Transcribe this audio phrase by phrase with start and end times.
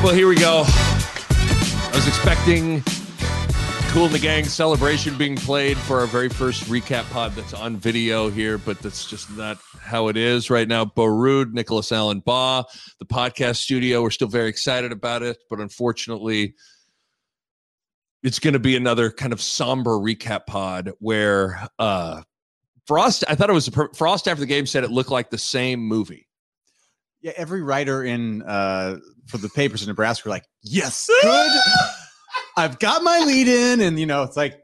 [0.00, 0.62] right, well, here we go.
[0.66, 2.82] I was expecting
[3.92, 8.30] Cool the Gang celebration being played for our very first recap pod that's on video
[8.30, 10.86] here, but that's just not how it is right now.
[10.86, 12.64] Bo Ruud, Nicholas Allen Bahe,
[12.98, 14.02] the podcast studio.
[14.02, 16.54] We're still very excited about it, but unfortunately,
[18.22, 22.22] it's going to be another kind of somber recap pod where uh
[22.86, 25.38] Frost, I thought it was per- Frost after the game said it looked like the
[25.38, 26.26] same movie.
[27.20, 28.96] Yeah, every writer in uh
[29.30, 31.50] for the papers in Nebraska were like, yes, good.
[32.56, 34.60] I've got my lead in, and you know, it's like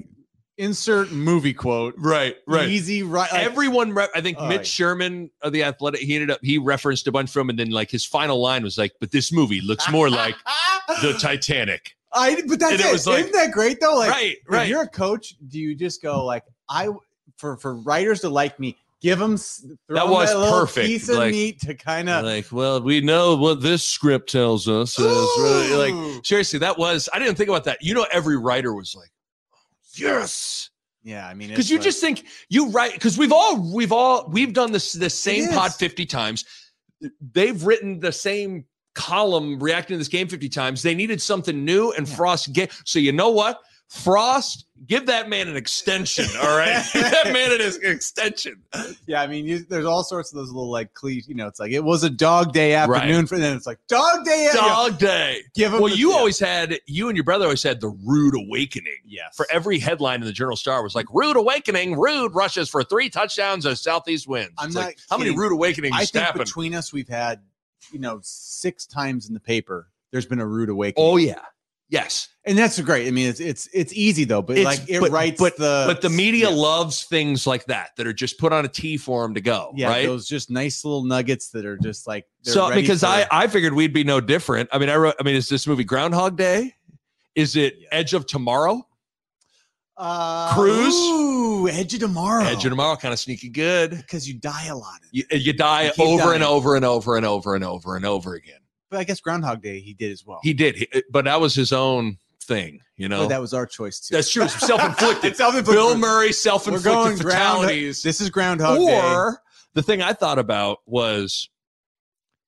[0.59, 1.95] insert movie quote.
[1.98, 2.69] Right, right.
[2.69, 3.30] Easy, right?
[3.33, 4.62] like- Everyone, re- I think Mitch yeah.
[4.62, 7.91] Sherman of the Athletic, he ended up he referenced a bunch from, and then like
[7.91, 10.34] his final line was like, "But this movie looks more like
[11.02, 12.43] the Titanic." I.
[12.46, 12.93] But that's And it it.
[12.93, 13.96] was like- Isn't that great though?
[13.96, 14.69] Like, right, if right.
[14.69, 16.88] you're a coach, do you just go like, I
[17.38, 19.36] for for writers to like me, give them
[19.88, 23.60] That was perfect, piece of like- meat to kind of like, well, we know what
[23.60, 24.98] this script tells us.
[24.98, 25.04] Is,
[25.38, 27.79] really, like, seriously, that was I didn't think about that.
[27.82, 29.10] You know, every writer was like,
[29.96, 30.71] "Yes."
[31.02, 31.26] yeah.
[31.26, 34.52] I mean, because you like- just think you write because we've all we've all we've
[34.52, 36.45] done this the same pod 50 times
[37.32, 41.93] they've written the same column reacting to this game 50 times they needed something new
[41.93, 42.15] and Yeah.
[42.16, 47.02] frost get so you know what frost give that man an extension all right give
[47.02, 48.62] that man an ex- extension
[49.06, 51.26] Yeah, I mean, you, there's all sorts of those little like cliche.
[51.28, 53.56] You know, it's like it was a dog day afternoon for them.
[53.56, 54.45] It's like dog day.
[54.52, 56.16] you know, dog day give 'em well the- you yeah.
[56.16, 60.21] always had you and your brother always had the rude awakening yes for every headline
[60.21, 64.26] in the Journal Star was like "Rude Awakening." Rude rushes for three touchdowns as Southeast
[64.28, 64.50] wins.
[64.59, 66.41] I'm It's not like, how many rude awakenings I think happen?
[66.43, 67.41] between us, we've had
[67.93, 69.88] you know six times in the paper.
[70.10, 71.06] There's been a rude awakening.
[71.09, 71.43] Oh yeah,
[71.88, 72.28] yes.
[72.47, 73.09] And that's great.
[73.09, 75.84] I mean, it's it's it's easy though, but It's- like it but- writes but- the
[75.87, 76.55] But the media yeah.
[76.56, 79.72] loves things like that that are just put on a T for them to go.
[79.77, 80.06] yeah, right.
[80.06, 83.47] those just nice little nuggets that are just like so ready because for- I I
[83.49, 84.69] figured we'd be no different.
[84.72, 85.15] I mean, I wrote.
[85.21, 86.75] I mean, is this movie Groundhog Day?
[87.34, 87.89] Is it Yeah.
[87.93, 88.87] Edge of Tomorrow?
[89.99, 90.95] uh, Cruise?
[90.95, 93.91] ooh, Edge of Tomorrow, Edge of Tomorrow, kind of sneaky good.
[93.93, 95.01] because you die a lot.
[95.11, 98.35] You, you die You over and over and over and over and over and over
[98.35, 98.59] again.
[98.91, 100.41] But I guess Groundhog Day he did as well.
[100.43, 102.81] He did, he- but that was his own thing.
[102.97, 104.15] You know, but that was our choice too.
[104.15, 104.49] that's true.
[104.49, 105.37] Self-inflicted.
[105.37, 105.75] Self-inflicted.
[105.75, 107.61] Bill Murray We're self-inflicted going ground.
[107.61, 108.03] fatalities.
[108.03, 109.01] This is Groundhog Day.
[109.01, 109.43] or
[109.75, 111.51] the thing I thought about was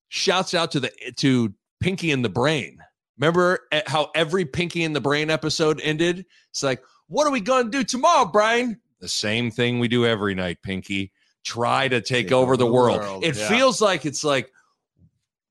[0.09, 2.79] shouts out to the to Pinky in the Brain.
[3.19, 6.25] Remember how every Pinky in the Brain episode ended?
[6.51, 8.81] It's like, what are we gonna do tomorrow, Brian?
[9.01, 11.13] The same thing we do every night, Pinky.
[11.45, 13.25] Try to take, over the world.
[13.25, 13.49] It yeah.
[13.49, 14.53] feels like it's like,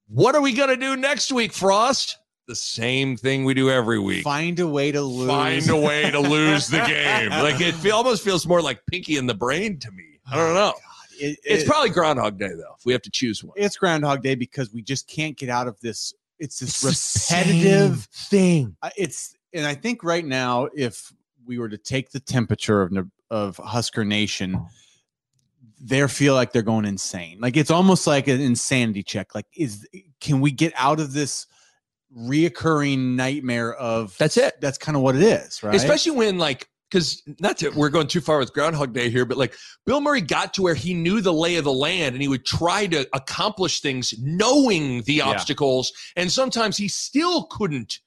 [0.07, 2.17] what are we gonna do next week, Frost?
[2.47, 4.23] The same thing we do every week.
[4.23, 5.27] Find a way to lose.
[5.27, 7.29] Find a way to lose the game.
[7.43, 10.19] Like it feel, almost feels more like Pinky in the Brain to me.
[10.31, 10.73] I don't know.
[11.19, 12.75] It- It's it- probably Groundhog Day though.
[12.79, 15.67] If we have to choose one, it's Groundhog Day because we just can't get out
[15.67, 16.13] of this.
[16.39, 18.05] It's this It's repetitive.
[18.13, 18.77] thing.
[18.81, 21.11] uh, It's and I think right now, if
[21.45, 22.93] we were to take the temperature of
[23.29, 24.65] of Husker Nation,
[25.81, 27.39] they feel like they're going insane.
[27.41, 29.35] Like it's almost like an insanity check.
[29.35, 29.85] Like, is
[30.21, 31.45] can we get out of this
[32.15, 34.15] reoccurring nightmare of?
[34.17, 34.59] That's it.
[34.61, 35.75] That's kind of what it is, right?
[35.75, 39.37] Especially when like because not to we're going too far with Groundhog Day here, but
[39.37, 39.53] like
[39.85, 42.45] Bill Murray got to where he knew the lay of the land and he would
[42.45, 45.25] try to accomplish things knowing the Yeah.
[45.27, 47.99] obstacles, and sometimes he still couldn't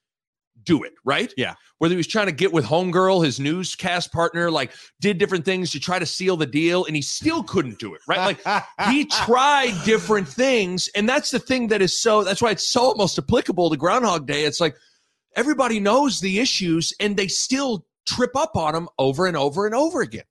[0.65, 1.33] do it, right?
[1.37, 1.55] Yeah.
[1.79, 5.71] Whether he was trying to get with Homegirl, his newscast partner, like did different things
[5.73, 8.39] to try to seal the deal, and he still couldn't do it, right?
[8.45, 12.67] Like he tried different things and that's the thing that is so that's why it's
[12.67, 14.77] so almost applicable to groundhog day it's like
[15.37, 19.75] everybody knows the issues and they still trip up on them over and over and
[19.75, 20.25] over again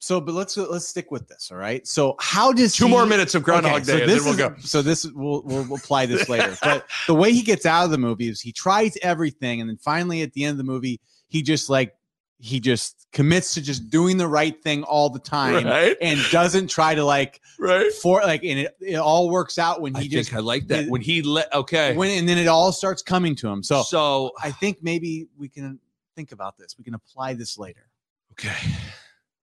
[0.00, 1.50] So, but let's let's stick with this.
[1.50, 1.86] All right.
[1.86, 4.36] So, how does two he- more minutes of groundhog Okay, so day and this then
[4.36, 6.56] we'll is- go So this we'll, we'll apply this later.
[6.62, 9.76] But the way he gets out of the movie is he tries everything, and then
[9.76, 11.94] finally at the end of the movie, he just like
[12.40, 16.68] he just commits to just doing the right thing all the time, right and doesn't
[16.68, 20.08] try to like right for like, and it, it all works out when i he
[20.08, 22.70] think just i like that it- when he let okay when and then it all
[22.70, 23.64] starts coming to him.
[23.64, 25.80] So so I think maybe we can
[26.14, 26.76] think about this.
[26.78, 27.88] We can apply this later.
[28.32, 28.54] Okay.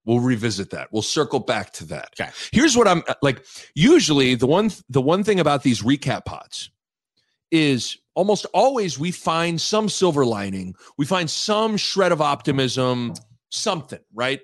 [0.06, 0.92] We'll revisit that.
[0.92, 2.14] We'll circle back to that.
[2.20, 2.32] Okay.
[2.52, 6.70] Here's what I'm like usually the one the one thing about these recap pods
[7.52, 10.76] is almost always we find some silver lining.
[10.98, 13.14] We find some shred of optimism,
[13.50, 14.42] something, right?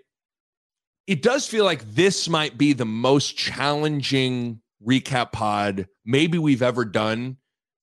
[1.07, 6.85] It does feel like this might be the most challenging recap pod maybe we've ever
[6.85, 7.37] done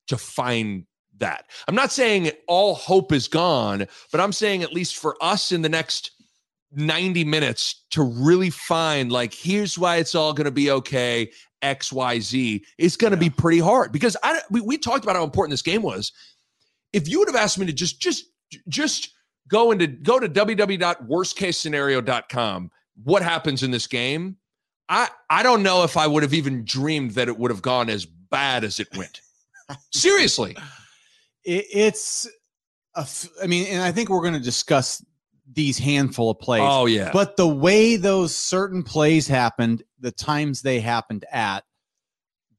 [0.08, 0.84] to find
[1.18, 1.44] that.
[1.66, 5.62] I'm not saying all hope is gone, but I'm saying at least for us in
[5.62, 6.12] the next
[6.72, 11.30] 90 minutes to really find like here's why it's all going to be okay
[11.62, 15.50] xyz it's going to be pretty hard because i we, we talked about how important
[15.50, 16.12] this game was
[16.92, 18.26] if you would have asked me to just just
[18.68, 19.10] just
[19.48, 22.70] go into go to www.worstcasescenario.com,
[23.04, 24.36] what happens in this game?
[24.88, 27.88] I I don't know if I would have even dreamed that it would have gone
[27.90, 29.20] as bad as it went.
[29.92, 30.56] Seriously.
[31.44, 32.28] It, it's,
[32.94, 33.06] a
[33.42, 35.02] I mean, and I think we're going to discuss
[35.52, 36.62] these handful of plays.
[36.64, 37.10] Oh yeah.
[37.12, 41.64] But the way those certain plays happened, the times they happened at,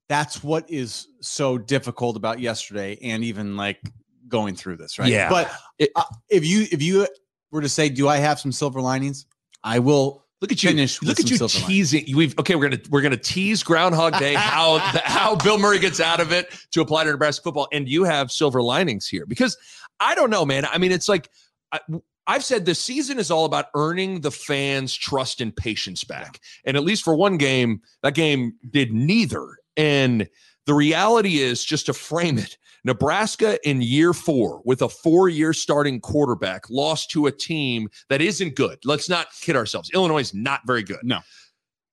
[0.08, 3.80] that's what is so difficult about yesterday and even like
[4.28, 5.10] going through this, right?
[5.10, 5.30] Yeah.
[5.30, 7.08] But It- uh, if you if you
[7.52, 9.26] were to say, do I have some silver linings?
[9.64, 10.70] I will Look at you!
[10.70, 12.06] finish Look at you teasing.
[12.16, 12.56] We've okay.
[12.56, 14.36] We're gonna we're gonna tease Groundhog Day.
[14.36, 17.90] How the, how Bill Murray gets out of it to apply to Nebraska football, and
[17.90, 19.58] you have silver linings here because
[20.00, 20.64] I don't know, man.
[20.64, 21.30] I mean, it's like
[21.74, 21.82] I,
[22.30, 26.78] I've said the season is all about earning the fans' trust and patience back, and
[26.78, 29.58] at least for one game, that game did neither.
[29.76, 30.30] And
[30.68, 35.54] the reality is, just to frame it, Nebraska in year four with a four year
[35.54, 38.78] starting quarterback lost to a team that isn't good.
[38.86, 39.90] Let's not kid ourselves.
[39.96, 41.00] Illinois is not very good.
[41.02, 41.22] No.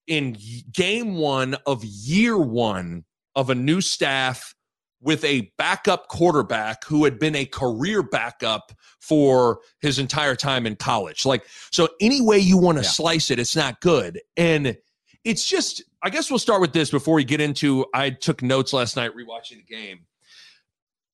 [0.07, 0.37] In
[0.71, 4.55] game one of year one of a new staff
[5.01, 10.75] with a backup quarterback who had been a career backup for his entire time in
[10.75, 11.25] college.
[11.27, 12.91] Like, so any way you want to Yeah.
[12.91, 14.21] slice it, it's not good.
[14.37, 14.77] And
[15.25, 17.87] it's just, I guess we'll start with this before we get into.
[17.93, 20.07] I took notes last night rewatching the game.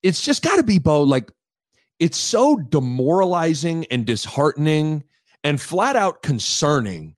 [0.02, 1.31] It's just got to be, Bo, like,
[1.99, 5.05] it's so demoralizing and disheartening
[5.44, 7.17] and flat out concerning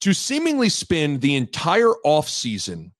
[0.00, 2.92] to seemingly spend the entire offseason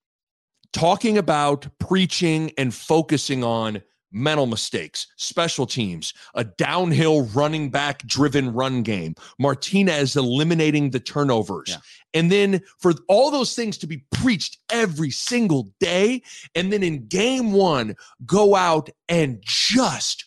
[0.77, 3.81] talking about preaching and focusing on
[4.13, 11.71] mental mistakes, special teams, a downhill running back driven run game, Martinez eliminating the turnovers.
[11.71, 11.77] Yeah.
[12.13, 16.23] And then for all those things to be preached every single day.
[16.55, 17.97] And then in game one,
[18.27, 20.27] go out and just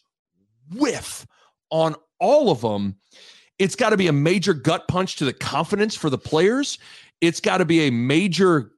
[0.73, 1.27] whiff
[1.69, 2.95] on all of them.
[3.59, 6.79] It's got to be a major gut punch to the confidence for the players.
[7.21, 8.71] It's got to be a major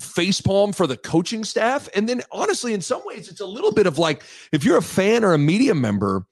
[0.00, 1.88] facepalm for the coaching staff.
[1.94, 4.82] And then, honestly, in some ways, it's a little bit of like if you're a
[4.82, 6.26] fan or a media member,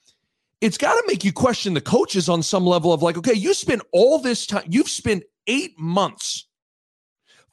[0.61, 3.55] it's got to make you question the coaches on some level of like, okay, you
[3.55, 6.49] spent all this time, you've spent eight months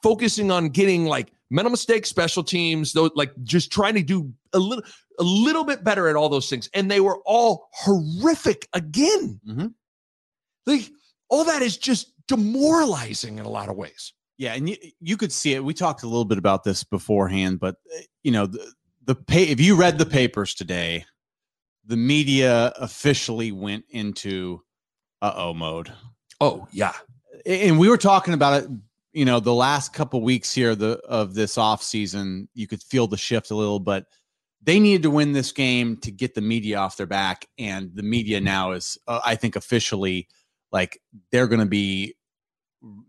[0.02, 4.58] focusing on getting like mental mistakes, special teams, though, like just trying to do a
[4.58, 4.84] little,
[5.18, 6.68] a little bit better at all those things.
[6.74, 9.40] And they were all horrific again.
[9.46, 9.74] Mhm.
[10.66, 10.90] Like
[11.28, 14.12] all that is just demoralizing in a lot of ways.
[14.38, 15.64] Yeah, and you, you could see it.
[15.64, 18.72] We talked a little bit about this beforehand, but uh, you know, the,
[19.04, 21.04] the pay if you read the papers today,
[21.86, 24.62] the media officially went into
[25.22, 25.92] uh-oh mode.
[26.40, 26.92] Oh, yeah.
[27.46, 28.70] And we were talking about it,
[29.12, 33.06] you know, the last couple weeks here the of this off season, you could feel
[33.06, 34.06] the shift a little, but
[34.62, 38.02] they needed to win this game to get the media off their back and the
[38.02, 40.28] media now is uh, I think officially
[40.72, 41.00] like
[41.30, 42.16] they're going to be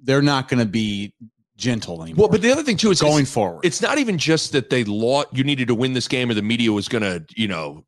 [0.04, 1.14] they're not going to be
[1.58, 2.24] gentle anymore.
[2.24, 3.66] Well, but the other thing too is going it's, forward.
[3.66, 5.30] it's not even just that they lost.
[5.32, 7.84] You needed to win this game, or the media was going to, you know,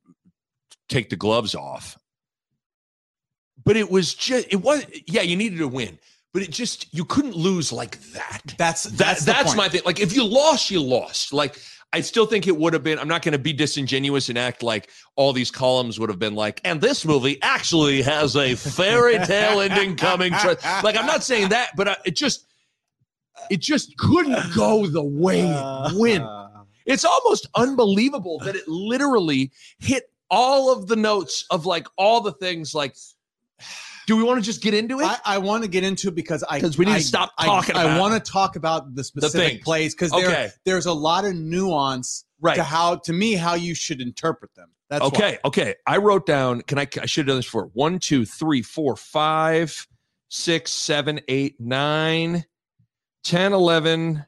[0.87, 1.97] take the gloves off.
[3.63, 5.99] But it was just it was yeah, you needed to win,
[6.33, 8.41] but it just you couldn't lose like that.
[8.57, 9.57] that's That, that's that's point.
[9.57, 9.81] my thing.
[9.85, 11.33] Like if you lost, you lost.
[11.33, 11.59] Like
[11.91, 12.99] I still think it would have been.
[12.99, 16.35] I'm not going to be disingenuous and act like all these columns would have been
[16.35, 20.31] like, and this movie actually has a fairy tale ending coming.
[20.31, 22.45] Like I'm not saying that, but I, it just
[23.49, 26.23] it just couldn't go the way it uh, went.
[26.23, 26.47] Uh.
[26.85, 32.31] It's almost unbelievable that it literally hit all of the notes of like all the
[32.33, 32.73] things.
[32.75, 32.95] Like,
[34.09, 35.05] do we want to just get into it?
[35.05, 37.45] I, I want to get into it because I 'Cause we need to stop I-
[37.45, 39.63] talking I, about- want to talk about the specific things.
[39.63, 40.23] plays because Okay.
[40.25, 42.55] there, there's a lot of nuance right.
[42.55, 44.69] to how to me how you should interpret them.
[44.89, 45.07] That's why.
[45.09, 45.37] okay.
[45.45, 45.75] Okay.
[45.85, 46.61] I wrote down.
[46.63, 46.87] Can I?
[46.99, 47.69] I should have done this before.
[47.73, 49.85] One, two, three, four, five,
[50.29, 52.45] six, seven, eight, nine,
[53.25, 54.25] 10, 11.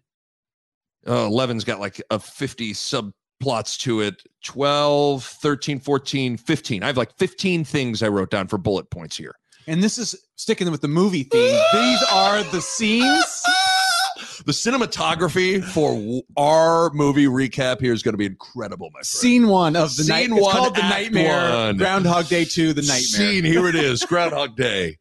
[1.08, 4.22] Oh, 11's got like a 50 subplots to it.
[4.46, 6.84] 12, 13, 14, 15.
[6.84, 9.34] I have like 15 things I wrote down for bullet points here.
[9.68, 11.62] And this is sticking with the movie theme.
[11.74, 13.44] These are the scenes.
[14.46, 19.06] the cinematography for our movie recap here is going to be incredible, my friend.
[19.06, 20.26] Scene one of the night.
[20.26, 21.66] Scene It's one, called the act nightmare.
[21.68, 21.78] one.
[21.78, 22.74] Groundhog Day two.
[22.74, 23.00] The nightmare.
[23.02, 24.98] Scene, here it is, Groundhog Day.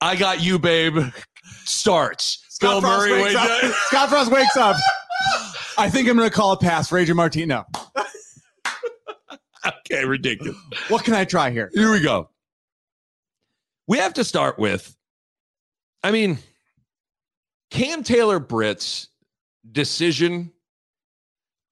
[0.00, 0.98] I got you, babe.
[1.64, 2.44] Starts.
[2.48, 3.64] Scott Frost Murray wakes wakes up.
[3.64, 3.74] up.
[3.86, 4.76] Scott Frost wakes up.
[5.76, 6.90] I think I'm going to call a pass.
[6.92, 7.64] Ranger Martino.
[9.66, 10.56] Okay, ridiculous.
[10.88, 11.70] What can I try here?
[11.74, 12.30] Here we go.
[13.90, 14.96] We have to start with,
[16.04, 16.38] I mean,
[17.72, 19.08] Cam Taylor Britt's
[19.72, 20.52] decision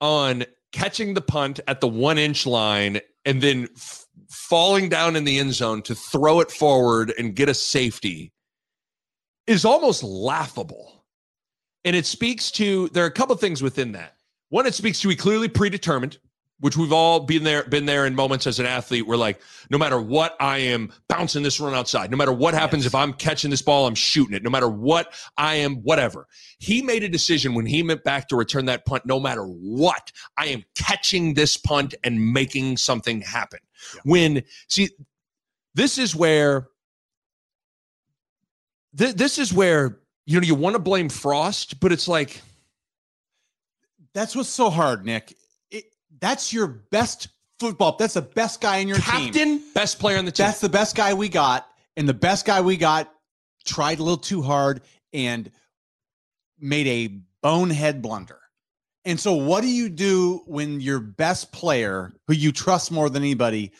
[0.01, 5.23] on catching the punt at the one inch line and then f- falling down in
[5.23, 8.33] the end zone to throw it forward and get a safety
[9.47, 11.05] is almost laughable.
[11.85, 14.17] And it speaks to there are a couple things within that.
[14.49, 16.17] One, it speaks to he clearly predetermined,
[16.59, 19.77] which we've all been there, been there in moments as an athlete where like, no
[19.77, 22.11] matter what, I am bouncing this run outside.
[22.11, 22.91] No matter what happens, Yes.
[22.91, 24.43] if I'm catching this ball, I'm shooting it.
[24.43, 26.27] No matter what I am, whatever.
[26.59, 30.11] He made a decision when he went back to return that punt, no matter what,
[30.37, 33.59] I am catching this punt and making something happen.
[34.03, 34.89] When see,
[35.75, 36.67] this is where
[38.97, 42.41] th- this is where you know you want to blame Frost, but it's like
[44.13, 45.35] That's what's so hard, Nick.
[46.19, 47.95] It, that's your best football.
[47.97, 49.05] That's the best guy in your team.
[49.05, 49.73] captain, team.
[49.73, 50.45] best player on the team.
[50.45, 53.11] That's the best guy we got, and the best guy we got
[53.65, 54.81] tried a little too hard
[55.13, 55.49] and
[56.59, 58.39] made a bonehead blunder.
[59.05, 63.23] And so, what do you do when your best player, who you trust more than
[63.23, 63.71] anybody,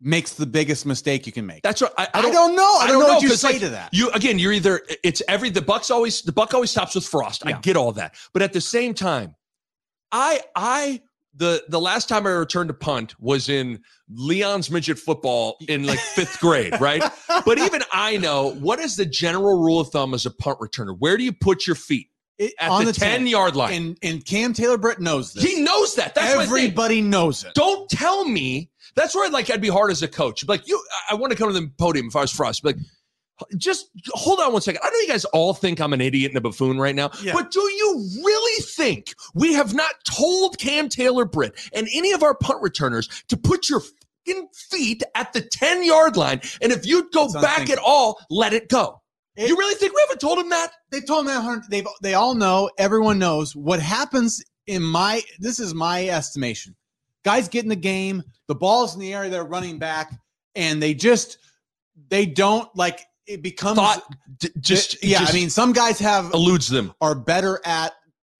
[0.00, 1.62] makes the biggest mistake you can make?
[1.62, 1.92] That's right.
[1.98, 2.76] I, I don't, know.
[2.80, 3.92] I, don't know, what you say like, to that.
[3.92, 7.44] You again, you're either it's every the Bucks always the Buck always stops with Frost.
[7.44, 9.34] I get all that, but at the same time,
[10.12, 11.02] I I
[11.36, 15.98] the the last time I returned a punt was in Leon's midget football in like
[15.98, 17.02] fifth grade, right?
[17.44, 20.96] But even I know what is the general rule of thumb as a punt returner.
[20.98, 23.72] Where do you put your feet It- at on the, ten yard line?
[23.74, 25.44] and and Cam Taylor Britt knows this.
[25.44, 26.14] he knows that.
[26.14, 26.34] That's.
[26.34, 27.54] Everybody knows it.
[27.54, 28.70] Don't tell me.
[28.94, 30.46] That's where I'd like I'd be hard as a coach.
[30.48, 32.64] Like you, I want to come to the podium if I was Frost.
[32.64, 32.76] Like,
[33.56, 34.80] just hold on one second.
[34.82, 37.32] I know you guys all think I'm an idiot and a buffoon right now, Yeah.
[37.34, 42.22] but do you really think we have not told Cam Taylor Britt and any of
[42.22, 46.40] our punt returners to put your fucking feet at the 10 yard line?
[46.62, 49.00] And if you go back at all, let it go.
[49.36, 50.72] It- you really think we haven't told him that?
[50.90, 55.60] they told me that they've they all know everyone knows what happens in my this
[55.60, 56.74] is my estimation
[57.24, 60.10] guys get in the game the ball's in the area they're running back
[60.54, 61.36] and they just
[62.08, 64.02] they don't like it becomes Thought
[64.38, 66.92] d- just yeah just i mean some guys have eludes them.
[67.00, 67.92] are better at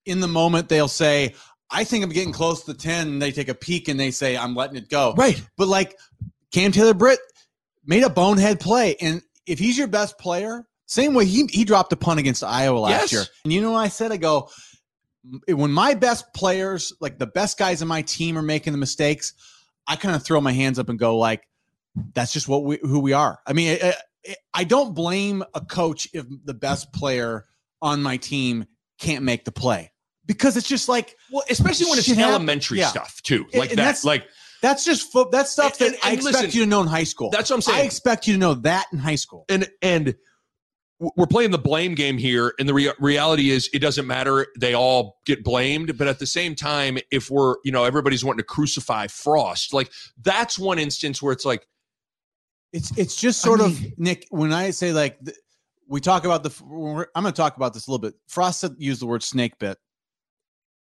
[0.05, 1.35] in the moment they'll say
[1.71, 4.37] i think i'm getting close to 10 and they take a peek and they say
[4.37, 5.41] i'm letting it go Right.
[5.57, 5.97] but like
[6.53, 7.19] Cam Taylor Britt
[7.85, 8.97] made a bonehead play.
[9.01, 12.79] And if he's your best player, same way he he dropped a punt against Iowa
[12.79, 13.13] last Yes.
[13.13, 13.23] year.
[13.45, 14.11] And you know what I said?
[14.13, 14.49] I go,
[15.49, 19.35] when my best players, like the best guys in my team are making the mistakes,
[19.87, 21.47] I kind of throw my hands up and go like,
[22.15, 23.41] that's just what we who we are.
[23.47, 23.79] I mean,
[24.55, 27.47] I, don't blame a coach if the best player
[27.83, 28.67] on my team
[28.99, 29.93] can't make the play.
[30.27, 32.89] Because it's just like Well, especially when it's elementary Yeah.
[32.89, 33.85] stuff too, like and that.
[33.85, 34.27] that's- Like
[34.63, 36.89] that's just fo- that's stuff And- that and- I expect listen, you to know in
[36.89, 37.31] high school.
[37.31, 37.79] that's what I'm saying.
[37.79, 39.45] I expect you to know that in high school.
[39.49, 40.17] and and
[40.99, 44.73] we're playing the blame game here and the rea- reality is it doesn't matter they
[44.73, 48.45] all get blamed but at the same time if we're you know everybody's wanting to
[48.45, 49.93] crucify frost like
[50.23, 51.67] that's one instance where it's like
[52.73, 54.27] It's it's just I sort mean- of Nick.
[54.31, 55.37] When I say like th-
[55.89, 58.15] we talk about the, we're- I'm going to talk about this a little bit.
[58.27, 59.79] Frost said- used the word snake bit.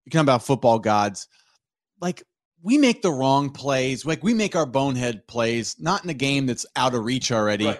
[0.04, 1.26] You come about football gods,
[2.00, 2.22] like
[2.62, 4.04] we make the wrong plays.
[4.04, 7.74] Like we make our bonehead plays, not in a game that's out of reach already.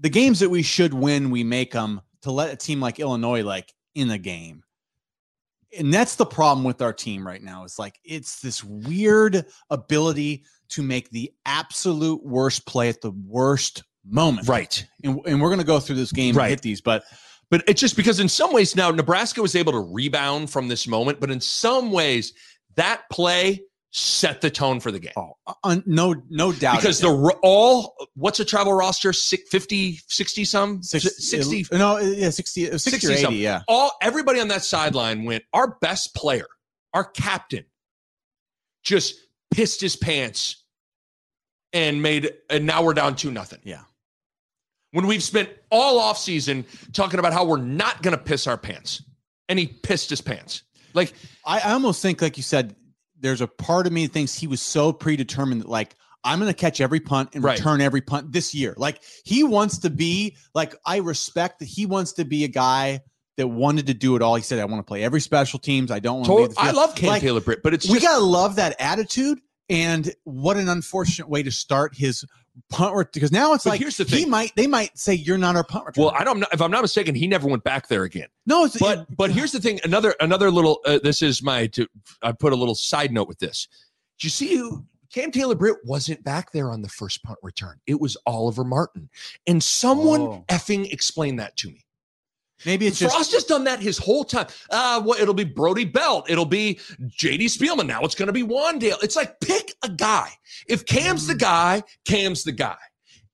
[0.00, 3.42] The games that we should win, we make them to let a team like Illinois
[3.42, 4.62] like in the game.
[5.78, 7.64] And that's the problem with our team right now.
[7.64, 13.82] It's like it's this weird ability to make the absolute worst play at the worst
[14.06, 14.48] moment.
[14.48, 16.44] right And, and we're going to go through this game Right.
[16.46, 17.04] and hit these, but
[17.50, 20.86] but it's just because in some ways now nebraska was able to rebound from this
[20.86, 22.32] moment but in some ways
[22.76, 23.60] that play
[23.92, 25.32] set the tone for the game oh,
[25.64, 26.76] uh, no, no doubt.
[26.76, 27.08] because the
[27.42, 32.30] all what's a travel roster Six- 50 60 some Six- 60 uh, no, uh, yeah,
[32.30, 33.40] 60, 60, 60 or 80, something.
[33.42, 33.62] yeah.
[33.66, 36.46] all everybody on that sideline went our best player
[36.94, 37.64] our captain
[38.84, 39.14] just
[39.50, 40.64] pissed his pants
[41.72, 43.82] and made and now we're down to nothing Yeah.
[44.92, 49.02] when we've spent all offseason talking about how we're not going to piss our pants
[49.48, 50.62] and he pissed his pants
[50.94, 51.12] like
[51.46, 52.74] I, I almost think, like you said,
[53.20, 56.52] there's a part of me that thinks he was so predetermined that, like, I'm going
[56.52, 57.56] to catch every punt and Right.
[57.58, 58.74] return every punt this year.
[58.76, 63.02] Like, he wants to be, like, I respect that he wants to be a guy
[63.36, 64.34] that wanted to do it all.
[64.34, 65.90] He said, I want to play every special teams.
[65.90, 68.06] I don't want to to- i love cam Like, taylor britt but it's we just
[68.06, 69.40] gotta love that attitude.
[69.68, 72.24] And what an unfortunate way to start his
[72.70, 74.30] punt ret- because now it's like here's the he thing.
[74.30, 75.98] might they might say you're not our punt returner.
[75.98, 78.64] well i don't know if i'm not mistaken he never went back there again no,
[78.64, 81.86] it's but but here's the thing another another little uh, this is my to,
[82.22, 83.68] i put a little side note with this
[84.18, 84.84] did you see who
[85.14, 89.08] cam taylor britt wasn't back there on the first punt return it was oliver martin
[89.46, 90.44] and someone Oh.
[90.48, 91.84] effing explain that to me
[92.66, 94.46] Maybe it's just Frost has done that his whole time.
[94.70, 96.28] Uh, well, it'll be Brody Belt.
[96.28, 97.86] It'll be JD Spielman.
[97.86, 99.02] Now it's going to be Wandale.
[99.02, 100.30] It's like pick a guy.
[100.68, 102.76] If Cam's the guy, Cam's the guy.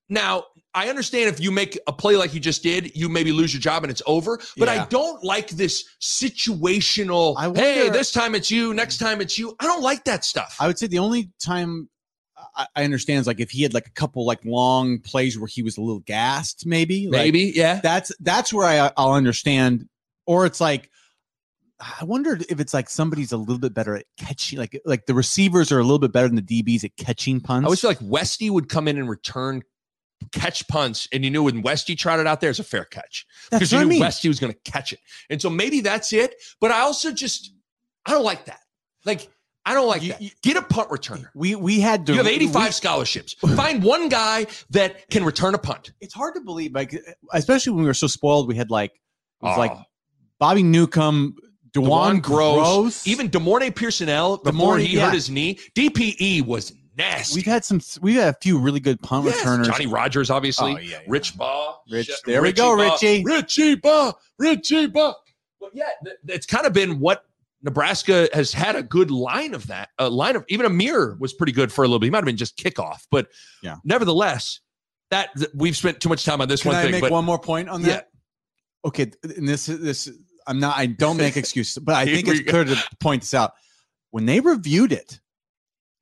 [0.09, 3.52] Now, I understand if you make a play like you just did, you maybe lose
[3.52, 4.38] your job and it's over.
[4.59, 7.35] But I don't like this situational.
[7.38, 8.75] I hey, this time it's you.
[8.75, 9.56] Next time it's you.
[9.59, 10.54] I don't like that stuff.
[10.61, 11.88] I would say the only time
[12.56, 15.48] I, I understand is like if he had like a couple like long plays where
[15.48, 17.06] he was a little gassed, maybe.
[17.06, 17.80] Like, maybe, yeah.
[17.82, 19.88] that's that's where I I'll understand.
[20.26, 20.90] Or it's like
[21.78, 25.14] I wondered if it's like somebody's a little bit better at catching, like like the
[25.14, 27.64] receivers are a little bit better than the DBs at catching punts.
[27.64, 29.62] I always feel like Westy would come in and return
[30.32, 33.60] catch punts, and you knew when Westy trotted out there, it's a fair catch that's
[33.60, 34.00] because you I knew mean.
[34.00, 35.00] Westy was going to catch it.
[35.30, 36.34] And so maybe that's it.
[36.60, 37.52] But I also just
[38.06, 38.60] I don't like that.
[39.04, 39.28] Like
[39.68, 40.23] I don't like You- that.
[40.23, 41.26] you- Get a punt returner.
[41.35, 42.12] we we had to.
[42.12, 43.35] You have 85 we- scholarships.
[43.35, 45.92] Find one guy that can return a punt.
[46.00, 46.94] it's hard to believe, like
[47.35, 48.46] especially when we were so spoiled.
[48.49, 48.99] We had like it
[49.44, 49.61] was Oh.
[49.61, 49.73] like
[50.38, 51.35] Bobby Newcomb,
[51.73, 55.06] DeJuan DeJuan Groce, Groce, even De'Mornay Pierson-El before De'Mornay, he yeah.
[55.06, 55.58] hurt his knee.
[55.75, 57.35] DPE was nasty.
[57.35, 57.80] We've had some.
[58.00, 59.66] We've had a few really good punt Yes, returners.
[59.68, 60.73] Johnny Rodgers, obviously.
[60.75, 60.99] Oh, yeah, yeah.
[61.08, 61.75] Rich Bahe.
[61.90, 62.92] Rich- Shit, there we go, Bahe.
[62.92, 63.25] Richie.
[63.25, 64.14] Richie Bahe.
[64.38, 65.14] Richie Bahe.
[65.61, 65.88] But yeah,
[66.28, 67.25] it's kind of been what
[67.66, 69.90] Nebraska has had a good line of that.
[69.99, 72.06] A line of even Ameer was pretty good for a little bit.
[72.06, 73.26] He might have been just kickoff, but
[73.62, 73.76] Yeah.
[73.85, 74.61] nevertheless,
[75.11, 76.73] that th- we've spent too much time on this one.
[76.75, 76.92] Can one I thing.
[76.92, 77.88] make But one more point on Yeah.
[77.88, 78.08] that?
[78.85, 80.08] Okay, and this is this
[80.46, 80.76] I'm not.
[80.78, 83.52] I don't make excuses, but I think it's good to point this out.
[84.12, 85.18] When they reviewed it,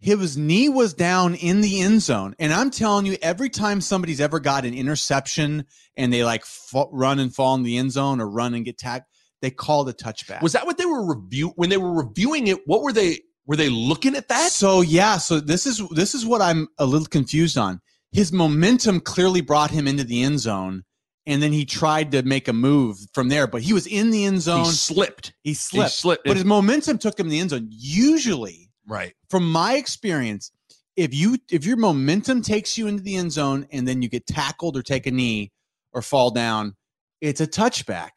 [0.01, 4.21] his knee was down in the end zone, and I'm telling you, every time somebody's
[4.21, 5.65] ever got an interception
[5.97, 8.77] and they like fa- run and fall in the end zone or run and get
[8.77, 9.07] tagged,
[9.45, 10.43] they called a touchback.
[10.43, 12.67] was that what they were review when they were reviewing it?
[12.67, 13.21] What were they?
[13.47, 14.53] Were they looking at that?
[14.53, 17.81] So yeah, so this is this is what I'm a little confused on.
[18.11, 20.85] His momentum clearly brought him into the end zone,
[21.27, 24.25] and then he tried to make a move from there, but he was in the
[24.25, 24.65] end zone.
[24.65, 25.35] He slipped.
[25.43, 25.85] He slipped.
[25.85, 26.25] He slipped, slipped.
[26.25, 27.67] but his momentum took him in the end zone.
[27.71, 29.15] Usually, right.
[29.29, 30.51] from my experience,
[30.97, 34.27] if you if your momentum takes you into the end zone and then you get
[34.27, 35.53] tackled or take a knee
[35.93, 36.77] or fall down,
[37.21, 38.11] it's a touchback.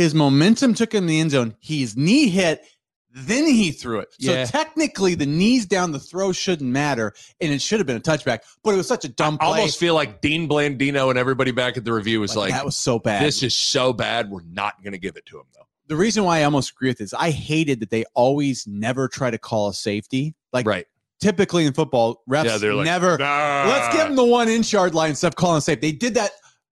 [0.00, 1.54] His momentum took him in the end zone.
[1.60, 2.64] He's knee hit,
[3.12, 4.08] then he threw it.
[4.18, 8.00] So technically, the knees down the throw shouldn't matter, and it should have been a
[8.00, 8.40] touchback.
[8.62, 9.58] But it was such a dumb I play.
[9.58, 12.76] almost feel like Dean Blandino and everybody back at the review was like, that was
[12.76, 13.22] so bad.
[13.22, 14.30] "This is so bad.
[14.30, 16.88] We're not going to give it to him, though." the reason why I almost agree
[16.88, 17.12] with this.
[17.12, 20.34] I hated that they always never try to call a safety.
[20.52, 20.86] Like right.
[21.20, 23.18] typically in football, refs Yeah, like, never.
[23.18, 25.80] Let's give them the one inch yard line stuff calling safe.
[25.80, 26.30] They did that.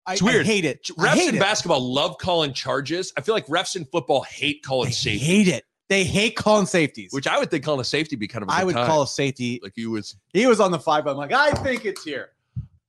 [0.07, 0.45] I, It's weird.
[0.45, 0.85] I hate it.
[0.99, 1.41] Refs hate in it.
[1.41, 3.13] basketball love calling charges.
[3.17, 5.65] I feel like refs in football hate calling They safety, hate it.
[5.89, 7.13] They hate calling safeties.
[7.13, 8.49] which I would think calling a safety be kind of.
[8.51, 9.61] I I would call a safety.
[9.63, 10.17] like he was.
[10.33, 11.07] He was on the five.
[11.07, 12.31] I'm like, I think it's here.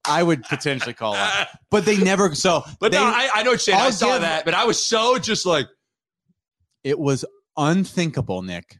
[0.07, 2.35] I would potentially call it, but they never.
[2.35, 3.79] So, but they, no, I, I know what you're saying.
[3.79, 5.67] I I'll saw give- that, but I was so just like,
[6.83, 7.25] it was
[7.57, 8.77] unthinkable, Nick.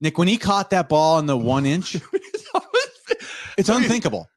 [0.00, 1.96] Nick, when he caught that ball in the one inch,
[3.56, 4.28] it's unthinkable.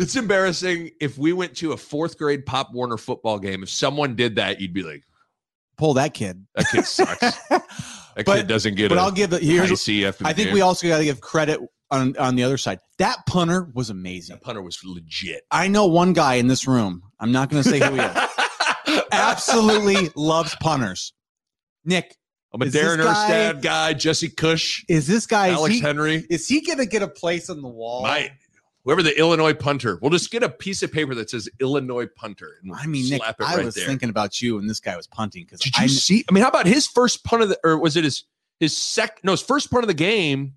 [0.00, 3.62] It's embarrassing if we went to a fourth grade Pop Warner football game.
[3.62, 5.02] If someone did that, you'd be like,
[5.76, 6.44] Pull that kid.
[6.54, 7.20] "That kid sucks.
[8.16, 9.30] That But- kid doesn't get but a I'll give.
[9.30, 9.70] Here's.
[9.70, 11.60] IC I think game." we also got to give credit
[11.92, 12.80] on on the other side.
[12.98, 14.34] That punter was amazing.
[14.36, 15.42] That punter was legit.
[15.50, 17.02] I know one guy in this room.
[17.20, 19.00] I'm not going to say who he is.
[19.12, 21.12] Absolutely loves punters.
[21.84, 22.16] Nick,
[22.52, 25.48] I'm a Is Darren guy- Erstad guy, Jesse Cush, is this guy?
[25.48, 26.24] Is Alex he, Henery.
[26.28, 28.02] is he going to get a place on the wall?
[28.02, 28.32] Might
[28.90, 30.00] whoever the Illinois punter.
[30.02, 33.22] We'll just get a piece of paper that says Illinois punter we'll I mean, Nick,
[33.22, 33.86] it I was there.
[33.86, 36.24] thinking about you, and this guy was punting because Did I you see?
[36.28, 38.24] I mean, how about his first punt of the, or was it his
[38.58, 39.20] his sec?
[39.22, 40.54] No, his first punt of the game.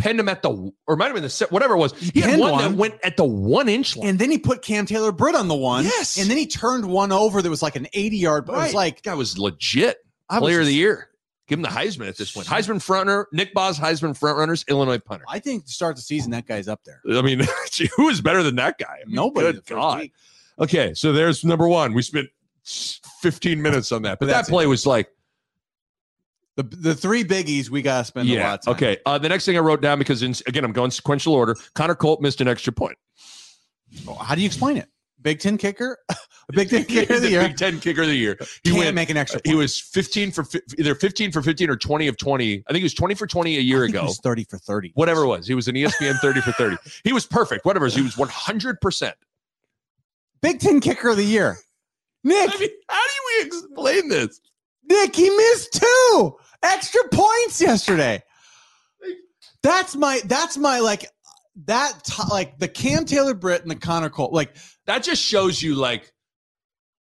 [0.00, 1.92] Penned him at the, or might have been the set, whatever it was.
[1.98, 4.08] He had penned one, that went at the one inch line.
[4.08, 5.84] and then he put Cam Taylor Britt on the one.
[5.84, 6.18] Yes.
[6.18, 8.46] and then he turned one over that was like an 80 yard.
[8.46, 11.08] But it was like that was legit I was player of the year.
[11.48, 12.46] Give him the Heisman at this point.
[12.46, 15.24] Heisman frontrunner, Nick Boz Heisman frontrunners, Illinois punter.
[15.28, 17.00] I think to start the season, that guy's up there.
[17.10, 17.40] I mean,
[17.96, 18.98] who is better than that guy?
[19.02, 19.52] I mean, Nobody.
[19.52, 19.98] Good God.
[20.00, 20.12] week.
[20.60, 21.94] Okay, so there's number one.
[21.94, 22.28] We spent
[22.64, 24.52] 15 minutes on that, but that That's it.
[24.52, 25.08] play was like,
[26.56, 28.54] The the three biggies we gotta spend a lot yeah.
[28.54, 28.74] of time.
[28.74, 28.98] Okay.
[29.06, 31.56] Uh, the next thing I wrote down because in, again I'm going sequential order.
[31.74, 32.98] Connor Culp missed an extra point.
[34.20, 34.88] How do you explain it?
[35.22, 36.16] Big Ten kicker, a
[36.52, 37.42] Big Ten kicker of the The year.
[37.48, 38.36] Big Ten kicker of the year.
[38.64, 38.94] He Can't went.
[38.94, 39.40] make an extra.
[39.44, 42.54] He was 15 for fi- either 15 for 15 or 20 of 20.
[42.66, 44.06] I think he was 20 for 20 a year I think he ago.
[44.06, 44.92] was thirty for thirty.
[44.94, 46.76] Whatever it was, he was an ESPN 30 for 30.
[47.04, 47.64] He was perfect.
[47.66, 48.80] Whatever was, he was 100.
[48.80, 49.14] percent
[50.40, 51.56] Big Ten kicker of the year.
[52.24, 54.40] Nick, I mean, how do we explain this?
[54.88, 58.22] Nick, he missed two extra points yesterday.
[59.62, 60.20] That's my.
[60.24, 61.06] That's my like.
[61.66, 64.32] That t- like the Cam Taylor Britt and the Connor Culp.
[64.32, 64.54] Like
[64.86, 66.12] That just shows you like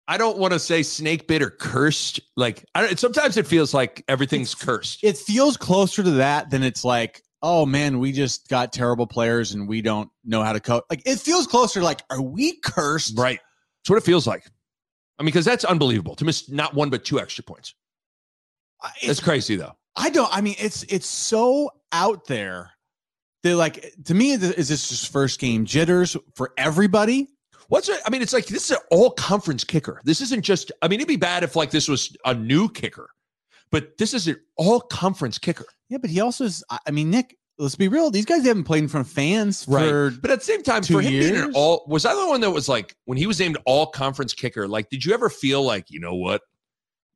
[0.07, 2.19] I don't want to say snake bit or cursed.
[2.35, 5.03] Like I don't, sometimes it feels like everything's cursed.
[5.03, 9.53] It feels closer to that than it's like, oh man, we just got terrible players
[9.53, 10.83] and we don't know how to coach.
[10.89, 11.81] Like it feels closer.
[11.81, 13.17] Like, are we cursed?
[13.17, 13.39] Right.
[13.83, 14.45] That's what it feels like.
[15.19, 17.73] I mean, because that's unbelievable to miss not one but two extra points.
[18.81, 19.75] I- That's It's, crazy though.
[19.95, 20.29] I don't.
[20.31, 22.71] I mean, it's it's so out there.
[23.43, 24.31] They're like to me.
[24.33, 27.27] Is this just first game jitters for everybody?
[27.69, 27.99] What's it?
[28.05, 30.01] I mean, it's like this is an all conference kicker.
[30.03, 30.71] This isn't just.
[30.81, 33.09] I mean, it'd be bad if like this was a new kicker,
[33.71, 35.65] but this is an all conference kicker.
[35.89, 36.63] Yeah, but he also is.
[36.69, 37.37] I mean, Nick.
[37.59, 38.11] Let's be real.
[38.11, 40.11] These guys haven't played in front of fans for.
[40.11, 42.51] But at the same time, for him being an all, was I the one that
[42.51, 44.67] was like when he was named all conference kicker?
[44.67, 46.43] Like, did you ever feel like you know what,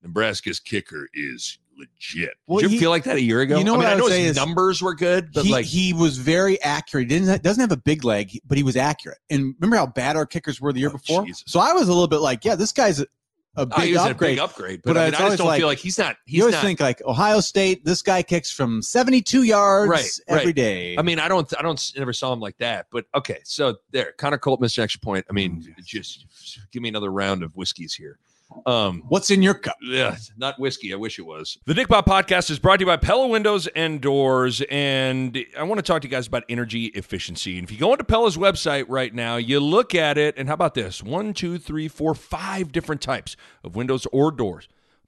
[0.02, 2.32] Nebraska's kicker is legit?
[2.48, 3.58] Well, did you he- feel like that a year ago?
[3.58, 5.30] you know I mean, what I I know would his say is numbers were good,
[5.34, 7.10] but he, like, he was very accurate.
[7.12, 9.18] He didn't doesn't have a big leg, but he was accurate.
[9.30, 11.26] And remember how bad our kickers were the year Oh, before.
[11.26, 11.44] Jesus.
[11.48, 13.04] So I was a little bit like, yeah, this guy's a,
[13.58, 14.32] a oh, big he was a upgrade.
[14.38, 14.82] big upgrade.
[14.84, 16.16] But, But I, mean, I just don't like- feel like he's not.
[16.26, 16.64] He's you always not.
[16.64, 20.56] think like Ohio State, this guy kicks from 72 yards Right, every right.
[20.56, 20.96] day.
[20.98, 22.86] I mean, I don't, I don't, never saw him like that.
[22.92, 25.26] But okay, so there, Connor Culp missed an extra point.
[25.30, 25.86] I mean, Mm.
[25.86, 26.26] just
[26.72, 28.20] give me another round of whiskeys here.
[28.66, 29.78] Um, what's in your cup?
[29.82, 30.94] yeah, not whiskey.
[30.94, 31.58] I wish it was.
[31.66, 35.64] The Nick Bahe Podcast is brought to you by Pella Windows and Doors, and I
[35.64, 37.58] want to talk to you guys about energy efficiency.
[37.58, 40.54] And if you go into Pella's website right now, you look at it, and how
[40.54, 41.02] about this?
[41.02, 44.68] One, two, three, four, five different types of windows or doors.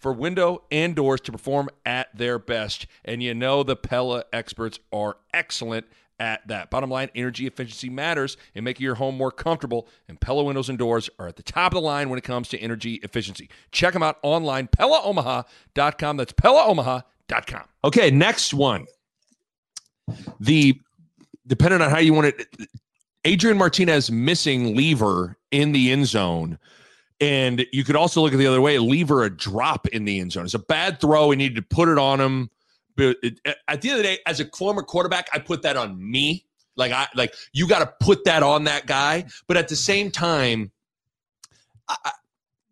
[0.00, 2.86] for window and doors to perform at their best.
[3.04, 5.86] And you know the Pella experts are excellent
[6.18, 6.70] at that.
[6.70, 10.78] Bottom line, energy efficiency matters in making your home more comfortable, and Pella windows and
[10.78, 13.48] doors are at the top of the line when it comes to energy efficiency.
[13.72, 16.16] Check them out online, PellaOmaha.com.
[16.16, 17.62] That's PellaOmaha.com.
[17.84, 18.86] Okay, next one.
[20.38, 20.78] The
[21.46, 22.46] depending on how you want it,
[23.24, 26.58] Adrian Martinez missing Levi in the end zone.
[27.20, 30.32] And you could also look at the other way, Levi a drop in the end
[30.32, 30.44] zone.
[30.44, 31.26] It's a bad throw.
[31.26, 32.50] We needed to put it on him.
[32.96, 35.76] But it, at the end of the day, as a former quarterback, I put that
[35.76, 36.46] on me.
[36.76, 39.26] Like I like you got to put that on that guy.
[39.46, 40.70] But at the same time,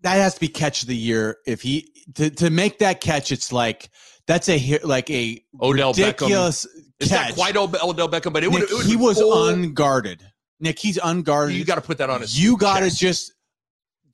[0.03, 1.39] That has to be catch of the year.
[1.47, 3.91] If he to, to make that catch, it's like
[4.27, 6.07] that's a like a Odell Beckham.
[6.07, 6.67] ridiculous
[7.01, 7.31] it's catch.
[7.31, 8.63] not quite Odell Beckham, but it would.
[8.63, 10.23] It would he was full- unguarded.
[10.61, 11.57] Nick, he's unguarded.
[11.57, 12.41] You got to put that on his.
[12.41, 13.33] you got to just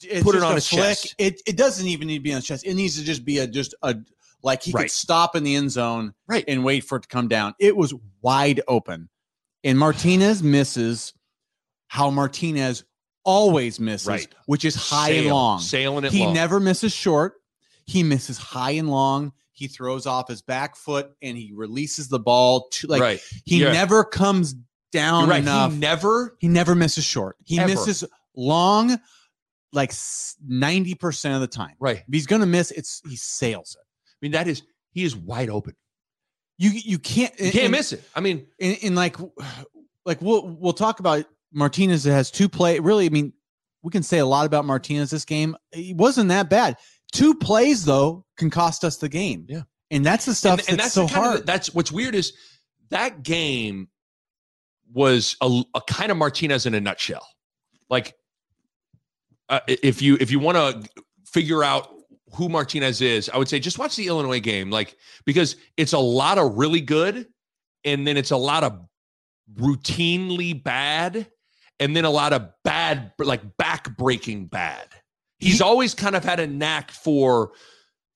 [0.05, 0.81] it's Put it on a his flick.
[0.83, 1.15] chest.
[1.19, 2.65] It it doesn't even need to be on his chest.
[2.67, 3.97] It needs to just be a just a
[4.43, 4.83] like he Right.
[4.83, 6.45] could stop in the end zone Right.
[6.47, 7.55] and wait for it to come down.
[7.59, 9.09] It was wide open,
[9.63, 11.15] and Martinez misses
[11.89, 12.85] how Martinez
[13.25, 14.29] always misses, Right.
[14.47, 15.61] which is high and long.
[15.61, 16.35] sailing it He long.
[16.35, 17.35] never misses short.
[17.87, 19.33] He misses high and long.
[19.53, 23.21] He throws off his back foot and he releases the ball to like right.
[23.45, 23.73] he Yeah.
[23.73, 24.55] never comes
[24.93, 25.43] down You're right.
[25.43, 25.73] enough.
[25.73, 26.37] He never.
[26.39, 27.37] He never misses short.
[27.45, 27.69] He Ever.
[27.69, 28.05] misses
[28.37, 28.99] long,
[29.75, 29.93] like
[30.47, 31.75] ninety percent of the time.
[31.79, 31.99] Right.
[31.99, 33.85] If he's gonna miss, it's he sails it.
[33.85, 35.75] I mean, that is he is wide open.
[36.57, 38.03] You you can't You can't miss it.
[38.15, 39.17] I mean, In, in like
[40.07, 42.79] like we'll we'll talk about Martinez that has two play.
[42.79, 43.33] Really, I mean,
[43.83, 45.57] we can say a lot about Martinez this game.
[45.73, 46.77] He wasn't that bad.
[47.13, 49.47] Two plays though can cost us the game.
[49.49, 49.63] Yeah.
[49.91, 51.41] and that's the stuff and, and that's, that's so hard.
[51.41, 52.33] Of, that's what's weird is
[52.91, 53.89] that game
[54.93, 57.27] was a, a kind of Martinez in a nutshell.
[57.89, 58.15] Like,
[59.49, 60.89] uh, if you if you want to
[61.27, 61.91] figure out
[62.35, 64.71] who Martinez is, I would say just watch the Illinois game.
[64.71, 67.29] Like, because it's a lot of really good,
[67.85, 68.81] and then it's a lot of
[69.55, 71.29] routinely bad,
[71.79, 74.89] and then a lot of bad, like back breaking bad.
[75.39, 77.53] He's always kind of had a knack for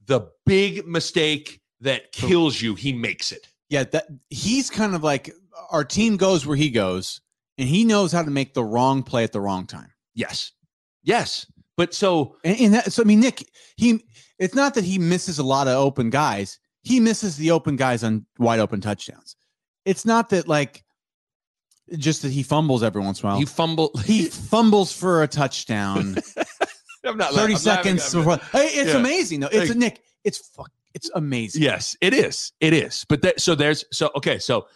[0.07, 2.75] the big mistake that kills you.
[2.75, 3.47] He makes it.
[3.69, 5.31] yeah, that he's kind of like
[5.71, 7.21] our team goes where he goes,
[7.59, 9.93] and he knows how to make the wrong play at the wrong time.
[10.15, 10.53] Yes.
[11.03, 11.47] Yes.
[11.77, 14.05] But so And, and that, so I mean, Nick, he
[14.39, 16.59] it's not that he misses a lot of open guys.
[16.83, 19.37] He misses the open guys on wide open touchdowns.
[19.85, 20.85] It's not that like
[21.97, 23.39] just that he fumbles every once in a while.
[23.39, 26.17] he fumbles He, fumbles for a touchdown.
[27.05, 28.37] I'm not 30 I'm seconds before.
[28.53, 28.99] Hey, it's Yeah.
[28.99, 29.49] amazing though.
[29.51, 30.03] It's Like- Nick.
[30.25, 30.71] It's fuck.
[30.95, 31.63] It's amazing.
[31.63, 32.53] Yes, it is.
[32.61, 33.05] It is.
[33.09, 34.39] But that so there's so okay.
[34.39, 34.67] So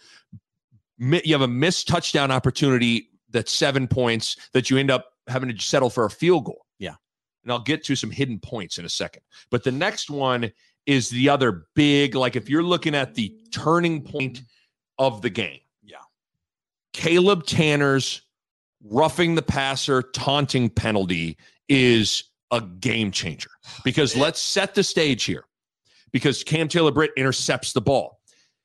[0.99, 5.63] you have a missed touchdown opportunity that's seven points that you end up having to
[5.63, 6.65] settle for a field goal.
[6.79, 6.95] Yeah.
[7.43, 9.23] And I'll get to some hidden points in a second.
[9.51, 10.51] But the next one
[10.85, 14.41] is the other big, like if you're looking at the turning point
[14.97, 15.59] of the game.
[15.81, 15.97] Yeah.
[16.93, 18.21] Caleb Tannor's
[18.83, 21.37] roughing the passer, taunting penalty
[21.69, 23.49] is a game changer
[23.83, 25.45] because let's set the stage here
[26.11, 28.19] because Cam Taylor Britt intercepts the ball.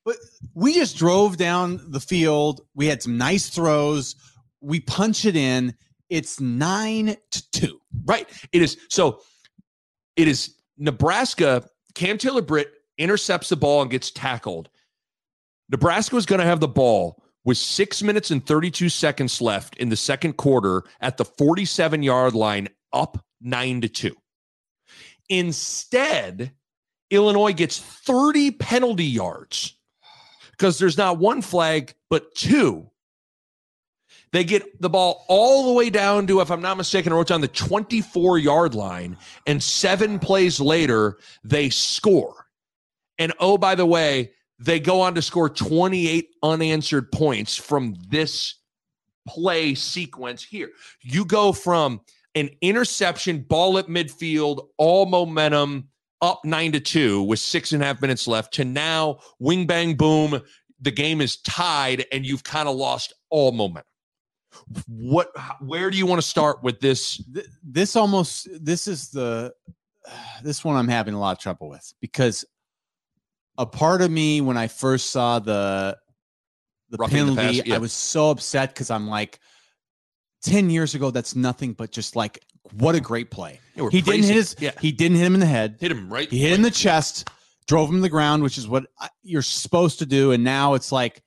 [0.05, 0.17] But
[0.55, 2.63] we just drove down the field.
[2.75, 4.17] We had some nice throws.
[4.61, 5.75] We punch it in.
[6.11, 7.81] It's nine to two.
[8.05, 8.29] Right.
[8.53, 9.21] It is so
[10.17, 11.69] it is Nebraska.
[11.95, 14.69] Cam Taylor Britt intercepts the ball and gets tackled.
[15.71, 19.89] Nebraska was going to have the ball with six minutes and 32 seconds left in
[19.89, 24.17] the second quarter at the 47 yard line, up nine to two.
[25.29, 26.53] Instead,
[27.11, 29.77] Illinois gets 30 penalty yards
[30.51, 32.91] because there's not one flag, but two.
[34.33, 37.29] They get the ball all the way down to, if I'm not mistaken, I wrote
[37.29, 42.47] down the 24 yard line, and seven plays later, they score.
[43.19, 48.57] And oh, by the way, they go on to score 28 unanswered points from this
[49.27, 50.71] play sequence here.
[51.01, 52.01] You go from
[52.35, 55.89] an interception, ball at midfield, all momentum,
[56.21, 59.95] up nine to two with six and a half minutes left, to now wing bang
[59.95, 60.41] boom.
[60.81, 63.85] The game is tied, and you've kind of lost all momentum.
[64.87, 65.31] What?
[65.61, 67.23] Where do you want to start with this?
[67.63, 69.53] This almost this is the
[70.43, 72.45] this one I'm having a lot of trouble with because
[73.57, 75.97] a part of me when I first saw the
[76.91, 77.75] the Roughing the penalty, pass, yeah.
[77.75, 79.41] I was so upset because I'm like,
[80.43, 83.61] ten years ago, that's nothing but just like what a great play.
[83.75, 85.77] Yeah, He didn't hit his Yeah, he didn't hit him in the head.
[85.81, 86.31] hit him right.
[86.31, 87.29] He hit him in the chest,
[87.67, 88.87] drove him to the ground, which is what
[89.23, 90.33] you're supposed to do.
[90.33, 91.21] And now it's like, uh,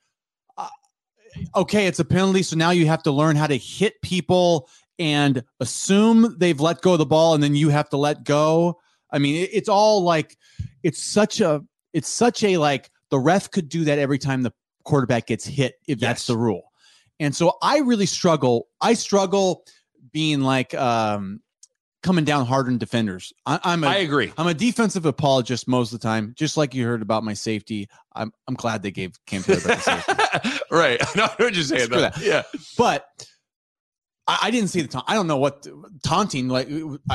[1.54, 2.42] okay, it's a penalty.
[2.42, 4.68] So now you have to learn how to hit people
[4.98, 8.78] and assume they've let go of the ball, and then you have to let go.
[9.10, 10.36] I mean, it- it's all like,
[10.82, 14.52] it's such a, it's such a like the ref could do that every time the
[14.84, 16.72] quarterback gets hit if that's the rule.
[17.20, 18.68] And so I really struggle.
[18.80, 19.64] I struggle
[20.12, 21.40] being like um
[22.02, 23.32] coming down hard on defenders.
[23.46, 24.32] I, I'm a I agree.
[24.36, 27.88] I'm a defensive apologist most of the time, just like you heard about my safety.
[28.14, 30.58] I'm I'm glad they gave Cam Taylor back safety.
[30.70, 31.00] right.
[31.16, 32.18] No, I was just saying Screw that.
[32.20, 32.42] Yeah.
[32.76, 33.06] But
[34.26, 35.04] I, I didn't see the taunt.
[35.08, 35.66] I don't know what
[36.04, 36.48] taunting.
[36.48, 36.68] Like,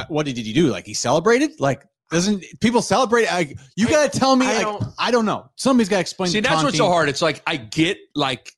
[0.08, 0.67] what did he do?
[0.67, 1.60] Like, he celebrated?
[1.60, 3.32] Like, doesn't people celebrate?
[3.32, 4.45] I, you I- got to tell me.
[4.45, 5.50] I like, don't- I don't know.
[5.56, 6.30] Somebody's got to explain.
[6.32, 7.10] See, that's what's so hard.
[7.10, 8.52] It's like I get like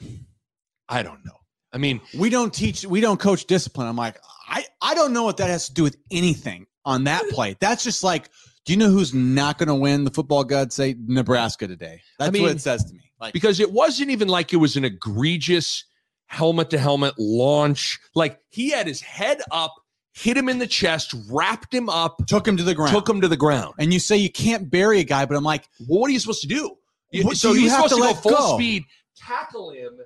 [0.88, 1.32] I don't know.
[1.72, 2.84] I mean, We don't teach.
[2.86, 3.88] We don't coach discipline.
[3.88, 7.22] I'm like, I I don't know what that has to do with anything on that
[7.30, 7.56] play.
[7.60, 8.30] That's just like,
[8.64, 12.00] do you know who's not going to win the football gods say Nebraska today?
[12.18, 13.00] That's mean, what it says to me.
[13.20, 15.84] Like, because it wasn't even like it was an egregious
[16.26, 17.98] helmet to helmet launch.
[18.14, 19.72] Like he had his head up,
[20.12, 22.92] hit him in the chest, wrapped him up, took him to the ground.
[22.92, 23.74] took him to the ground.
[23.78, 26.18] and you say you can't bury a guy, but I'm like, Well, what are you
[26.20, 26.76] supposed to do?
[27.22, 28.56] What so you he's have supposed to to, go full go?
[28.56, 28.84] speed,
[29.16, 29.98] tackle him,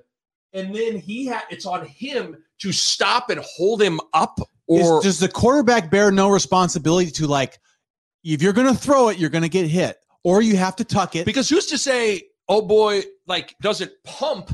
[0.53, 4.39] and then he had it's on him to stop and hold him up.
[4.67, 7.57] is- Or does the quarterback bear no responsibility to like,
[8.23, 10.83] if you're going to throw it, you're going to get hit, or you have to
[10.83, 11.25] tuck it?
[11.25, 14.51] because who's to say, oh boy, like does it pump?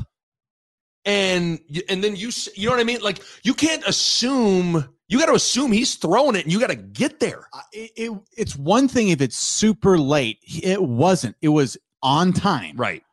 [1.04, 3.00] And and then you you know what I mean?
[3.00, 4.88] Like you can't assume.
[5.08, 7.46] You got to assume he's throwing it, and you got to get there.
[7.72, 10.38] It, it, it's one thing if it's super late.
[10.42, 11.36] It wasn't.
[11.40, 12.76] It was on time.
[12.76, 13.04] Right.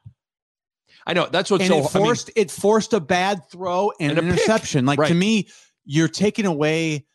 [1.05, 1.75] I know that's what's and so.
[1.75, 4.39] it I mean, forced it forced a bad throw and, And a an pick.
[4.39, 4.85] interception.
[4.85, 5.47] Like to me,
[5.85, 7.05] you're taking away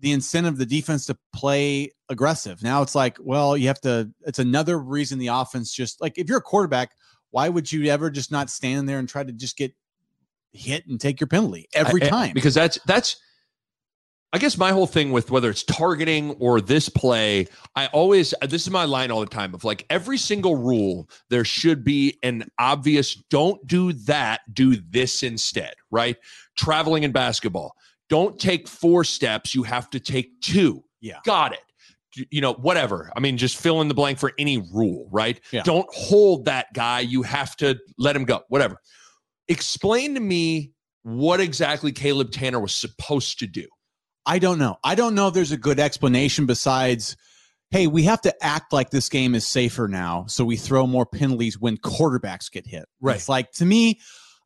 [0.00, 2.62] the incentive of the defense to play aggressive.
[2.62, 4.10] Now it's like, well, you have to.
[4.26, 6.90] It's another reason the offense just like if you're a quarterback,
[7.30, 9.72] why would you ever just not stand there and try to just get
[10.52, 12.32] hit and take your penalty every I- I- time?
[12.34, 13.16] because that's that's
[14.32, 18.62] I guess my whole thing with whether it's targeting or this play, I always this
[18.62, 22.44] is my line all the time of like every single rule there should be an
[22.58, 26.16] obvious don't do that, do this instead, right?
[26.56, 27.74] Traveling in basketball,
[28.10, 30.84] don't take four steps, you have to take two.
[31.00, 31.20] Yeah.
[31.24, 31.60] Got it.
[32.30, 33.10] You- know, whatever.
[33.16, 35.40] I mean, just fill in the blank for any rule, right?
[35.52, 35.62] Yeah.
[35.62, 37.00] Don't hold that guy.
[37.00, 38.42] You have to let him go.
[38.48, 38.78] Whatever.
[39.46, 43.66] Explain to me what exactly Caleb Tannor was supposed to do.
[44.28, 44.76] I don't know.
[44.84, 47.16] I don't know if there's a good explanation besides,
[47.70, 51.06] hey, we have to act like this game is safer now, so we throw more
[51.06, 52.84] penalties when quarterbacks get hit.
[53.00, 53.16] Right.
[53.16, 54.00] It's like to me,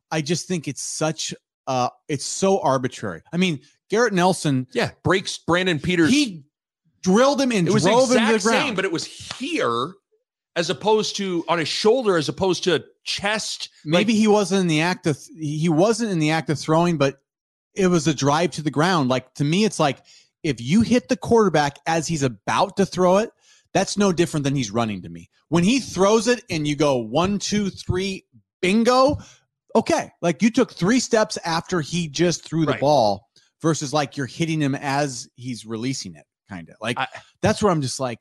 [0.09, 1.33] I just think it's such
[1.67, 3.21] uh it's so arbitrary.
[3.31, 6.09] I mean, Garrett Nelson, Yeah, breaks Brandon Peters.
[6.09, 6.45] he
[7.01, 8.65] drilled him and it was the drove him to the exact ground.
[8.67, 9.93] same, but it was here
[10.55, 13.69] as opposed to on his shoulder, as opposed to chest.
[13.83, 17.19] Maybe he wasn't in the act of he wasn't in the act of throwing, but
[17.75, 19.09] it was a drive to the ground.
[19.09, 19.99] Like to me, it's like
[20.43, 23.31] if you hit the quarterback as he's about to throw it,
[23.73, 25.29] That's no different than he's running to me.
[25.49, 28.23] When he throws it and you go one, two, three,
[28.61, 29.17] bingo.
[29.75, 32.79] Okay, like you took three steps after he just threw the Right.
[32.81, 33.27] ball
[33.63, 37.07] versus like you're hitting him as he's releasing it, kind of like I-
[37.41, 38.19] that's where I'm just like,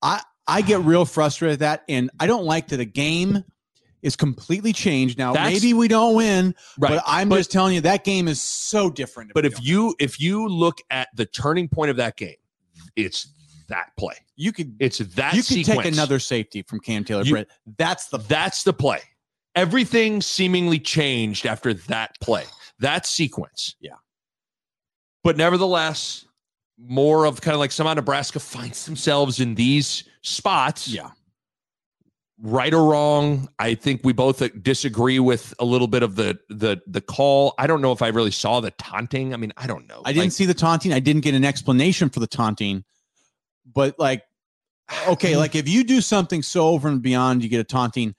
[0.00, 3.44] I I get real frustrated at that, and I don't like that a game
[4.04, 5.32] is completely changed now.
[5.32, 6.90] That's- maybe we don't win, Right.
[6.90, 9.32] but I'm But- just telling you that game is so different.
[9.34, 12.36] But if you if you look at the turning point of that game,
[12.94, 13.26] it's
[13.68, 14.14] that play.
[14.36, 18.06] you could It's that you could take another safety from Cam Taylor You- Britt, that's
[18.08, 19.00] the That's the play.
[19.56, 22.44] Everything seemingly changed after that play.
[22.80, 23.76] That sequence.
[23.80, 23.94] Yeah.
[25.22, 26.26] But nevertheless,
[26.76, 30.88] more of kind of like somehow Nebraska finds themselves in these spots.
[30.88, 31.10] yeah.
[32.40, 36.36] Right or wrong i think we both uh, disagree with a little bit of the
[36.48, 39.66] the the call i don't know if i really saw the taunting i mean i
[39.68, 40.92] don't know I didn't Like, see the taunting.
[40.92, 42.84] I didn't get an explanation for the taunting.
[43.72, 44.22] But like,
[45.08, 48.14] okay, like if you do something so over and beyond, you get a taunting.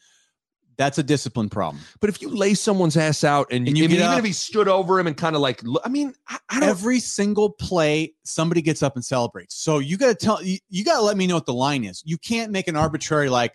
[0.77, 1.81] That's a discipline problem.
[2.01, 4.25] but if you lay someone's ass out and, And you, I mean, even up- if
[4.25, 7.49] he stood over him and kind of like i mean i, I don't Every single
[7.51, 9.55] play, somebody gets up and celebrates.
[9.55, 11.83] So you got to tell you, you got to let me know what the line
[11.85, 12.01] is.
[12.05, 13.53] You can't make an arbitrary like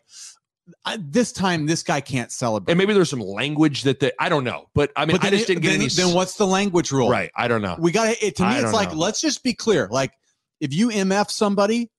[0.85, 1.66] I, this time.
[1.66, 2.70] This guy can't celebrate.
[2.72, 5.30] and maybe there's some language that the, i don't know but i mean But i
[5.30, 7.11] just it- didn't get then, any then what's the language rule?
[7.11, 8.30] right i don't know We got to.
[8.33, 8.98] To me, I it's like know.
[8.98, 9.88] let's just be clear.
[9.90, 10.12] Like
[10.61, 11.90] if you mf somebody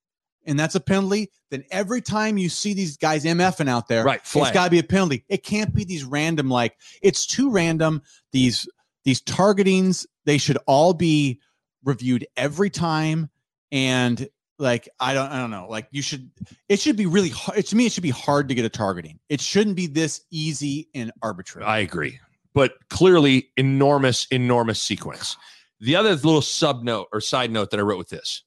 [0.46, 4.22] and that's a penalty, then every time you see these guys mfing out there, right
[4.24, 5.24] it's got to be a penalty.
[5.30, 8.02] It can't be these random like it's too random.
[8.32, 8.68] These
[9.04, 11.40] these targetings they should all be
[11.84, 13.30] reviewed every time
[13.72, 14.28] and
[14.62, 16.30] like I don't I don't know like you should
[16.70, 19.20] it should be really hard to me it should be hard to get a targeting.
[19.28, 21.66] It shouldn't be this easy and arbitrary.
[21.66, 22.20] I agree.
[22.54, 25.38] But clearly, enormous, enormous sequence.
[25.80, 28.44] The other little sub note or side note that I wrote with this.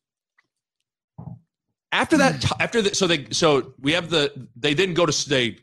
[1.90, 5.59] After that, after the, so they, so we have the, they didn't go to, they,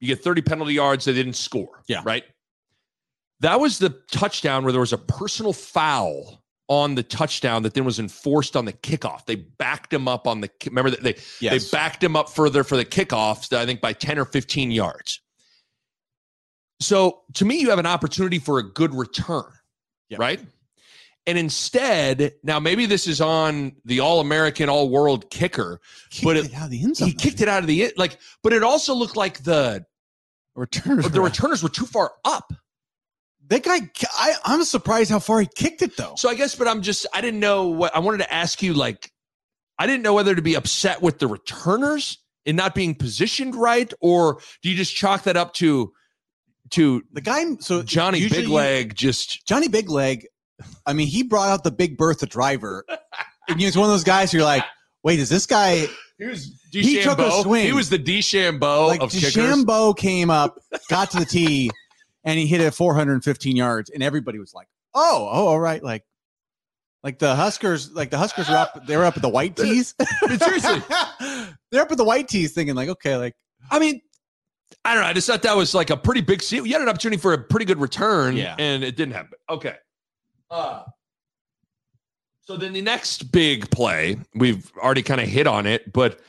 [0.00, 1.82] you get 30 penalty yards, they didn't score.
[1.88, 2.00] Yeah.
[2.04, 2.24] Right.
[3.40, 7.84] That was the touchdown where there was a personal foul on the touchdown that then
[7.84, 9.26] was enforced on the kickoff.
[9.26, 11.70] They backed him up on the, remember that they, yes.
[11.70, 15.20] they backed him up further for the kickoffs, I think by 10 or 15 yards.
[16.80, 19.44] So to me, you have an opportunity for a good return,
[20.08, 20.18] Yeah.
[20.18, 20.40] right?
[21.26, 25.80] And instead, now maybe this is on the All American, All World kicker.
[26.10, 27.08] Kicked but it, it- out of the end zone.
[27.08, 29.84] He kicked it out of the like, but it also looked like the
[30.56, 31.10] Returners.
[31.10, 32.52] the returners were too far up.
[33.48, 33.90] That guy.
[34.12, 36.14] I, I'm surprised how far he kicked it though.
[36.16, 38.74] So I guess, but I'm just I didn't know what I wanted to ask you.
[38.74, 39.10] Like,
[39.78, 43.92] I didn't know whether to be upset with the returners and not being positioned right,
[44.00, 45.92] or do you just chalk that up to
[46.70, 47.44] to The guy.
[47.60, 50.26] So Johnny Big Leg just Johnny Big Leg,
[50.86, 52.84] I mean, he brought out the Big Bertha driver.
[53.48, 54.64] and he was one of those guys who you're like,
[55.02, 55.86] wait, is this guy
[56.18, 57.66] he was He took a swing.
[57.66, 59.34] He was the DeChambeau like of kickers.
[59.96, 61.70] Came up, got to the tee,
[62.24, 65.82] and he hit it 415 yards, and everybody was like, oh, oh, all right.
[65.82, 66.04] Like,
[67.02, 69.94] like the Huskers, like the Huskers were up, they were up at the white tees.
[70.38, 70.80] seriously.
[71.70, 73.34] They're up at the white tees thinking, like, okay, like,
[73.70, 74.00] I mean,
[74.84, 75.08] I don't know.
[75.08, 76.42] I just thought that was like a pretty big.
[76.42, 78.56] se- You had an opportunity for a pretty good return, Yeah.
[78.58, 79.38] and it didn't happen.
[79.50, 79.76] Okay.
[80.50, 80.84] Uh,
[82.42, 86.20] so then the next big play, we've already kind of hit on it, but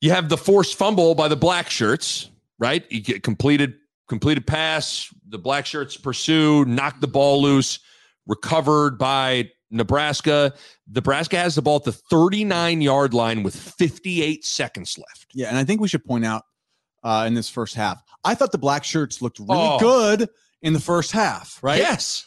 [0.00, 2.84] you have the forced fumble by the black shirts, right?
[2.90, 3.74] You get completed
[4.08, 5.12] completed pass.
[5.28, 7.78] The black shirts pursue, knock the ball loose,
[8.26, 10.54] recovered by Nebraska.
[10.88, 15.26] Nebraska has the ball at the 39 yard line with 58 seconds left.
[15.34, 15.48] yeah.
[15.48, 16.44] And I think we should point out
[17.04, 19.78] uh, in this first half, I thought the black shirts looked really Oh.
[19.78, 20.28] good
[20.62, 21.78] in the first half, right?
[21.78, 22.24] Yes.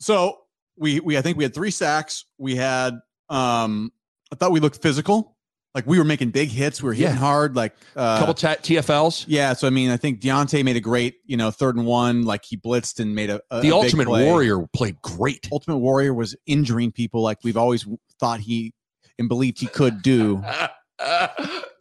[0.00, 0.38] So
[0.78, 2.24] we we I think we had three sacks.
[2.38, 2.94] We had
[3.28, 3.92] um
[4.32, 5.35] I thought we looked physical.
[5.76, 6.82] Like we were making big hits.
[6.82, 7.18] We were hitting Yeah.
[7.18, 7.54] hard.
[7.54, 9.26] Like uh, couple ta- TFLs.
[9.28, 9.52] yeah.
[9.52, 12.24] So I mean, I think Deontai made a great you know third and one.
[12.24, 14.24] Like he blitzed and made a, a- a The big Ultimate play.
[14.24, 15.46] Warrior played great.
[15.52, 17.86] Ultimate Warrior was injuring people like we've always
[18.18, 18.72] thought he
[19.18, 20.42] and believed he could do.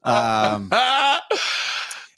[0.03, 0.69] Um,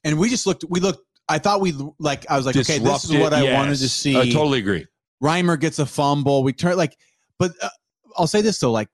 [0.04, 0.66] And we just looked.
[0.70, 1.00] We looked.
[1.30, 2.26] I thought we like.
[2.30, 4.18] I was like, okay, this is what I wanted to see.
[4.18, 4.86] I totally agree.
[5.24, 6.44] Reimer gets a fumble.
[6.44, 6.98] We turn like,
[7.40, 7.70] but uh,
[8.18, 8.88] I'll say this though, like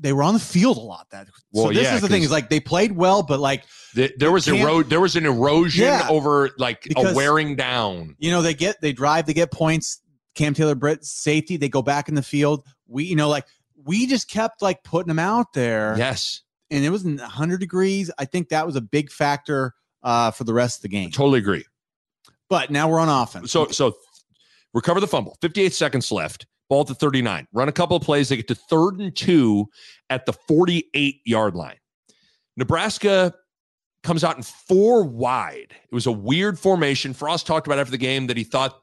[0.00, 1.08] they were on the field a lot.
[1.10, 3.64] That Well, so this yeah, is the thing is like they played well, but like
[3.94, 6.08] Th- There was can't- ero- There was an erosion Yeah.
[6.08, 8.16] over like Because- a wearing down.
[8.18, 10.00] you know they get they drive, they get points.
[10.34, 12.66] Cam Taylor Britt safety, they go back in the field.
[12.88, 13.46] We you know like
[13.84, 18.10] we just kept like putting them out there, Yes, and it was 100 degrees.
[18.18, 21.10] I think that was a big factor uh, for the rest of the game.
[21.10, 21.64] totally agree.
[22.50, 23.52] But now we're on offense.
[23.52, 23.94] So so
[24.72, 25.36] recover the fumble.
[25.40, 26.46] 58 seconds left.
[26.74, 27.46] Ball the 39.
[27.52, 28.30] Run a couple of plays.
[28.30, 29.68] They get to third and two
[30.10, 31.76] at the 48 yard line.
[32.56, 33.32] Nebraska
[34.02, 35.68] comes out in four wide.
[35.70, 37.14] It was a weird formation.
[37.14, 38.82] Frost talked about after the game that he thought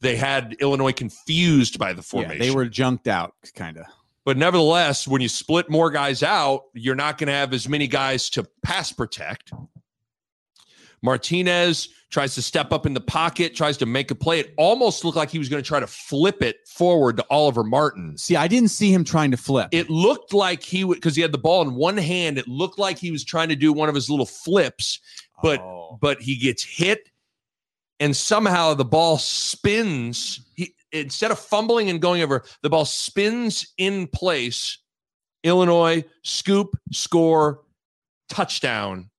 [0.00, 2.36] they had Illinois confused by the formation.
[2.40, 3.86] Yeah, they were junked out, kind of.
[4.24, 7.88] But nevertheless, when you split more guys out, you're not going to have as many
[7.88, 9.52] guys to pass protect.
[11.04, 14.40] Martinez tries to step up in the pocket, tries to make a play.
[14.40, 17.62] It almost looked like he was going to try to flip it forward to Oliver
[17.62, 18.16] Martin.
[18.16, 19.68] See, I didn't see him trying to flip.
[19.70, 22.38] It looked like he would because he had the ball in one hand.
[22.38, 24.98] It looked like he was trying to do one of his little flips,
[25.42, 25.98] but Oh.
[26.00, 27.10] but he gets hit,
[28.00, 30.40] and somehow the ball spins.
[30.54, 34.78] He instead of fumbling and going over, the ball spins in place.
[35.42, 37.60] Illinois scoop score
[38.30, 39.10] touchdown,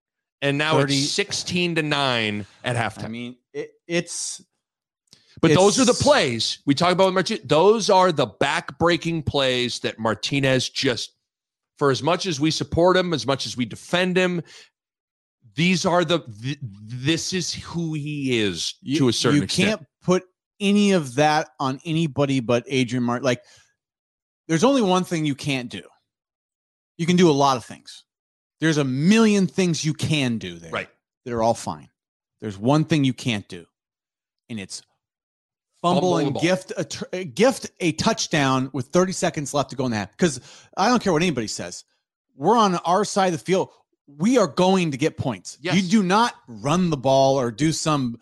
[0.41, 3.05] and now 30 it's sixteen to nine at halftime.
[3.05, 4.43] I mean, it, it's
[5.41, 7.43] But those are the plays we talk about with Martinez.
[7.45, 11.11] Those are the back-breaking plays that Martinez just,
[11.77, 14.41] for as much as we support him, as much as we defend him,
[15.55, 16.19] these are the.
[16.41, 19.69] Th- this is who he is you, to a certain you extent.
[19.69, 20.23] can't put
[20.59, 23.25] any of that on anybody but Adrian Martinez.
[23.25, 23.41] Like,
[24.47, 25.81] there's only one thing you can't do.
[26.97, 28.04] You can do a lot of things.
[28.59, 30.71] There's a million things you can do there.
[30.71, 30.89] Right.
[31.25, 31.89] that are all fine.
[32.41, 33.65] There's one thing you can't do,
[34.49, 34.83] and it's
[35.81, 39.85] fumble, and gift a tr- uh, gift a touchdown with 30 seconds left to go
[39.85, 40.11] in the half.
[40.11, 40.39] Because
[40.77, 41.85] I don't care what anybody says,
[42.35, 43.69] we're on our side of the field.
[44.07, 45.57] We are going to get points.
[45.61, 45.75] Yes.
[45.75, 48.19] You do not run the ball or do some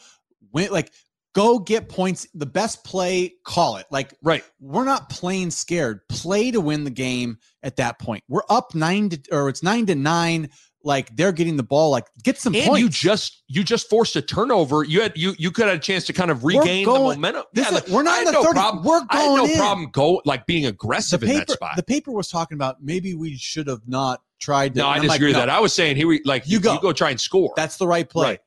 [0.52, 0.92] win like
[1.34, 2.28] go get points.
[2.34, 3.86] The best play, call it.
[3.92, 4.44] Like Right.
[4.60, 6.02] we're not playing scared.
[6.10, 8.24] Play to win the game at that point.
[8.28, 10.50] We're up nine to or it's nine to nine.
[10.86, 11.92] Like they're getting the ball.
[11.92, 12.66] Like get some points.
[12.68, 12.82] And points.
[12.82, 14.84] you just you just forced a turnover.
[14.84, 17.44] You had you you could have a chance to kind of regain the momentum.
[17.54, 18.54] Yeah, like, we're not I had no 30.
[18.60, 18.84] problem.
[18.84, 19.58] We're going I had no in.
[19.58, 21.78] problem go like being the aggressive in that spot.
[21.78, 24.82] the paper was talking about maybe we should have not tried to.
[24.82, 25.50] no, I I'm like, disagree with no, that.
[25.50, 26.74] I was saying he re- like You you, go.
[26.74, 27.54] you go try and score.
[27.56, 28.28] That's the right play.
[28.32, 28.40] Right.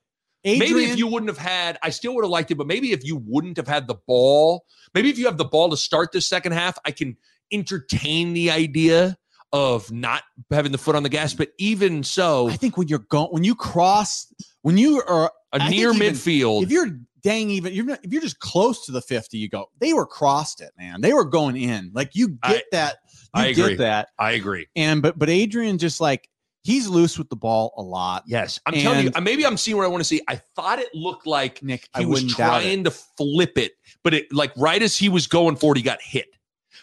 [0.47, 2.92] Adrian, maybe if you wouldn't have had, I still would have liked it, but maybe
[2.92, 6.12] if you wouldn't have had the ball, maybe if you have the ball to start
[6.12, 7.16] the second half, I can
[7.53, 9.16] entertain the idea
[9.53, 11.34] of not having the foot on the gas.
[11.34, 14.32] But even so, I think when you're going, when you cross,
[14.62, 18.05] when you are, a I near think even midfield, if you're dang even, you're not,
[18.05, 19.66] if you're just close to the fifty, you go.
[19.80, 21.01] They were crossed it, man.
[21.01, 21.90] They were going in.
[21.94, 22.97] Like you get I- that.
[23.34, 23.74] You I get agree.
[23.76, 24.09] that.
[24.18, 24.66] I agree.
[24.76, 26.28] And but but Adrian just like
[26.66, 28.24] he's loose with the ball a lot.
[28.26, 30.20] Yes, I'm telling you, uh, maybe I'm seeing what I want to see.
[30.26, 32.64] I thought it looked like Nick, I he was doubt it.
[32.64, 35.82] trying to flip it, but it like right as he was going for it, he
[35.82, 36.26] got hit.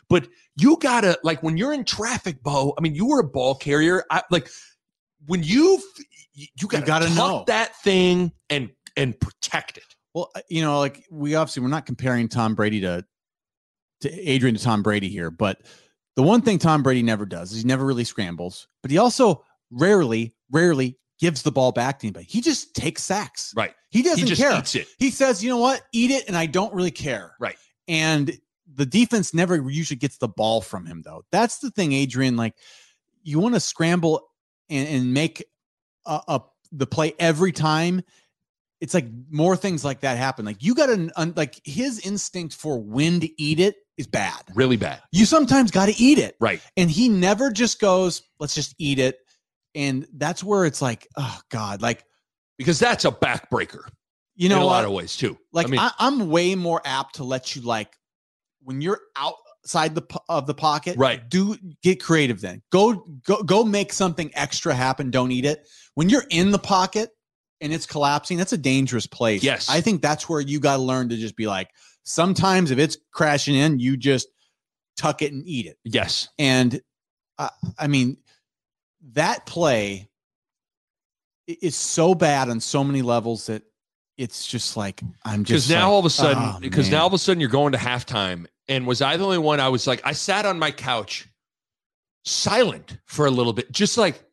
[0.09, 2.73] But you gotta like when you're in traffic, Bo.
[2.77, 4.05] I mean, you were a ball carrier.
[4.09, 4.49] I like
[5.25, 5.81] when you
[6.33, 7.43] you, you gotta, gotta tuck know.
[7.47, 9.95] that thing and and protect it.
[10.13, 13.05] Well, uh, you know, like we obviously we're not comparing Tom Brady to
[14.01, 15.61] to Adrian to Tom Brady here, but
[16.15, 19.43] the one thing Tom Brady never does is he never really scrambles, but he also
[19.73, 22.25] rarely, rarely gives the ball back to anybody.
[22.29, 23.53] He just takes sacks.
[23.55, 23.73] Right.
[23.89, 24.57] He doesn't he just care.
[24.57, 24.87] eats it.
[24.99, 25.81] He says, "You know what?
[25.93, 27.35] Eat it," and I don't really care.
[27.39, 27.55] Right.
[27.87, 28.37] And
[28.73, 31.23] the defense never usually gets the ball from him, though.
[31.31, 32.35] That's the thing, Adrian.
[32.35, 32.55] Like,
[33.21, 34.27] you want to scramble
[34.69, 35.43] and, and make
[36.05, 38.01] a, a the play every time.
[38.81, 40.43] It's like more things like that happen.
[40.43, 44.41] Like you got to like his instinct for when to eat it is bad.
[44.55, 45.01] Really bad.
[45.13, 46.59] You sometimes got to eat it, Right.
[46.75, 49.19] and he never just goes, "Let's just eat it."
[49.75, 52.03] And that's where it's like, oh God, like
[52.57, 53.83] Because that's a backbreaker
[54.35, 55.37] you know in a lot of ways too.
[55.51, 57.95] like I mean, I, I'm way more apt to let you like
[58.63, 61.27] when you're outside the of the pocket, Right.
[61.29, 62.61] Do get creative then.
[62.71, 65.11] Go go go make something extra happen.
[65.11, 65.67] Don't eat it.
[65.95, 67.09] When you're in the pocket
[67.61, 69.43] and it's collapsing, that's a dangerous place.
[69.43, 69.69] Yes.
[69.69, 71.69] I think that's where you got to learn to just be like.
[72.05, 74.27] Sometimes if it's crashing in, you just
[74.97, 75.77] tuck it and eat it.
[75.85, 76.27] yes.
[76.37, 76.81] And
[77.39, 77.47] uh,
[77.79, 78.17] I mean,
[79.11, 80.09] that play
[81.47, 83.63] is so bad on so many levels that
[84.17, 86.91] it's just like I'm just Because now like, all of a sudden, oh, because man.
[86.93, 88.45] now all of a sudden you're going to halftime.
[88.69, 89.59] And was I the only one?
[89.59, 91.27] I was like, I sat on my couch,
[92.23, 94.23] silent for a little bit, just like,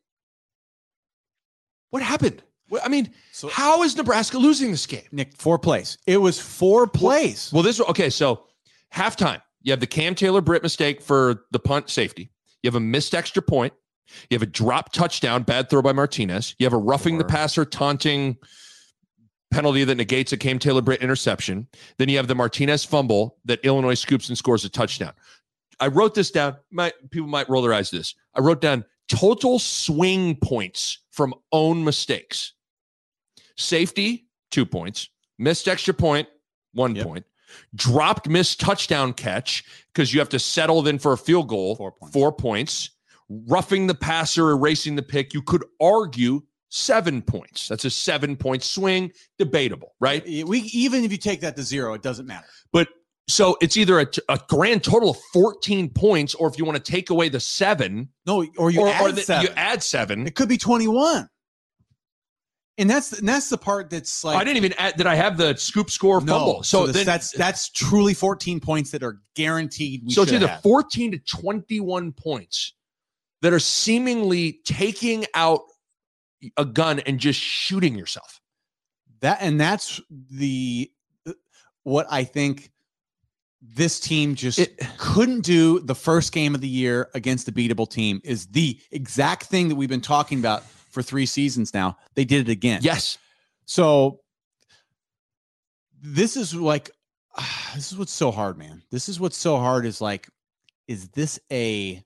[1.89, 2.41] what happened?
[2.69, 5.03] What- I mean, So- how is Nebraska losing this game?
[5.11, 5.97] Nick four plays.
[6.07, 7.49] It was four plays.
[7.51, 8.09] Well, this okay.
[8.09, 8.45] So
[8.93, 12.31] halftime, you have the Cam Taylor Britt mistake for the punt safety.
[12.63, 13.73] You have a missed extra point.
[14.29, 16.55] You have a drop touchdown, bad throw by Martinez.
[16.59, 18.37] You have a roughing the passer, taunting
[19.51, 21.67] penalty that negates a Cam Taylor Britt interception.
[21.97, 25.13] Then you have the Martinez fumble that Illinois scoops and scores a touchdown.
[25.79, 26.57] I wrote this down.
[26.71, 28.15] Might people might roll their eyes to this.
[28.35, 32.53] I wrote down total swing points from own mistakes.
[33.57, 35.09] Safety, two points.
[35.37, 36.27] Missed extra point,
[36.73, 37.05] one Yep.
[37.05, 37.25] point.
[37.75, 41.91] Dropped missed touchdown catch because you have to settle then for a field goal, Four
[41.91, 42.13] points.
[42.13, 42.89] Four points.
[43.47, 47.67] Roughing the passer, erasing the pick, you could argue seven points.
[47.67, 49.11] That's a seven point swing.
[49.37, 50.23] Debatable, right?
[50.25, 52.47] We even if you take that to zero, it doesn't matter.
[52.71, 52.87] But
[53.27, 57.09] so it's either a grand total of 14 points, or if you want to take
[57.09, 59.45] away the seven, No, or you or, add or the, seven.
[59.45, 60.27] you add seven.
[60.27, 61.29] it could be 21.
[62.77, 64.95] And that's and that's the part that's like I didn't even add.
[64.97, 66.33] Did I have the scoop score no.
[66.33, 66.63] fumble?
[66.63, 70.03] So, this- then that's that's truly 14 points that are guaranteed.
[70.05, 70.61] We so it's either have.
[70.63, 72.73] 14 to 21 points
[73.41, 75.61] that are seemingly taking out
[76.57, 78.39] a gun and just shooting yourself.
[79.21, 80.91] that and that's the
[81.83, 82.71] what I think
[83.61, 87.87] this team just It- couldn't do the first game of the year against the beatable
[87.87, 91.97] team is the exact thing that we've been talking about for three seasons now.
[92.15, 92.81] They did it again.
[92.83, 93.19] Yes.
[93.65, 94.21] So
[96.01, 96.89] this is like
[97.75, 98.81] this is what's so hard, man.
[98.89, 100.27] This is what's so hard is like,
[100.87, 102.03] is this a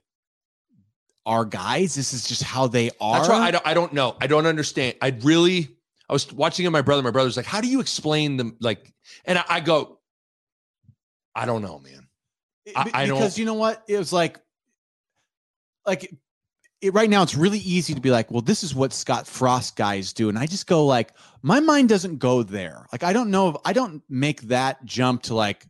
[1.26, 1.94] our guys?
[1.94, 3.16] This is just how they are.
[3.18, 3.66] That's why I don't.
[3.66, 4.16] I don't know.
[4.20, 4.94] I don't understand.
[5.02, 5.68] I really.
[6.08, 6.70] I was watching it.
[6.70, 7.02] My brother.
[7.02, 8.92] My brother's like, "How do you explain them?" Like,
[9.24, 9.98] and I, I go,
[11.34, 12.06] "I don't know, man."
[12.74, 13.82] I- I don't- because you know what?
[13.88, 14.38] It was like,
[15.86, 16.14] like
[16.80, 19.76] it, right now, it's really easy to be like, well, this is what Scott Frost
[19.76, 21.12] guys do, and I just go like,
[21.42, 22.86] my mind doesn't go there.
[22.92, 25.64] Like, I don't know if I don't make that jump to like,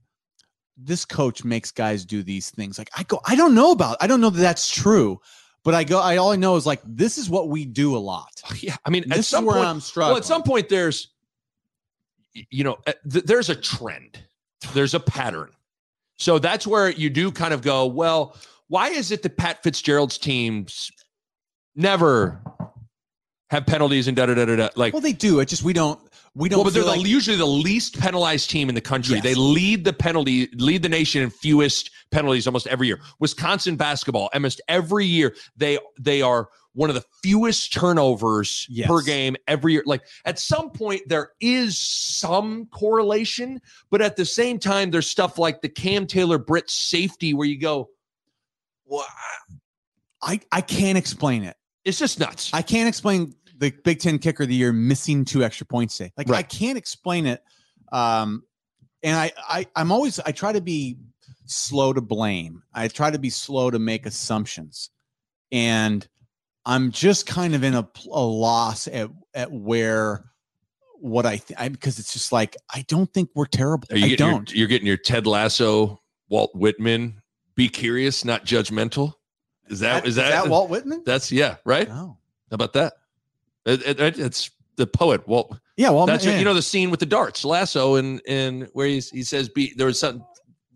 [0.77, 2.77] this coach makes guys do these things.
[2.79, 3.97] Like, I go, I don't know about.
[4.01, 5.21] I don't know that that's true,
[5.67, 7.99] but I go, I all I know is like, this is what we do a
[7.99, 8.41] lot.
[8.63, 10.11] Yeah, I mean, And at this some is where point, I'm struggling.
[10.13, 11.09] well, at some point, there's,
[12.33, 14.19] you know, eh, th- there's a trend,
[14.73, 15.51] there's a pattern.
[16.19, 18.37] So that's where you do kind of go, well,
[18.69, 20.91] why is it that Pat Fitzgerald's teams
[21.75, 22.41] never
[23.51, 24.69] have penalties and da da da da da?
[24.77, 25.41] Like, well, they do.
[25.41, 26.01] It just we don't.
[26.39, 26.59] We don't.
[26.59, 29.15] well, but they're feel the, usually the least penalized team in the country.
[29.15, 29.25] Yes.
[29.25, 33.01] They lead the penalty, lead the nation in fewest penalties almost every year.
[33.21, 38.87] Wisconsin basketball, almost every year, they they are one of the fewest turnovers Yes.
[38.87, 39.83] per game every year.
[39.87, 45.39] Like at some point, there is some correlation, but at the same time, there's stuff
[45.39, 47.89] like the Cam Taylor Britt safety where you go,
[48.85, 49.07] well,
[50.21, 51.57] I I can't explain it.
[51.87, 52.51] it's just nuts.
[52.53, 56.13] I can't explain the Big Ten kicker of the year missing two extra points today.
[56.17, 57.43] Like I can't explain it.
[57.93, 58.43] Um,
[59.03, 60.99] and I, I I'm always I try to be
[61.47, 62.63] slow to blame.
[62.75, 64.91] I try to be slow to make assumptions,
[65.53, 66.07] and
[66.65, 70.25] I'm just kind of in a, a loss at at where
[70.99, 73.87] what I think because it's just like I don't think we're terrible.
[73.91, 74.51] Are you I don't.
[74.51, 77.23] Your, you're getting your Ted Lasso, Walt Whitman.
[77.55, 79.15] Be curious, not judgmental.
[79.69, 81.03] Is that is that, Walt Whitman?
[81.07, 81.89] That's yeah, right.
[81.89, 82.19] How
[82.51, 82.95] about that?
[83.67, 85.59] It, it- it- it's the poet Walt.
[85.77, 86.07] Yeah, Walt.
[86.07, 89.23] That's what, you know the scene with the darts, Lasso, and and where he's, he
[89.23, 90.25] says, "Be there was something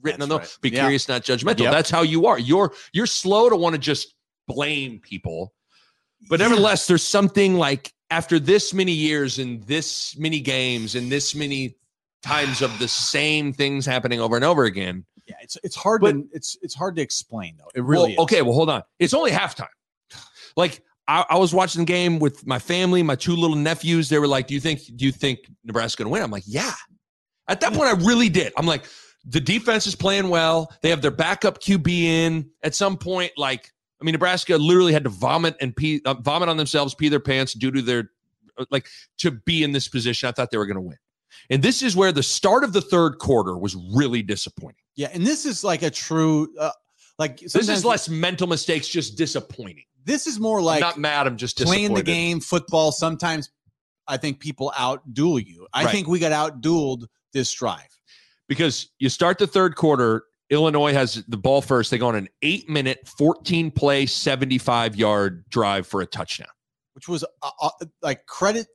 [0.02, 0.58] written That's on the right.
[0.62, 0.80] be Yeah.
[0.80, 1.72] curious, not judgmental." Yep.
[1.72, 2.38] That's how you are.
[2.38, 4.14] You're you're slow to want to just
[4.48, 5.52] blame people,
[6.28, 6.46] but Yeah.
[6.48, 11.76] nevertheless, there's something like after this many years and this many games and this many
[12.22, 15.04] times of the same things happening over and over again.
[15.26, 17.70] Yeah, it's it's hard But- to it's it's hard to explain though.
[17.74, 18.32] It really well, is.
[18.32, 18.42] okay.
[18.42, 18.82] Well, hold on.
[18.98, 19.68] It's only halftime.
[20.56, 24.08] Like I, I was watching the game with my family, my two little nephews.
[24.08, 24.80] They were like, "Do you think?
[24.94, 26.72] Do you think Nebraska gonna win?" I'm like, "Yeah."
[27.48, 28.52] At that point, I really did.
[28.56, 28.84] I'm like,
[29.24, 30.72] the defense is playing well.
[30.82, 32.48] They have their backup QB in.
[32.62, 36.48] At some point, like, I mean, Nebraska literally had to vomit and pee, uh, vomit
[36.48, 38.10] on themselves, pee their pants due to their
[38.56, 38.86] uh, like
[39.18, 40.28] to be in this position.
[40.28, 40.98] I thought they were going to win.
[41.50, 44.84] And this is where the start of the third quarter was really disappointing.
[44.94, 46.70] Yeah, and this is like a true uh,
[47.18, 49.84] like This is less mental mistakes, just disappointing.
[50.04, 51.26] This is more I'm like not mad.
[51.26, 52.92] I'm just playing the game, football.
[52.92, 53.50] Sometimes
[54.08, 55.66] I think people out duel you.
[55.72, 55.92] I Right.
[55.92, 57.86] think we got out dueled this drive.
[58.48, 60.24] because you start the third quarter.
[60.50, 61.92] Illinois has the ball first.
[61.92, 66.48] They go on an eight minute, 14 play, 75 yard drive for a touchdown.
[66.94, 67.70] which was uh, uh,
[68.02, 68.66] like credit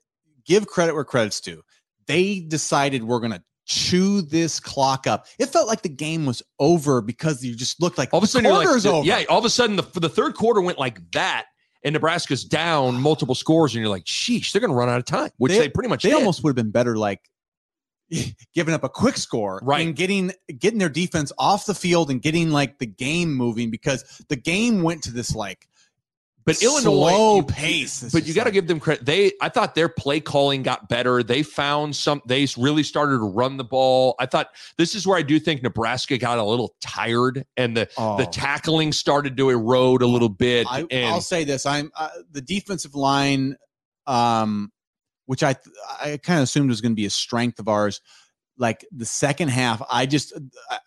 [0.45, 1.61] give credit where credit's due
[2.07, 6.43] they decided we're going to chew this clock up it felt like the game was
[6.59, 9.23] over because you just looked like All of a sudden, you're like, quarter's over yeah,
[9.29, 11.45] all of a sudden, the, the third quarter went like that,
[11.83, 15.05] and Nebraska's down multiple scores, and you're like, sheesh, they're going to run out of
[15.05, 16.15] time, which they, They- pretty much they did.
[16.15, 17.21] almost would have been better like
[18.53, 19.85] giving up a quick score Right.
[19.85, 24.03] and getting getting their defense off the field and getting like the game moving because
[24.29, 25.67] the game went to this like
[26.45, 28.07] but Illinois, slow pace.
[28.13, 29.05] But you got to like- give them credit.
[29.05, 31.23] They, I thought their play calling got better.
[31.23, 32.21] They found some.
[32.27, 34.15] They really started to run the ball.
[34.19, 37.89] I thought this is where I do think Nebraska got a little tired, and the
[37.97, 38.17] oh.
[38.17, 40.67] the tackling started to erode a little bit.
[40.69, 43.57] I, and I'll say this: I'm uh, the defensive line,
[44.05, 44.71] um,
[45.25, 45.55] which I
[45.99, 48.01] I kind of assumed was going to be a strength of ours.
[48.57, 50.33] Like the second half, I just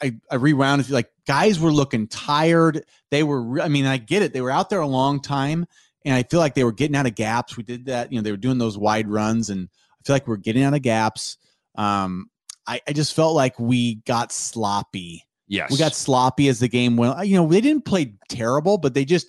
[0.03, 0.89] I, I rewound.
[0.91, 2.85] Like guys were looking tired.
[3.11, 3.61] They were.
[3.61, 4.33] I mean, I get it.
[4.33, 5.67] They were out there a long time,
[6.05, 7.57] and I feel like they were getting out of gaps.
[7.57, 8.13] We did that.
[8.13, 10.75] You know, they were doing those wide runs, and I feel like we're getting out
[10.75, 11.37] of gaps.
[11.75, 12.31] Um,
[12.67, 15.25] I, I just felt like we got sloppy.
[15.47, 15.71] Yes.
[15.71, 17.27] We got sloppy as the game went.
[17.27, 19.29] You know, they didn't play terrible, but they just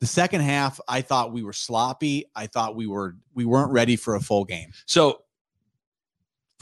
[0.00, 0.80] the second half.
[0.88, 2.24] I thought we were sloppy.
[2.34, 4.72] I thought we were we weren't ready for a full game.
[4.86, 5.22] So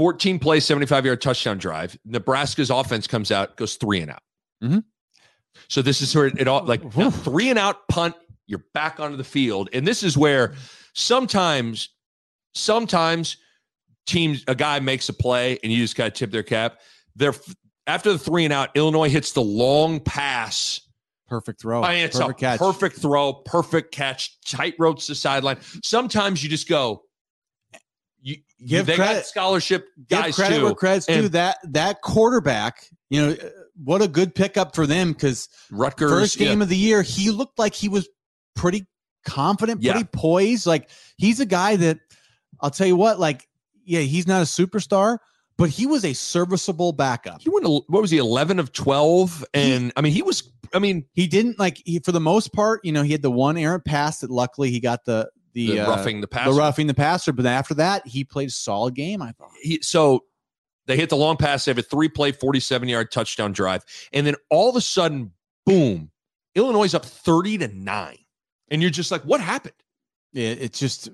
[0.01, 1.95] 14 play, 75 yard touchdown drive.
[2.07, 4.23] Nebraska's offense comes out, goes three and out.
[4.65, 4.83] Mhm.
[5.69, 6.91] So this is where it all like
[7.23, 8.15] three and out punt,
[8.47, 9.69] you're back onto the field.
[9.75, 10.55] And this is where
[10.95, 11.91] sometimes,
[12.55, 13.37] sometimes
[14.07, 16.81] teams, a guy makes a play and you just got to tip their cap.
[17.15, 17.35] They're
[17.87, 20.81] after the three and out, Illinois hits the long pass.
[21.29, 21.83] Perfect throw.
[21.83, 22.59] I mean, it's perfect a catch.
[22.59, 25.59] perfect throw, perfect catch, tight ropes the sideline.
[25.85, 27.03] Sometimes you just go,
[28.23, 29.27] you, Give they got credit.
[29.27, 30.65] scholarship Give guys credit too.
[30.65, 31.29] where credit's And- due.
[31.31, 33.37] That that quarterback, you know,
[33.83, 36.49] what a good pickup for them because Rutgers first yeah.
[36.49, 38.09] game of the year, he looked like he was
[38.55, 38.87] pretty
[39.25, 39.93] confident, Yeah.
[39.93, 40.67] pretty poised.
[40.67, 41.99] Like he's a guy that
[42.61, 43.47] I'll tell you what, like,
[43.87, 45.19] yeah, he's not a superstar,
[45.57, 47.41] but he was a serviceable backup.
[47.41, 47.65] He went.
[47.67, 48.19] What was he?
[48.19, 50.43] Eleven of twelve, and I mean, he was.
[50.73, 53.31] I mean, He didn't like he for the most part, you know, he had the
[53.31, 56.53] one errant pass that luckily he got the the, the uh, roughing the the passer.
[56.53, 59.23] roughing the passer, but after that, he played a solid game.
[59.23, 59.51] I thought.
[59.61, 60.25] He, so
[60.87, 61.65] they hit the long pass.
[61.65, 64.81] They have a three play, forty seven yard touchdown drive, and then all of a
[64.81, 65.33] sudden,
[65.67, 66.11] boom!
[66.55, 68.19] Illinois is up thirty to nine,
[68.71, 69.75] and you're just like, what happened?
[70.33, 71.09] It, it's just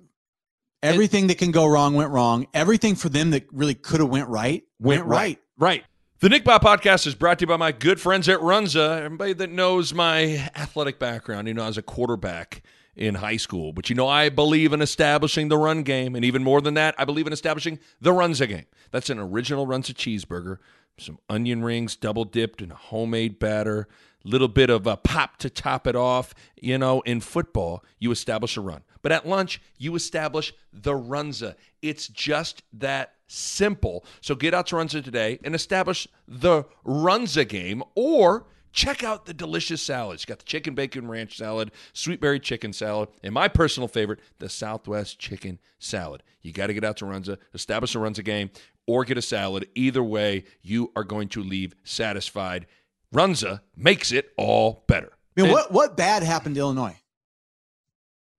[0.82, 2.47] everything that can go wrong went wrong.
[2.55, 5.39] Everything for them that really could have went right went, right.
[5.59, 5.84] Right.
[6.20, 9.03] The Nick Bahe podcast is brought to you by my good friends at Runza.
[9.03, 12.62] Everybody that knows my athletic background, you know, as a quarterback
[12.97, 13.73] in high school.
[13.73, 16.15] But you know, I believe in establishing the run game.
[16.15, 18.67] And even more than that, I believe in establishing the Runza game.
[18.91, 20.59] That's an original Runza cheeseburger,
[20.99, 23.87] some onion rings double dipped in a homemade batter,
[24.25, 26.35] a little bit of a pop to top it off.
[26.61, 28.83] You know, in football, you establish a run.
[29.03, 31.55] But at lunch, you establish the Runza.
[31.83, 34.05] It's just that simple.
[34.21, 39.35] So get out to Runza today and establish the Runza game or check out the
[39.35, 40.22] delicious salads.
[40.22, 44.20] You got the chicken bacon ranch salad, sweet berry chicken salad, and my personal favorite,
[44.39, 46.22] the Southwest chicken salad.
[46.43, 48.51] You got to get out to Runza, establish a Runza game,
[48.87, 49.66] or get a salad.
[49.74, 52.66] Either way, you are going to leave satisfied.
[53.12, 55.11] Runza makes it all better.
[55.37, 56.97] I mean, And- what what bad happened to Illinois?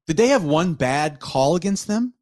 [0.06, 2.14] Did they have one bad call against them?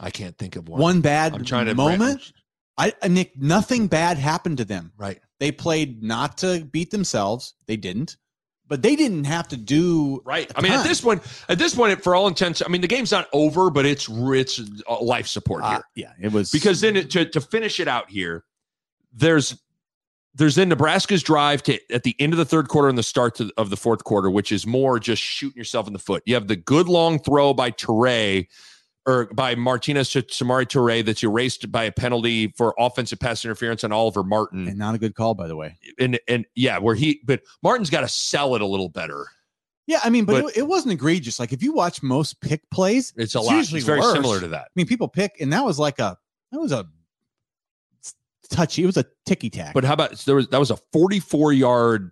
[0.00, 0.80] I can't think of one.
[0.80, 2.32] One bad I'm trying to moment.
[2.78, 4.92] I uh, Nick, nothing bad happened to them.
[4.96, 5.20] Right.
[5.40, 7.54] They played not to beat themselves.
[7.66, 8.16] They didn't,
[8.68, 10.50] but they didn't have to do Right.
[10.56, 13.10] I mean, at this point, at this point, for all intents, I mean, the game's
[13.12, 14.60] not over, but it's it's
[15.00, 15.76] life support here.
[15.76, 18.44] Uh, yeah, it was because then it, to, to finish it out here
[19.14, 19.60] there's
[20.34, 23.36] there's then nebraska's drive to at the end of the third quarter and the start
[23.36, 26.34] to, of the fourth quarter which is more just shooting yourself in the foot you
[26.34, 28.46] have the good long throw by Toure
[29.06, 33.84] or by martinez to Samori Toure that's erased by a penalty for offensive pass interference
[33.84, 35.76] on oliver martin and not a good call, by the way.
[35.98, 39.26] and and yeah where he but martin's got to sell it a little better
[39.86, 41.38] Yeah, I mean, but, But- it, it wasn't egregious.
[41.38, 44.14] Like if you watch most pick plays, it's a It's lot usually it's very worse.
[44.14, 46.16] similar to that I mean, people pick, and that was like a
[46.52, 46.86] that was a
[48.50, 48.82] touchy.
[48.82, 49.74] It was a ticky tack.
[49.74, 52.10] But how about there was that was a 44 yard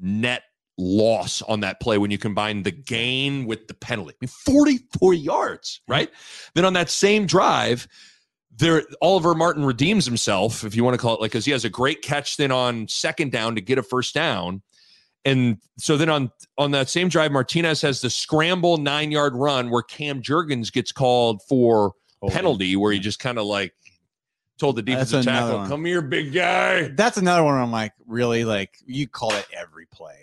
[0.00, 0.42] net
[0.78, 4.14] loss on that play when you combine the gain with the penalty.
[4.14, 6.10] I mean, 44 yards, right?
[6.54, 7.86] Then on that same drive,
[8.56, 11.64] there Oliver Martin redeems himself, if you want to call it like because he has
[11.64, 14.62] a great catch then on second down to get a first down.
[15.24, 19.70] And so then on on that same drive, Martinez has the scramble nine yard run
[19.70, 22.36] where Cam Jurgens gets called for Holding.
[22.36, 23.72] penalty, where he just kind of like
[24.58, 25.68] told the That's defensive tackle, one.
[25.68, 27.54] "Come here, big guy." That's another one.
[27.54, 28.44] where I'm like, really?
[28.44, 30.22] Like you call it every play.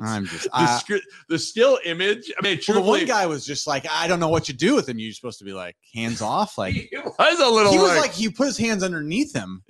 [0.00, 0.48] I'm just.
[0.50, 2.30] the, sc- the still image.
[2.38, 4.74] I mean, well, the one guy was just like, I don't know what you do
[4.74, 4.98] with him.
[4.98, 6.56] You're supposed to be like hands off.
[6.58, 7.72] Like he was a little.
[7.72, 9.62] he was like, like he put his hands underneath him,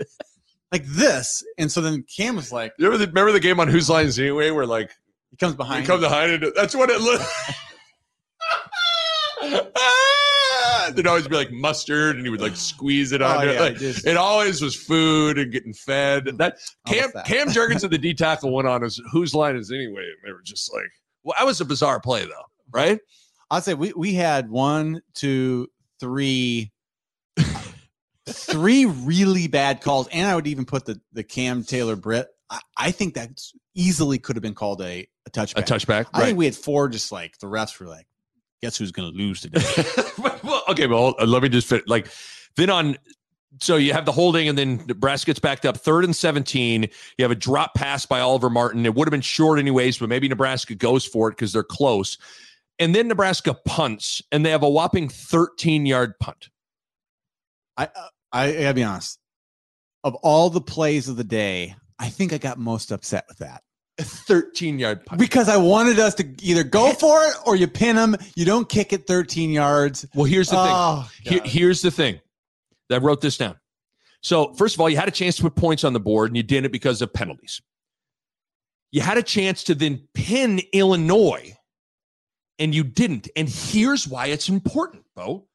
[0.72, 3.68] like this, and so then Cam was like, you remember the, remember the game on
[3.68, 4.90] Whose Line Is Anyway, where like
[5.30, 5.86] he comes behind.
[5.86, 6.02] come him.
[6.02, 6.54] behind it.
[6.54, 7.24] That's what it looked.
[10.94, 13.46] There'd always be like mustard, and he would like squeeze it Oh, on.
[13.48, 16.24] yeah, like, just- it always was food and getting fed.
[16.26, 16.36] Mm-hmm.
[16.38, 17.26] That Cam that.
[17.26, 20.02] Cam Jurgens and the D tackle went on as whose line is anyway.
[20.02, 20.90] And they were just like,
[21.22, 22.98] well, that was a bizarre play though, right?
[23.50, 25.68] I'd say we we had one, two,
[25.98, 26.70] three,
[28.26, 32.28] three really bad calls, and I would even put the the Cam Taylor Britt.
[32.48, 33.30] I, I think that
[33.74, 35.58] easily could have been called a a touchback.
[35.58, 36.26] A touchback, I right?
[36.26, 36.88] think we had four.
[36.88, 38.06] Just like the refs were like,
[38.62, 39.60] guess who's going to lose today?
[40.70, 41.88] okay, well, uh, let me just fit.
[41.88, 42.08] Like,
[42.56, 42.96] then on
[43.58, 46.82] so you have the holding, and then Nebraska gets backed up third and 17.
[46.82, 48.86] You have a drop pass by Oliver Martin.
[48.86, 52.16] It would have been short anyways, but maybe Nebraska goes for it because they're close.
[52.78, 56.48] And then Nebraska punts, and they have a whopping 13 yard punt.
[57.76, 59.18] I uh, I, I gotta be honest.
[60.04, 63.62] Of all the plays of the day, I think I got most upset with that
[64.00, 65.20] A 13 yard punt.
[65.20, 68.16] because I wanted us to either go for it or you pin them.
[68.34, 70.06] You don't kick it 13 yards.
[70.14, 70.72] Well, here's the thing.
[70.74, 72.20] Oh, Here- here's the thing.
[72.90, 73.56] I wrote this down.
[74.22, 76.36] So, first of all, you had a chance to put points on the board and
[76.36, 77.62] you didn't because of penalties.
[78.90, 81.56] You had a chance to then pin Illinois
[82.58, 83.28] and you didn't.
[83.36, 85.46] And here's why it's important, Bo.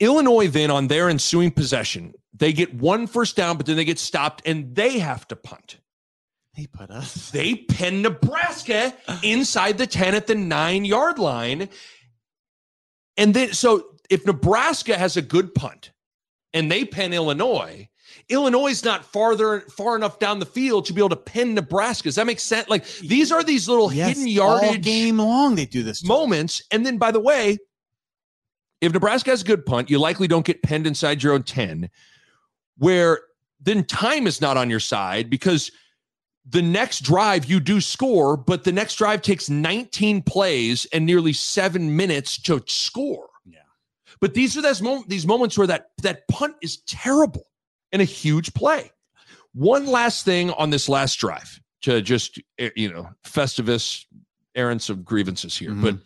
[0.00, 3.98] Illinois, then on their ensuing possession, they get one first down, but then they get
[3.98, 5.78] stopped and they have to punt.
[6.56, 7.30] They put us.
[7.30, 11.68] They pin Nebraska inside the 10 at the nine yard line.
[13.16, 15.92] And then, so if Nebraska has a good punt
[16.52, 17.88] and they pin Illinois,
[18.28, 22.04] Illinois is not farther far enough down the field to be able to pin Nebraska.
[22.08, 22.68] Does that make sense?
[22.68, 25.54] Like these are these little Yes, hidden all yardage game long.
[25.54, 26.04] They do this.
[26.04, 26.62] moments.
[26.70, 27.58] And then, by the way,
[28.82, 31.88] if Nebraska has a good punt, you likely don't get pinned inside your own 10,
[32.76, 33.20] where
[33.60, 35.70] then time is not on your side because
[36.44, 41.32] the next drive you do score, but the next drive takes 19 plays and nearly
[41.32, 43.28] seven minutes to score.
[43.46, 43.60] Yeah.
[44.20, 47.46] But these are those these moments where that that punt is terrible
[47.92, 48.90] and a huge play.
[49.54, 54.04] One last thing on this last drive to just eh, you know Festivus
[54.54, 55.82] errands of grievances here, Mhm.
[55.82, 55.96] but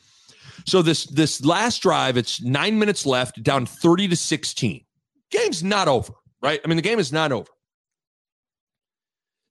[0.66, 4.84] so this this last drive, it's nine minutes left, down 30 to 16.
[5.30, 6.12] Game's not over,
[6.42, 6.60] right?
[6.64, 7.48] I mean, the game is not over.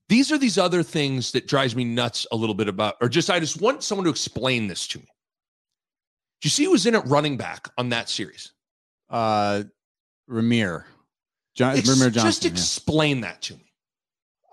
[0.07, 3.29] These are these other things that drives me nuts a little bit about, or just
[3.29, 5.07] I just want someone to explain this to me.
[6.41, 8.51] Do you see who was in it running back on that series?
[9.09, 9.63] Uh,
[10.29, 10.83] Rahmir.
[11.55, 12.51] John, Ex- Rahmir just Johnson.
[12.51, 12.53] yeah.
[12.53, 13.71] explain that to me.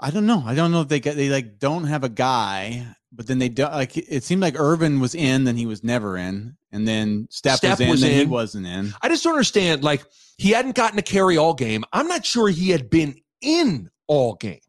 [0.00, 0.42] I don't know.
[0.44, 3.48] I don't know if they get they like don't have a guy, but then they
[3.48, 7.28] do like it seemed like Ervin was in, then he was never in, and then
[7.30, 8.92] Stepp was in, was then he wasn't in.
[9.00, 9.84] I just don't understand.
[9.84, 10.04] Like
[10.38, 11.84] he hadn't gotten a carry all game.
[11.92, 14.60] I'm not sure he had been in all game.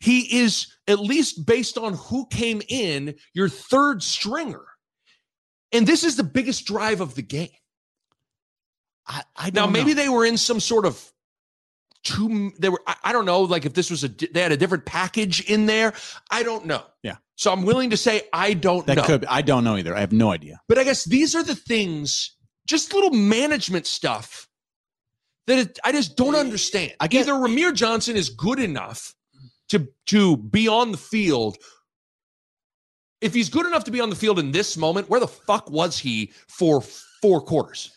[0.00, 4.64] He is at least based on who came in your third stringer,
[5.72, 7.50] and this is the biggest drive of the game.
[9.06, 10.02] I, I Now maybe know.
[10.02, 11.12] they were in some sort of
[12.04, 12.52] two.
[12.58, 12.80] They were.
[12.86, 13.42] I, I don't know.
[13.42, 15.92] Like if this was a they had a different package in there.
[16.30, 16.82] I don't know.
[17.02, 17.16] Yeah.
[17.36, 19.04] So I'm willing to say I don't that know.
[19.04, 19.20] could.
[19.22, 19.96] Be, I don't know either.
[19.96, 20.60] I have no idea.
[20.68, 24.48] But I guess these are the things, just little management stuff
[25.48, 26.92] that it, I just don't understand.
[27.00, 29.12] I get- Either Rahmir Johnson is good enough
[29.72, 31.58] to to be on the field.
[33.20, 35.70] If he's good enough to be on the field in this moment, where the fuck
[35.70, 37.92] was he for four quarters?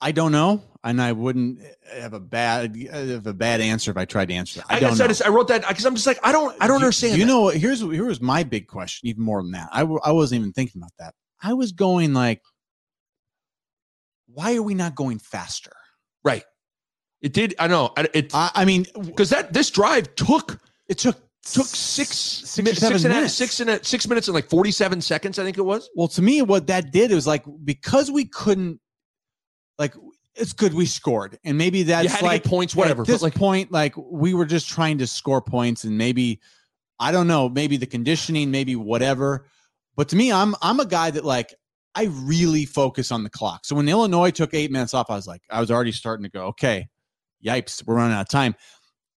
[0.00, 1.60] I don't know, and I wouldn't
[1.92, 4.66] have a bad have a bad answer if I tried to answer that.
[4.68, 5.08] I, I, don't I, know.
[5.08, 7.16] just, I wrote that because I'm just like I don't I don't You- understand.
[7.16, 7.28] You that.
[7.32, 7.56] know what?
[7.56, 9.08] Here's here was my big question.
[9.08, 11.14] Even more than that, I w- I wasn't even thinking about that.
[11.42, 12.42] I was going like,
[14.26, 15.72] why are we not going faster?
[16.24, 16.42] right?
[17.20, 17.54] It did.
[17.58, 17.92] I know.
[17.96, 20.58] I- It I, I mean, because that this drive took
[20.88, 24.34] it took took six six seven six and a six and a, six minutes and
[24.34, 25.38] like 47 seconds.
[25.38, 25.88] I think it was.
[25.94, 28.80] Well, to me, what that did was like because we couldn't,
[29.78, 29.94] like,
[30.34, 33.02] it's good we scored, and maybe that's you had to like points, whatever.
[33.02, 36.40] At this like, point, like we were just trying to score points, and maybe
[36.98, 39.46] I don't know, maybe the conditioning, maybe whatever.
[39.96, 41.54] But to me, I'm I'm a guy that like
[41.94, 43.64] I really focus on the clock.
[43.64, 46.30] So when Illinois took eight minutes off, I was like, I was already starting to
[46.30, 46.88] go, okay,
[47.44, 48.56] yipes, we're running out of time.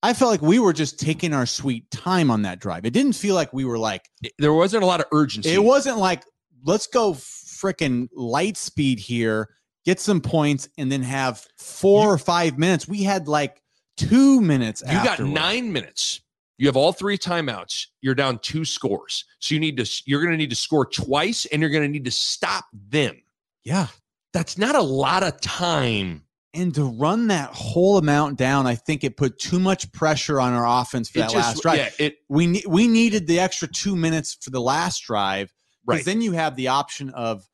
[0.07, 2.85] I felt like we were just taking our sweet time on that drive.
[2.85, 5.51] It didn't feel like we were like there wasn't a lot of urgency.
[5.53, 6.23] it wasn't like
[6.65, 9.49] let's go freaking light speed here,
[9.85, 12.87] get some points, and then have four You- or five minutes.
[12.87, 13.61] We had like
[13.97, 14.83] two minutes.
[14.87, 16.21] You got nine minutes.
[16.59, 17.87] You have all three timeouts.
[18.01, 19.25] You're down two scores.
[19.41, 20.03] So you need to.
[20.07, 23.21] You're going to need to score twice, and you're going to need to stop them.
[23.65, 23.89] Yeah.
[24.33, 26.23] That's not a lot of time.
[26.57, 30.53] And to run that whole amount down, I think it put too much pressure on
[30.53, 31.79] our offense for It that just, last drive.
[31.79, 35.53] yeah, it We ne- we needed the extra two minutes for the last drive
[35.87, 36.05] because right.
[36.05, 37.45] then you have the option of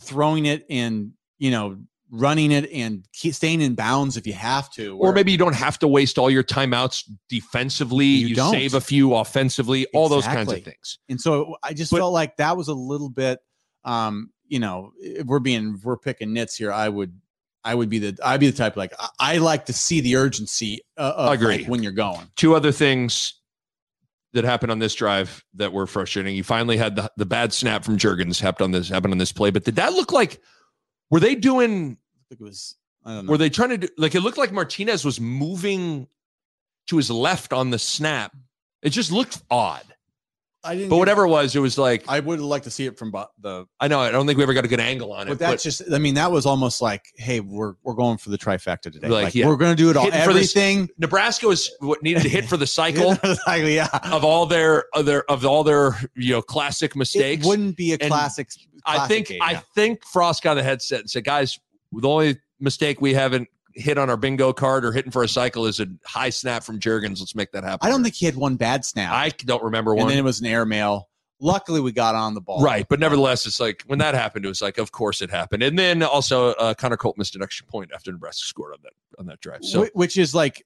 [0.00, 1.78] throwing it and you know
[2.12, 4.94] running it and staying in bounds if you have to.
[4.94, 8.04] or where- maybe you don't have to waste all your timeouts defensively.
[8.06, 9.86] You You, save a few offensively.
[9.94, 10.98] All those kinds of things.
[11.08, 13.38] And so I just But- felt like that was a little bit,
[13.84, 14.90] um, you know,
[15.24, 16.72] we're being we're picking nits here.
[16.72, 17.12] I would,
[17.64, 20.16] I would be the, I'd be the type like I, I like to see the
[20.16, 21.58] urgency uh, of Agree.
[21.58, 22.30] like, when you're going.
[22.36, 23.34] two other things
[24.32, 26.36] that happened on this drive that were frustrating.
[26.36, 29.32] You finally had the, the bad snap from Jurgens happened on this happened on this
[29.32, 30.40] play, but did that look like
[31.10, 33.30] were they doing I think it was I don't know.
[33.32, 36.06] Were they trying to do like it looked like Martinez was moving
[36.88, 38.36] to his left on the snap?
[38.82, 39.84] It just looked odd.
[40.62, 40.90] I didn't.
[40.90, 42.98] But whatever it was, it was like I, I would have liked to see it
[42.98, 43.66] from the.
[43.80, 45.30] I know I don't think we ever got a good angle on it.
[45.30, 45.82] But that's just.
[45.92, 49.08] I mean, that was almost like, hey, we're we're going for the trifecta today.
[49.08, 49.46] Like, Like, yeah.
[49.46, 50.04] we're going to do it all.
[50.04, 50.88] Hitting for this- Everything.
[50.98, 53.16] Nebraska was what needed to hit for the cycle
[53.48, 53.88] yeah.
[54.12, 57.44] of all their other of all their you know classic mistakes.
[57.44, 58.50] It wouldn't be a And classic.
[58.84, 59.60] I think game, I yeah.
[59.74, 61.58] think Frost got a headset and said, "Guys,
[61.92, 63.48] the only mistake we haven't
[63.80, 66.78] hit on our bingo card or hitting for a cycle is a high snap from
[66.78, 67.18] Jurgens.
[67.20, 69.12] Let's make that happen." I don't think he had one bad snap.
[69.12, 70.02] I don't remember one.
[70.02, 71.08] and then it was an airmail.
[71.42, 72.62] Luckily, we got on the ball.
[72.62, 75.62] Right, but nevertheless, it's like when that happened, it was like, of course it happened.
[75.62, 78.92] And then also, uh, Connor Culp missed an extra point after Nebraska scored on that
[79.18, 79.64] on that drive.
[79.64, 80.62] So which is like,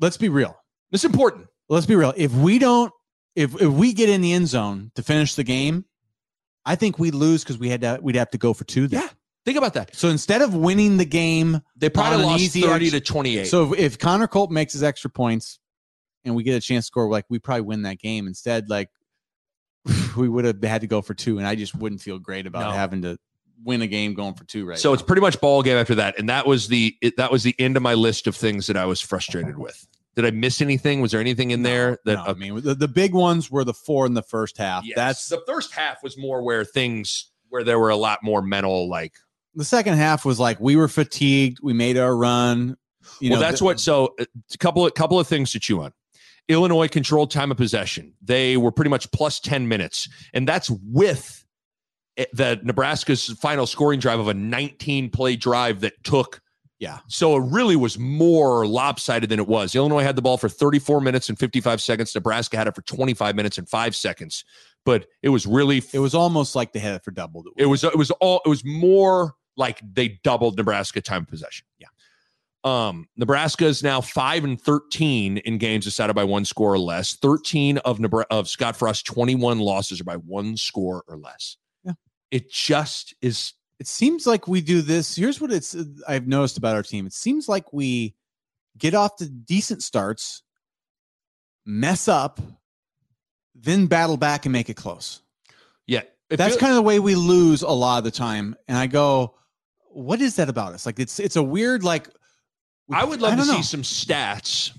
[0.00, 0.56] let's be real.
[0.92, 1.46] it's important.
[1.68, 2.14] Let's be real.
[2.16, 2.92] If we don't,
[3.34, 5.84] if if we get in the end zone to finish the game,
[6.64, 7.98] I think we lose because we had to.
[8.00, 8.88] We'd have to go for two.
[8.88, 9.02] Then.
[9.02, 9.08] Yeah.
[9.46, 9.94] Think about that.
[9.96, 13.46] So instead of winning the game, They probably lost easy thirty to twenty eight.
[13.46, 15.58] so if, if Connor Culp makes his extra points,
[16.24, 18.26] and we get a chance to score, like we probably win that game.
[18.26, 18.90] Instead, like
[20.16, 22.70] we would have had to go for two, and I just wouldn't feel great about
[22.70, 22.76] No.
[22.76, 23.18] having to
[23.64, 24.66] win a game going for two.
[24.66, 24.78] Right.
[24.78, 24.94] so now.
[24.94, 27.54] it's pretty much ball game after that, and that was the it, that was the
[27.58, 29.86] end of my list of things that I was frustrated with.
[30.16, 31.00] Did I miss anything?
[31.02, 33.74] Was there anything in there that No, I mean the, the big ones were the
[33.74, 34.84] four in the first half.
[34.84, 34.96] Yes.
[34.96, 38.88] That's the first half was more where things where there were a lot more mental
[38.88, 39.12] like
[39.56, 41.58] the second half was like we were fatigued.
[41.62, 42.76] We made our run.
[43.20, 45.60] You well know, that's the- what so uh, a couple of couple of things to
[45.60, 45.92] chew on
[46.48, 51.44] illinois controlled time of possession they were pretty much plus 10 minutes and that's with
[52.32, 56.40] the nebraska's final scoring drive of a 19 play drive that took
[56.78, 56.98] Yeah.
[57.08, 61.00] so it really was more lopsided than it was illinois had the ball for 34
[61.00, 64.44] minutes and 55 seconds nebraska had it for 25 minutes and 5 seconds
[64.84, 67.44] but it was really It was almost like they had it for double.
[67.56, 71.66] it was it was all it was more like they doubled Nebraska time of possession.
[71.78, 71.88] Yeah.
[72.64, 77.14] Um, Nebraska is now five and thirteen in games decided by one score or less.
[77.14, 81.56] Thirteen of Nebra- of Scott Frost's twenty one losses are by one score or less.
[81.84, 81.92] Yeah.
[82.30, 83.52] It just is.
[83.78, 85.14] it seems like we do this.
[85.14, 85.76] Here's what it's
[86.08, 87.06] I've noticed about our team.
[87.06, 88.16] It seems like we
[88.78, 90.42] get off to decent starts,
[91.64, 92.40] mess up,
[93.54, 95.22] then battle back and make it close.
[95.86, 98.56] Yeah, That's kind of the way we lose a lot of the time.
[98.66, 99.36] And I go,
[99.96, 100.84] what is that about us?
[100.84, 102.08] Like it's it's a weird like
[102.92, 104.76] I would love to don't see some stats.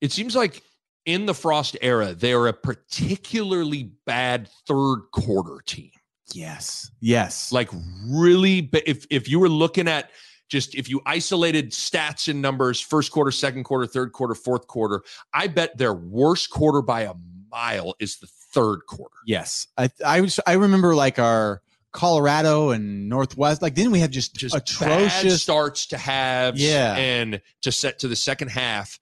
[0.00, 0.62] It seems like
[1.06, 5.90] in the Frost era, they are a particularly bad third quarter team.
[6.34, 6.90] Yes.
[7.00, 7.52] Yes.
[7.52, 7.70] like
[8.06, 10.10] really if if you were looking at
[10.48, 15.02] just if you isolated stats and numbers first quarter second quarter third quarter fourth quarter
[15.32, 17.14] i bet their worst quarter by a
[17.50, 23.08] mile is the third quarter Yes, I I was I remember like our Colorado and
[23.08, 23.62] Northwest.
[23.62, 25.42] Like, didn't we have just, just atrocious?
[25.42, 26.94] starts to have Yeah.
[26.96, 28.98] and to set to the second half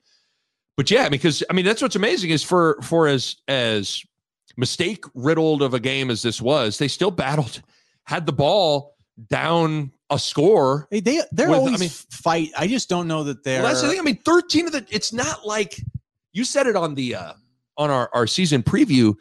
[0.77, 4.03] but yeah because i mean that's what's amazing is for for as as
[4.57, 7.61] mistake riddled of a game as this was they still battled
[8.05, 8.97] had the ball
[9.29, 12.51] down a score They they they're With- I always mean- fight.
[12.57, 13.63] I just don't know that they're.
[13.63, 13.99] Well, that's the thing.
[14.01, 15.81] I mean, 13 of the it's not like
[16.33, 17.33] you said it on the uh
[17.77, 19.15] on our, our season preview.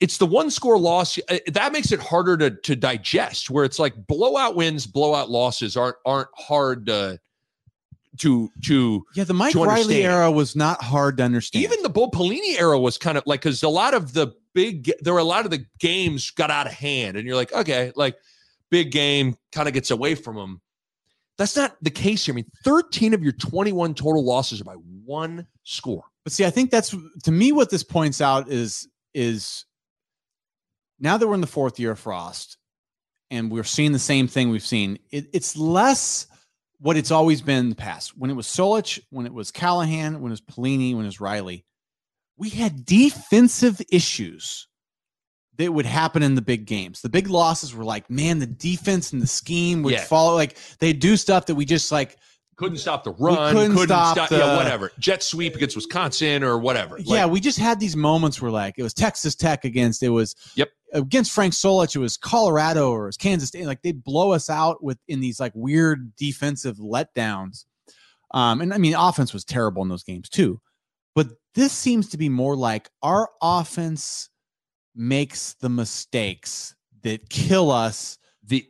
[0.00, 3.50] It's the one score loss uh, that makes it harder to to digest.
[3.50, 7.18] Where it's like blowout wins, blowout losses aren't aren't hard to
[8.18, 10.04] to to yeah, the Mike Riley understand.
[10.04, 11.64] era was not hard to understand.
[11.64, 14.92] even the Bo Pelini era was kind of like because a lot of the big
[15.00, 17.92] there were a lot of the games got out of hand, and you're like, okay,
[17.96, 18.16] like
[18.70, 20.60] big game kind of gets away from them.
[21.38, 22.34] That's not the case here.
[22.34, 26.02] I mean, 13 of your 21 total losses are by one score.
[26.24, 29.64] But see, I think that's to me what this points out is is
[31.00, 32.56] now that we're in the fourth year of Frost
[33.30, 36.26] and we're seeing the same thing we've seen, it, it's less
[36.80, 38.16] what it's always been in the past.
[38.16, 41.20] When it was Solich, when it was Callahan, when it was Pelini, when it was
[41.20, 41.64] Riley,
[42.36, 44.66] we had defensive issues
[45.56, 47.00] that would happen in the big games.
[47.02, 50.04] The big losses were like, man, the defense and the scheme would Yeah.
[50.04, 50.34] follow.
[50.34, 52.16] Like they do stuff that we just like
[52.54, 53.52] Couldn't stop the run.
[53.54, 54.92] couldn't Couldn't, stop stop, the- yeah, whatever.
[55.00, 56.96] Jet sweep against Wisconsin or whatever.
[57.00, 60.10] yeah, Like, we just had these moments where like it was Texas Tech against it
[60.10, 60.70] was Yep.
[60.92, 63.66] Against Frank Solich, it was Colorado or was Kansas State.
[63.66, 67.64] Like they'd blow us out with in these like weird defensive letdowns.
[68.32, 70.60] Um, and I mean offense was terrible in those games too.
[71.14, 74.30] But this seems to be more like our offense
[74.94, 78.66] makes the mistakes that kill us the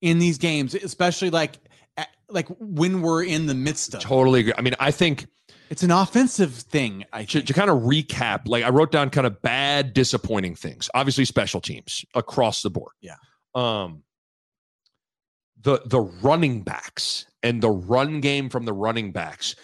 [0.00, 1.58] in these games, especially like
[2.28, 4.52] like when we're in the midst of totally agree.
[4.56, 5.26] I mean, I think
[5.70, 7.04] It's an offensive thing.
[7.12, 7.46] I to, think.
[7.46, 10.88] to kind of recap, like I wrote down kind of bad, disappointing things.
[10.94, 12.92] Obviously, special teams across the board.
[13.00, 13.16] Yeah.
[13.54, 14.02] Um,
[15.60, 19.56] the the running backs and the run game from the running backs.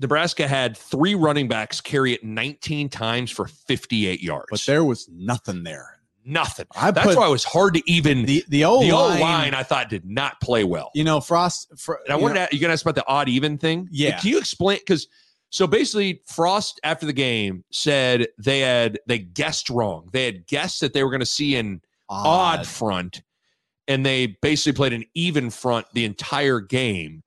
[0.00, 4.46] Nebraska had three running backs carry it 19 times for 58 yards.
[4.50, 5.98] But there was nothing there.
[6.24, 6.66] nothing.
[6.76, 9.20] I That's why it was hard to even the, the old, the O O line.
[9.20, 9.54] line.
[9.54, 10.90] I thought did not play well.
[10.94, 11.72] You know, Frost.
[11.78, 13.88] Fr- And I wanted know, to, you gonna ask about the odd even thing?
[13.90, 14.18] Yeah.
[14.20, 14.78] Can you explain?
[14.78, 15.08] Because
[15.52, 20.08] so basically, Frost after the game said they had they guessed wrong.
[20.10, 23.22] They had guessed that they were going to see an odd front,
[23.86, 27.22] and they basically played an even front the entire game.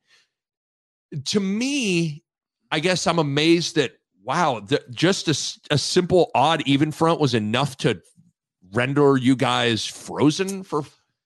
[1.25, 2.23] To me,
[2.71, 3.91] I guess I'm amazed that
[4.23, 5.27] wow, the, just
[5.69, 8.01] a simple odd even front was enough to
[8.73, 10.81] render you guys frozen for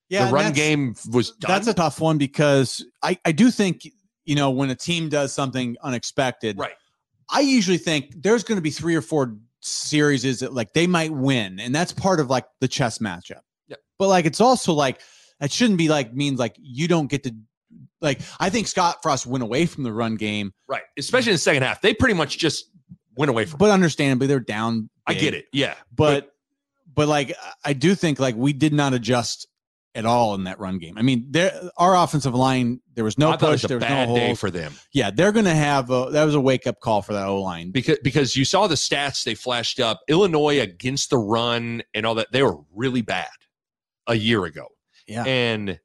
[0.09, 1.49] yeah, the run game was done.
[1.49, 3.87] That's a tough one because I I do think
[4.25, 6.59] you know when a team does something unexpected.
[6.59, 6.73] Right.
[7.31, 11.11] I usually think there's going to be three or four series that like they might
[11.11, 13.41] win, and that's part of like the chess matchup.
[13.67, 13.77] Yeah.
[13.97, 15.01] But like it's also like
[15.39, 17.35] it shouldn't be like means like you don't get to
[18.01, 21.39] like I think Scott Frost went away from the run game, right, especially in the
[21.39, 21.81] second half.
[21.81, 22.65] They pretty much just
[23.15, 23.57] went away from.
[23.57, 23.59] it.
[23.59, 24.89] but understandably they're down.
[25.05, 25.45] I get it.
[25.51, 26.31] Yeah, but
[26.93, 29.47] but like I do think like we did not adjust
[29.95, 30.97] at all in that run game.
[30.97, 33.87] I mean, there our offensive line there was no I push, was there a was
[33.87, 36.67] bad no day for them yeah, they're going to have a, that was a wake
[36.67, 37.71] up call for that O line.
[37.71, 40.01] because because you saw the stats they flashed up.
[40.07, 43.29] Illinois against the run and all that they were really bad
[44.07, 44.67] a year ago.
[45.07, 45.79] Yeah, and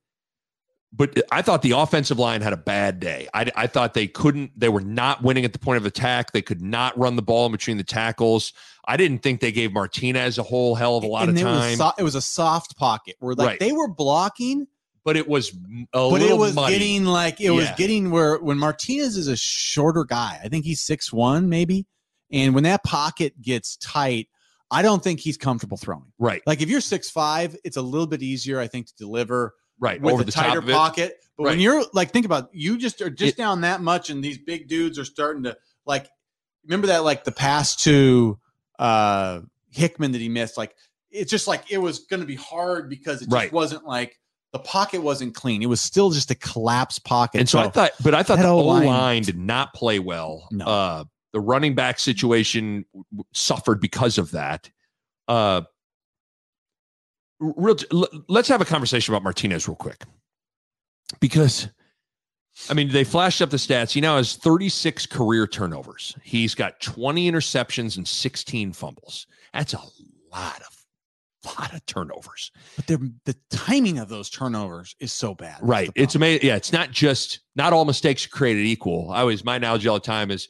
[0.96, 3.26] but I thought the offensive line had a bad day.
[3.34, 4.52] I, I thought they couldn't.
[4.58, 6.32] They were not winning at the point of attack.
[6.32, 8.52] They could not run the ball in between the tackles.
[8.86, 11.44] I didn't think they gave Martinez a whole hell of a lot and of it
[11.44, 13.60] was, time, so, it was a soft pocket where like Right.
[13.60, 14.66] they were blocking,
[15.04, 16.74] but it was a but little it was muddy.
[16.78, 20.80] getting like it was getting where when Martinez is a shorter guy, I think he's
[20.82, 21.86] six one maybe,
[22.30, 24.28] and when that pocket gets tight,
[24.70, 26.12] I don't think he's comfortable throwing.
[26.18, 29.54] right, Like if you're six five, it's a little bit easier, I think, to deliver.
[29.80, 31.16] right with over a the tighter top of pocket.
[31.36, 34.22] But when you're like, think about you just are just It- down that much, and
[34.22, 35.56] these big dudes are starting to
[35.86, 36.06] like.
[36.66, 38.38] Remember that like the pass to
[38.78, 40.56] uh Hickman that he missed.
[40.56, 40.74] Like
[41.10, 43.52] it's just like it was going to be hard because it just Right.
[43.52, 44.18] wasn't like
[44.52, 45.62] the pocket wasn't clean.
[45.62, 47.38] It was still just a collapsed pocket.
[47.40, 50.46] And so I thought, but I thought the O O-line- did not play well.
[50.52, 50.64] No.
[50.64, 52.84] Uh, the running back situation
[53.32, 54.70] suffered because of that.
[55.26, 55.62] Uh,
[57.40, 57.76] real,
[58.28, 60.04] let's have a conversation about Martinez real quick,
[61.20, 61.68] because
[62.70, 63.92] I mean they flashed up the stats.
[63.92, 66.16] He now has 36 career turnovers.
[66.22, 69.26] He's got 20 interceptions and 16 fumbles.
[69.52, 69.80] That's a
[70.32, 70.74] lot of
[71.44, 72.50] lot of turnovers.
[72.76, 75.54] but the the timing of those turnovers is so bad.
[75.54, 75.90] That's Right.
[75.94, 76.46] It's amazing.
[76.46, 76.56] Yeah.
[76.56, 79.10] It's not just, not all mistakes are created equal.
[79.10, 80.48] I always, my analogy all the time is,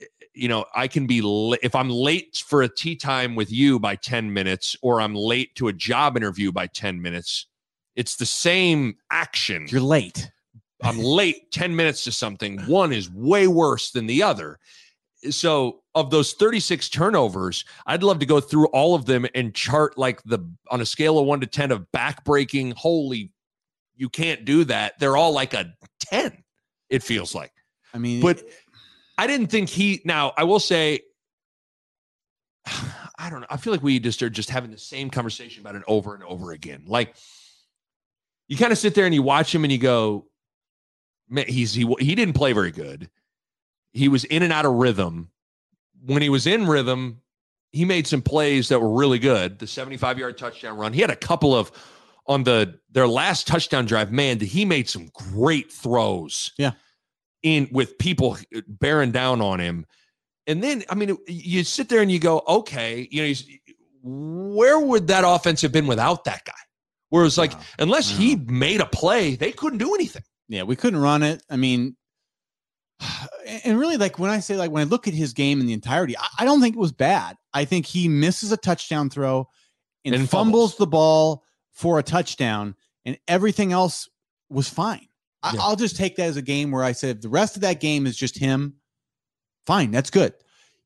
[0.00, 1.20] eh, you know, I can be,
[1.62, 5.54] if I'm late for a tee time with you by 10 minutes, or I'm late
[5.56, 7.46] to a job interview by 10 minutes,
[7.94, 9.66] it's the same action.
[9.70, 10.30] You're late.
[10.82, 12.58] I'm late 10 minutes to something.
[12.66, 14.58] One is way worse than the other.
[15.30, 19.96] So, of those 36 turnovers, I'd love to go through all of them and chart
[19.96, 22.74] like the on a scale of one to 10 of backbreaking.
[22.74, 23.32] Holy,
[23.96, 24.98] you can't do that.
[24.98, 26.44] They're all like a 10,
[26.90, 27.52] it feels like.
[27.94, 28.42] I mean, But
[29.16, 31.00] I didn't think he, now I will say,
[33.18, 33.46] I don't know.
[33.48, 36.22] I feel like we just are just having the same conversation about it over and
[36.24, 36.84] over again.
[36.86, 37.16] Like,
[38.48, 40.26] you kind of sit there and you watch him and you go,
[41.46, 43.10] he's he he didn't play very good.
[43.92, 45.30] He was in and out of rhythm.
[46.04, 47.22] When he was in rhythm,
[47.72, 49.58] he made some plays that were really good.
[49.58, 50.92] The 75 yard touchdown run.
[50.92, 51.72] He had a couple of
[52.26, 54.12] on the their last touchdown drive.
[54.12, 56.52] Man, he made some great throws.
[56.58, 56.72] Yeah.
[57.42, 59.86] In with people bearing down on him.
[60.48, 63.34] And then, I mean, you sit there and you go, okay, you know,
[64.02, 66.52] where would that offense have been without that guy?
[67.10, 67.60] Where it's like, Wow.
[67.80, 70.22] unless he made a play, they couldn't do anything.
[70.48, 71.42] Yeah, we couldn't run it.
[71.50, 71.96] I mean,
[73.64, 75.72] and really, like when I say, like when I look at his game in the
[75.72, 77.36] entirety, I, I don't think it was bad.
[77.52, 79.48] I think he misses a touchdown throw
[80.04, 80.72] and, And fumbles.
[80.72, 80.76] fumbles.
[80.76, 82.74] the ball for a touchdown,
[83.04, 84.08] and everything else
[84.48, 85.06] was fine.
[85.42, 85.60] I, Yeah.
[85.62, 87.80] I'll just take that as a game where I said if the rest of that
[87.80, 88.76] game is just him,
[89.66, 90.32] fine, that's good.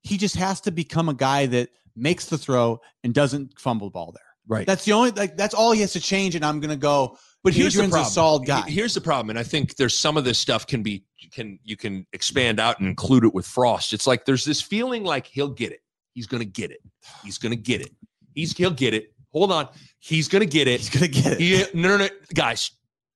[0.02, 3.92] He just has to become a guy that makes the throw and doesn't fumble the
[3.92, 4.22] ball there.
[4.48, 4.66] Right.
[4.66, 7.18] That's the only like that's all he has to change, and I'm gonna go.
[7.42, 8.12] But here's Adrian's the a problem.
[8.12, 8.62] solid guy.
[8.68, 11.76] Here's the problem, and I think there's some of this stuff can be can you
[11.76, 13.92] can expand out and include it with Frost.
[13.94, 15.80] It's like there's this feeling like he'll get it.
[16.12, 16.80] He's gonna get it.
[17.24, 17.92] He's gonna get it.
[18.34, 19.14] He's he'll get it.
[19.32, 19.68] Hold on.
[20.00, 20.80] He's gonna get it.
[20.80, 21.40] He's gonna get it.
[21.40, 22.72] He, no, no, no, guys.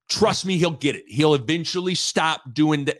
[0.09, 1.05] Trust me, he'll get it.
[1.07, 2.99] He'll eventually stop doing that.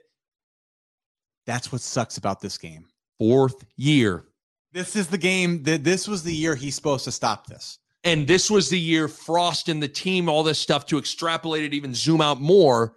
[1.47, 2.87] That's what sucks about this game.
[3.19, 4.25] fourth year.
[4.73, 7.79] This is the game that this was the year he's supposed to stop this.
[8.05, 11.75] And this was the year Frost and the team, all this stuff to extrapolate it,
[11.75, 12.95] even zoom out more.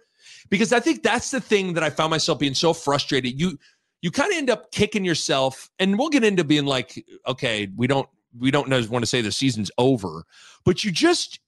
[0.50, 3.40] Because I think that's the thing that I found myself being so frustrated.
[3.40, 3.58] You
[4.00, 7.86] you kind of end up kicking yourself, and we'll get into being like, okay, we
[7.86, 10.24] don't we don't know, want to say the season's over,
[10.64, 11.40] but you just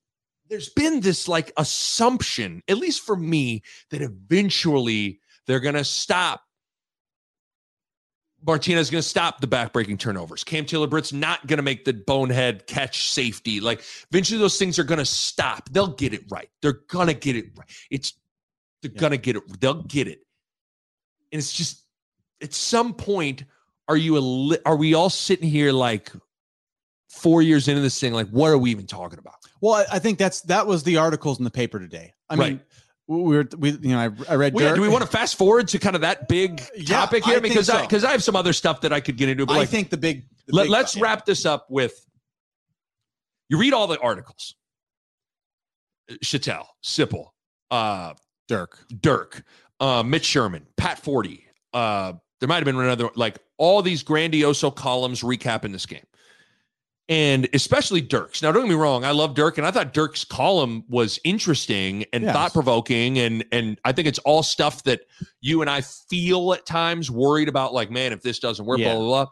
[0.49, 6.43] there's been this like assumption, at least for me, that eventually they're gonna stop
[8.47, 10.45] Martinez is going to stop the backbreaking turnovers.
[10.45, 13.61] Cam Taylor Britt's not going to make the bonehead catch safety.
[13.61, 15.69] Like eventually, those things are going to stop.
[15.71, 16.49] They'll get it right.
[16.63, 17.69] They're going to get it right.
[17.91, 18.15] It's
[18.83, 19.01] they're yeah.
[19.01, 19.61] going to get it.
[19.61, 20.21] They'll get it.
[21.33, 21.85] And it's just
[22.43, 23.45] at some point,
[23.89, 26.13] are you a are we all sitting here like
[27.09, 28.13] four years into this thing?
[28.13, 29.35] Like, what are we even talking about?
[29.61, 32.15] Well, I think that's that was the articles in the paper today.
[32.29, 32.53] I right.
[32.53, 32.61] mean,
[33.11, 34.55] we were we you know I, I read.
[34.55, 37.33] Well, yeah, do we want to fast forward to kind of that big topic yeah,
[37.33, 38.09] here because I because so.
[38.09, 39.47] I, I have some other stuff that I could get into.
[39.47, 40.27] But I like, think the big.
[40.47, 41.93] The let, us wrap this up with.
[43.49, 44.55] You read all the articles.
[46.25, 47.27] Shatel, Sipple,
[47.71, 48.15] uh,
[48.49, 49.43] Dirk, Dirk,
[49.81, 51.39] uh, Mitch Sherman, Pat Forde.
[51.73, 56.05] Uh, there might have been another like all these grandioso columns recapping this game
[57.11, 58.41] and especially Dirk's.
[58.41, 62.07] Now, don't get me wrong, I love Dirk, and I thought Dirk's column was interesting
[62.13, 62.33] and yes.
[62.33, 65.03] thought provoking, and and I think it's all stuff that
[65.43, 68.95] you and I feel at times worried about, like, man, if this doesn't work, yeah.
[68.95, 69.27] blah blah blah.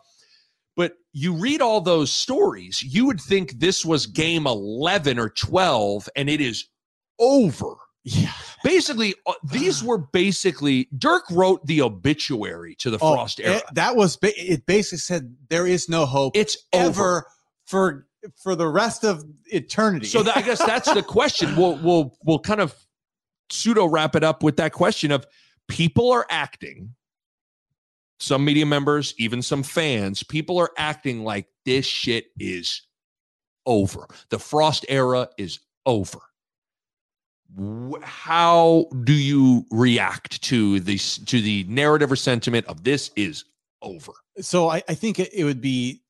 [0.77, 6.09] But you read all those stories, you would think this was game eleven or twelve,
[6.17, 6.67] and it is
[7.19, 7.77] over.
[8.05, 8.33] Yeah.
[8.65, 13.57] Basically, uh, these were basically Dirk wrote the obituary to the oh, Frost era.
[13.57, 14.67] It, that was it.
[14.67, 16.37] Basically said there is no hope.
[16.37, 16.89] It's ever.
[16.89, 17.27] Over
[17.69, 18.07] for
[18.37, 20.07] for the rest of eternity.
[20.07, 21.55] So that, I guess that's the question.
[21.55, 22.75] We'll we'll we'll kind of
[23.51, 25.27] pseudo wrap it up with that question of
[25.69, 26.95] people are acting
[28.21, 32.83] some media members, even some fans, people are acting like this shit is
[33.67, 34.07] over.
[34.31, 36.19] The Frost era is over.
[38.03, 43.45] How do you react to this to the narrative or sentiment of this is
[43.83, 44.13] over?
[44.41, 46.03] So I, I think it would be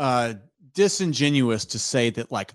[0.00, 0.34] uh,
[0.72, 2.52] disingenuous to say that like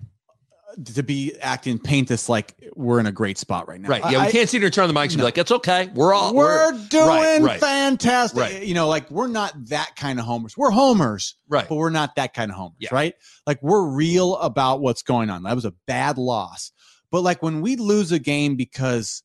[0.83, 3.87] to be acting paint this like we're in a great spot right now.
[3.87, 4.01] Right.
[4.11, 5.89] Yeah, I, we can't sit here and turn the mics and be like, it's okay.
[5.93, 7.59] We're all we're, we're doing right, right.
[7.59, 8.39] fantastic.
[8.39, 8.63] Right.
[8.63, 10.57] You know, like we're not that kind of homers.
[10.57, 11.69] We're homers, right?
[11.69, 12.89] But we're not that kind of homers, yeah.
[12.91, 13.13] right?
[13.45, 15.43] Like we're real about what's going on.
[15.43, 16.71] That was a bad loss.
[17.11, 19.23] But like when we lose a game because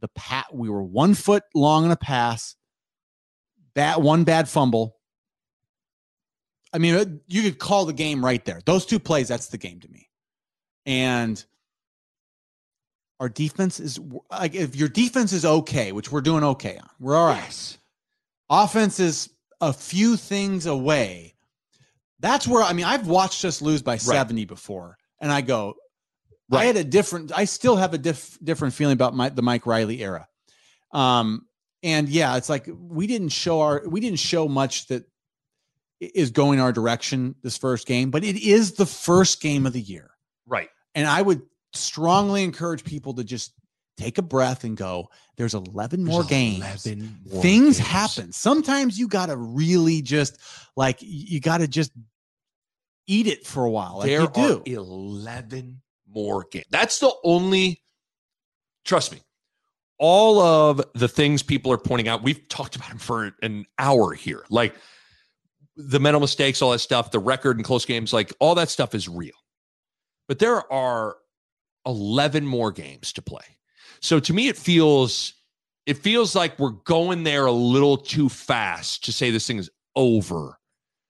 [0.00, 2.54] the pat we were one foot long in a pass,
[3.74, 4.99] that one bad fumble,
[6.72, 8.60] I mean, uh, you could call the game right there.
[8.64, 10.08] Those two plays, that's the game to me.
[10.86, 11.42] And
[13.18, 14.00] our defense is
[14.30, 17.42] like if your defense is okay, which we're doing okay on, we're all right.
[17.42, 17.78] Yes.
[18.48, 21.34] Offense is a few things away.
[22.20, 25.74] That's where I mean, I've watched us lose by 70 before, and I go,
[26.50, 26.62] right.
[26.62, 29.66] I had a different, I still have a diff, different feeling about my, the Mike
[29.66, 30.26] Riley era.
[30.92, 31.46] Um,
[31.82, 35.04] and yeah, it's like we didn't show our, we didn't show much that
[36.00, 39.80] is going our direction this first game, but it is the first game of the
[39.80, 40.10] year.
[40.46, 40.68] Right.
[40.94, 41.42] And I would
[41.72, 43.52] strongly encourage people to just
[43.96, 46.86] take a breath and go, there's 11 more there's games.
[46.86, 47.78] 11 more Things games.
[47.78, 48.32] happen.
[48.32, 50.38] Sometimes you got to really just
[50.74, 51.92] like, you got to just
[53.06, 53.98] eat it for a while.
[53.98, 54.62] Like there you do.
[54.64, 56.66] 11 more games.
[56.70, 57.82] That's the only,
[58.84, 59.20] trust me,
[59.98, 64.14] all of the things people are pointing out, we've talked about them for an hour
[64.14, 64.44] here.
[64.48, 64.74] Like,
[65.88, 68.94] the mental mistakes, all that stuff, the record and close games, like all that stuff
[68.94, 69.34] is real.
[70.28, 71.16] But there are
[71.86, 73.44] 11 more games to play.
[74.00, 75.34] So to me, it feels
[75.86, 79.70] it feels like we're going there a little too fast to say this thing is
[79.96, 80.58] over.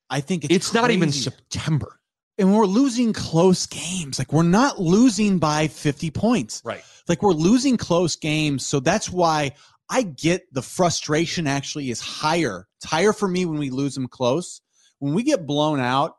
[0.08, 2.00] I think it's, it's not even September.
[2.38, 4.18] And we're losing close games.
[4.18, 6.62] Like we're not losing by 50 points.
[6.64, 6.82] Right.
[7.06, 8.64] Like we're losing close games.
[8.64, 9.52] So that's why
[9.90, 12.68] I get the frustration actually is higher.
[12.76, 14.60] It's higher for me when we lose them close.
[15.00, 16.16] When we get blown out,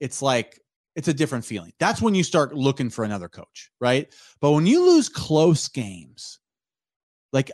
[0.00, 0.60] it's like
[0.96, 1.72] it's a different feeling.
[1.78, 4.12] That's when you start looking for another coach, right?
[4.40, 6.40] But when you lose close games,
[7.32, 7.52] like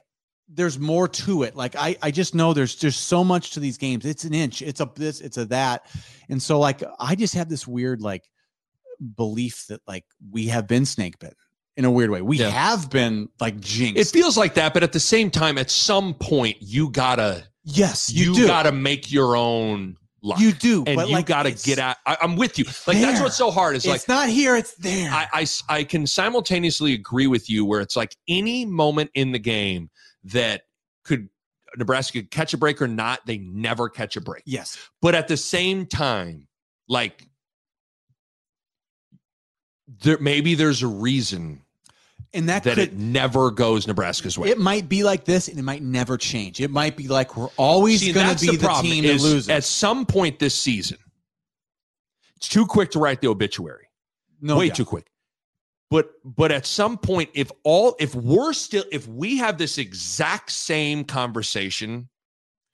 [0.49, 1.55] there's more to it.
[1.55, 4.07] Like I, I just know there's there's so much to these games.
[4.07, 5.87] It's an inch, it's a this, it's a that,
[6.31, 8.25] and so like I just have this weird like
[9.17, 11.37] belief that like we have been snake bitten
[11.77, 12.23] in a weird way.
[12.23, 12.51] We yeah.
[12.51, 14.01] have been like jinxed.
[14.01, 18.13] It feels like that, but at the same time, at some point, you gotta yes,
[18.13, 20.41] you, you gotta make your own luck.
[20.41, 21.97] You do, and you like, gotta get out.
[22.07, 22.65] I, am with you.
[22.87, 23.07] Like there.
[23.07, 23.77] that's what's so hard.
[23.77, 25.11] Is like it's not here, it's there.
[25.11, 29.39] I, I I can simultaneously agree with you where it's like any moment in the
[29.39, 29.91] game
[30.25, 30.63] that
[31.05, 31.29] could
[31.77, 34.43] Nebraska could catch a break or not, they never catch a break.
[34.45, 36.47] Yes, but at the same time,
[36.89, 37.27] like
[40.03, 41.63] there maybe there's a reason
[42.33, 44.49] And that, that could it never goes Nebraska's way.
[44.49, 46.61] it might be like this and it might never change.
[46.61, 49.49] It might be like we're always going to be the, problem, team that loses.
[49.49, 50.99] At some point this season,
[52.37, 53.89] it's too quick to write the obituary.
[54.41, 54.77] no way doubt.
[54.77, 55.07] too quick.
[55.91, 60.51] But but at some point, if all if we're still if we have this exact
[60.51, 62.09] same conversation,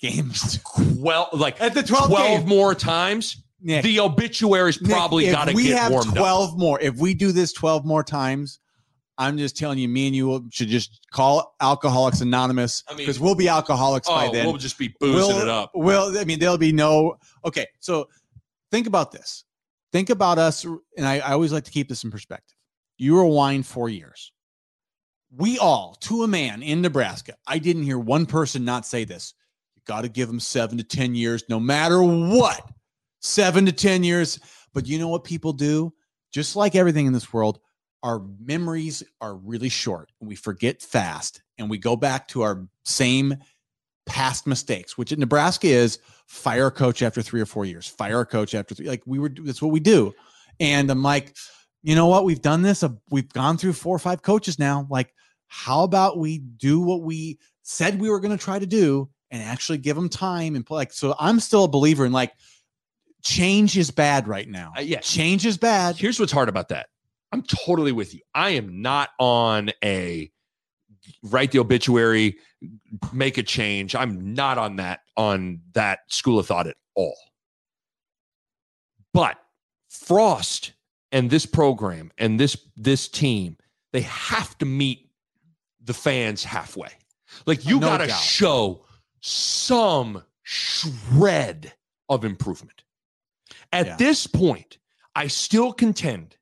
[0.01, 0.60] games.
[0.97, 2.48] well, like At the 12th 12 game.
[2.48, 6.14] more times, Nick, the obituary's Nick, probably got to get have warmed up.
[6.16, 6.80] 12 more.
[6.80, 8.60] If we do this 12 more times,
[9.20, 13.18] I'm just telling you, me and you should just call Alcoholics Anonymous I mean- because
[13.18, 14.47] we'll be alcoholics by Oh, then.
[14.47, 15.72] we'll just be boozing We'll- it up.
[15.74, 17.16] Well, I mean, there'll be no.
[17.44, 18.09] Okay, so
[18.70, 19.44] think about this.
[19.90, 22.55] Think about us, and I, I always like to keep this in perspective.
[22.97, 24.32] You were wine four years.
[25.36, 29.35] We all, to a man in Nebraska, I didn't hear one person not say this.
[29.76, 32.60] You got to give them seven to 10 years, no matter what.
[33.20, 34.39] Seven to 10 years.
[34.74, 35.93] But you know what people do?
[36.32, 37.59] Just like everything in this world,
[38.03, 42.69] our memories are really short and we forget fast and we go back to our
[42.85, 43.36] same
[44.07, 48.20] past mistakes, which in Nebraska is fire a coach after three or four years, fire
[48.20, 48.86] a coach after three.
[48.86, 50.15] Like we were, that's what we do.
[50.61, 51.36] And I'm like,
[51.82, 52.24] you know what?
[52.24, 52.82] We've done this.
[52.82, 54.86] Uh, we've gone through four or five coaches now.
[54.90, 55.15] Like,
[55.47, 59.43] how about we do what we said we were going to try to do and
[59.43, 60.77] actually give them time and play?
[60.77, 62.32] Like, so I'm still a believer in like
[63.28, 64.72] change is bad right now.
[64.76, 65.00] Uh, yeah.
[65.00, 65.96] Change is bad.
[65.96, 66.88] Here's what's hard about that.
[67.32, 68.20] I'm totally with you.
[68.34, 70.30] I am not on a
[71.22, 72.38] write the obituary,
[73.12, 73.94] make a change.
[73.94, 77.16] I'm not on that on that school of thought at all.
[79.12, 79.38] But
[79.88, 80.72] Frost
[81.12, 83.56] and this program and this this team,
[83.92, 85.10] they have to meet
[85.82, 86.90] the fans halfway.
[87.46, 88.84] Like you No got to show
[89.20, 91.74] some shred
[92.09, 92.84] of improvement.
[93.73, 93.97] At Yeah.
[93.97, 94.78] this point,
[95.15, 96.36] I still contend.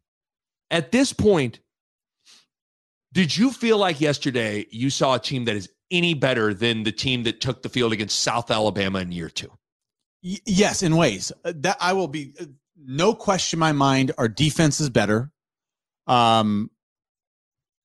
[0.70, 1.61] At this point,
[3.12, 6.93] did you feel like yesterday you saw a team that is any better than the
[6.93, 9.53] team that took the field against South Alabama in year two?
[10.23, 12.47] Y- yes, in ways Uh, that I will be uh,
[12.77, 14.12] no question in my mind.
[14.19, 15.32] Our defense is better.
[16.07, 16.70] Um,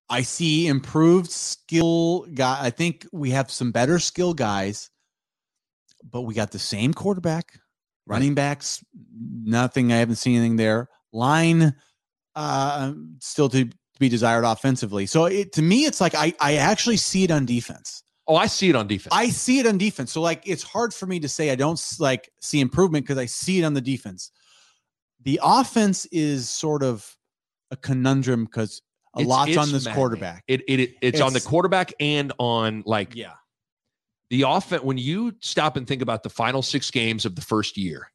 [0.10, 2.60] I see improved skill guy.
[2.66, 4.92] I think we have some better skill guys,
[6.04, 7.61] but we got the same quarterback,
[8.06, 8.84] running backs.
[9.44, 9.92] Nothing.
[9.92, 10.90] I haven't seen anything there.
[11.14, 11.76] Line,
[12.36, 13.70] uh, still to
[14.00, 15.06] be desired offensively.
[15.06, 18.04] So it to me, it's like I I actually see it on defense.
[18.28, 19.14] Oh, I see it on defense.
[19.14, 20.12] I see it on defense.
[20.12, 23.26] So like it's hard for me to say I don't like see improvement because I
[23.26, 24.32] see it on the defense.
[25.24, 27.16] The offense is sort of
[27.72, 28.82] a conundrum because
[29.16, 29.96] a It's- lot's on this maddening.
[29.96, 30.44] quarterback.
[30.48, 33.34] It, it, it it's, on the quarterback and on like Yeah.
[34.32, 34.82] The offense.
[34.82, 38.10] When you stop and think about the final six games of the first year,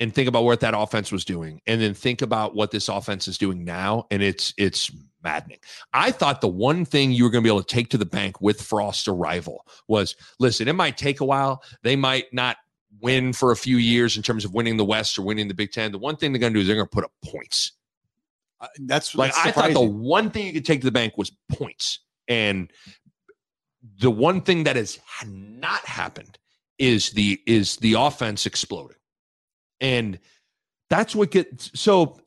[0.00, 3.28] and think about what that offense was doing, and then think about what this offense
[3.28, 4.90] is doing now, and it's it's
[5.22, 5.58] maddening.
[5.92, 8.06] I thought the one thing you were going to be able to take to the
[8.06, 11.62] bank with Frost's arrival was, listen, it might take a while.
[11.82, 12.56] They might not
[13.00, 15.70] win for a few years in terms of winning the West or winning the Big
[15.70, 15.92] Ten.
[15.92, 17.72] The one thing they're going to do is they're going to put up points.
[18.60, 21.18] Uh, that's Like that's I thought the one thing you could take to the bank
[21.18, 22.00] was points.
[22.26, 22.70] And
[24.00, 26.38] the one thing that has not happened
[26.78, 28.96] is the is the offense exploding.
[29.80, 30.18] And
[30.90, 32.18] that's what gets so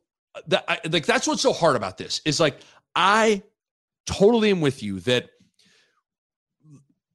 [0.48, 2.60] that I, like that's what's so hard about this is like
[2.96, 3.44] I
[4.06, 5.30] totally am with you that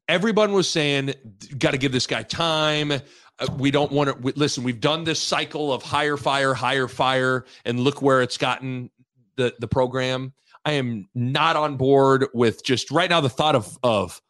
[0.08, 1.14] everyone was saying
[1.58, 2.92] got to give this guy time.
[2.92, 4.64] Uh, we don't want to we, listen.
[4.64, 8.90] We've done this cycle of hire fire, hire fire, and look where it's gotten
[9.36, 10.32] the the program.
[10.64, 13.20] I am not on board with just right now.
[13.20, 14.20] The thought of of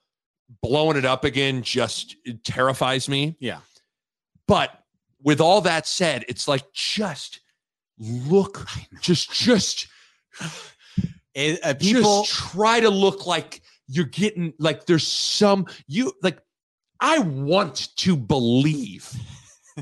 [0.61, 3.37] blowing it up again just terrifies me.
[3.41, 3.59] Yeah.
[4.47, 4.71] But
[5.23, 7.41] with all that said, it's like just
[7.99, 8.67] look,
[9.01, 9.87] just just
[11.35, 16.39] It- uh, people just try to look like you're getting like there's some you like
[17.01, 19.11] I want to believe.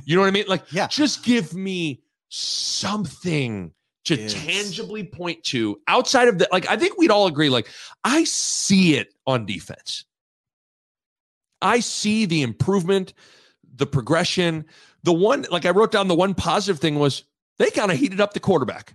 [0.05, 0.45] You know what I mean?
[0.49, 0.87] Like Yeah.
[0.87, 3.73] just give me something
[4.05, 4.33] to Yes.
[4.35, 6.53] tangibly point to outside of that.
[6.53, 7.69] Like I think we'd all agree like
[8.05, 10.05] I see it on defense.
[11.63, 13.13] I see the improvement,
[13.77, 14.65] the progression.
[15.03, 17.25] The one like I wrote down the one positive thing was
[17.59, 18.95] they kind of heated up the quarterback.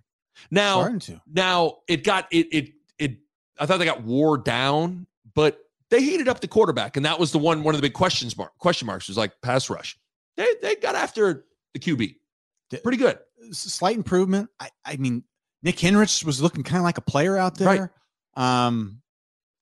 [0.51, 0.83] Now
[1.27, 3.17] now it got it it it
[3.59, 5.59] I thought they got wore down, but
[5.89, 8.37] they heated up the quarterback, and that was the one one of the big questions
[8.37, 9.97] mark question marks was like pass rush.
[10.37, 12.15] They they got after the QB.
[12.83, 13.17] Pretty good.
[13.51, 14.49] Slight improvement.
[14.59, 15.23] I, I mean,
[15.63, 17.77] Nick Henrich was looking kind of like a player out Right.
[17.77, 17.91] there.
[18.35, 19.01] Um,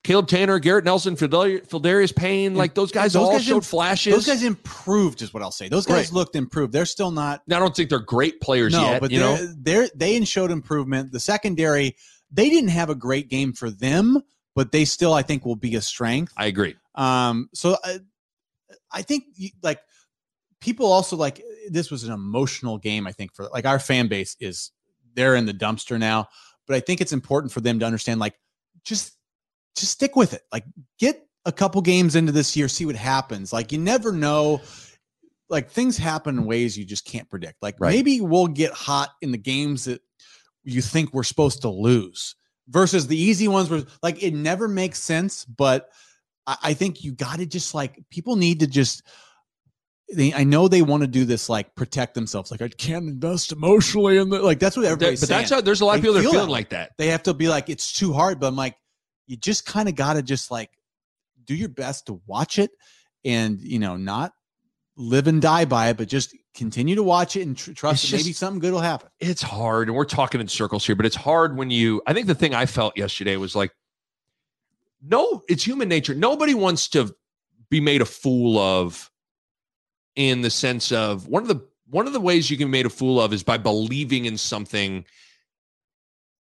[0.04, 4.14] Caleb Tannor, Garrett Nelson, Pheldarius Payne, like those guys those all guys showed imp- flashes.
[4.14, 5.70] Those guys improved, is what I'll say.
[5.70, 6.12] Those guys Right.
[6.14, 6.74] looked improved.
[6.74, 7.42] They're still not.
[7.48, 9.02] Now, I don't think they're great players No, yet.
[9.02, 11.14] but you know, they're they showed improvement.
[11.14, 11.96] The secondary,
[12.32, 14.22] they didn't have a great game for them,
[14.56, 16.34] but they still, I think, will be a strength.
[16.36, 16.76] I agree.
[16.96, 18.00] Um, so I,
[18.92, 19.24] I think
[19.62, 19.80] like
[20.60, 23.08] people also like this was an emotional game.
[23.08, 24.72] I think for like our fan base is
[25.16, 26.28] they're in the dumpster now,
[26.68, 28.36] but I think it's important for them to understand like
[28.84, 29.14] just
[29.76, 30.42] just stick with it.
[30.52, 30.66] Like
[31.00, 33.52] get a couple games into this year, see what happens.
[33.54, 34.62] Like you never know.
[35.50, 37.62] Like things happen in ways you just can't predict.
[37.62, 37.94] Like Right.
[37.94, 40.02] maybe we'll get hot in the games that
[40.64, 42.36] you think we're supposed to lose
[42.70, 45.90] versus the easy ones where like it never makes sense, but
[46.48, 49.04] I, I think you got to just like people need to just.
[50.14, 52.52] They, I know they want to do this like protect themselves.
[52.52, 55.58] Like I can't invest emotionally in the like that's what everybody's but that's saying.
[55.58, 56.92] how there's a lot of They people that are feel feeling like that.
[56.98, 58.40] they have to be like it's too hard.
[58.40, 58.76] But I'm like,
[59.28, 60.70] you just kind of got to just like
[61.46, 62.72] do your best to watch it
[63.26, 64.34] and you know not
[64.96, 68.18] live and die by it, but just continue to watch it and tr- trust that
[68.18, 69.10] maybe just- something good will happen.
[69.20, 72.02] It's hard, and we're talking in circles here, but it's hard when you.
[72.06, 73.72] I think the thing I felt yesterday was like,
[75.02, 76.14] no, it's human nature.
[76.14, 77.14] Nobody wants to
[77.70, 79.10] be made a fool of,
[80.16, 82.86] in the sense of one of the one of the ways you can be made
[82.86, 85.06] a fool of is by believing in something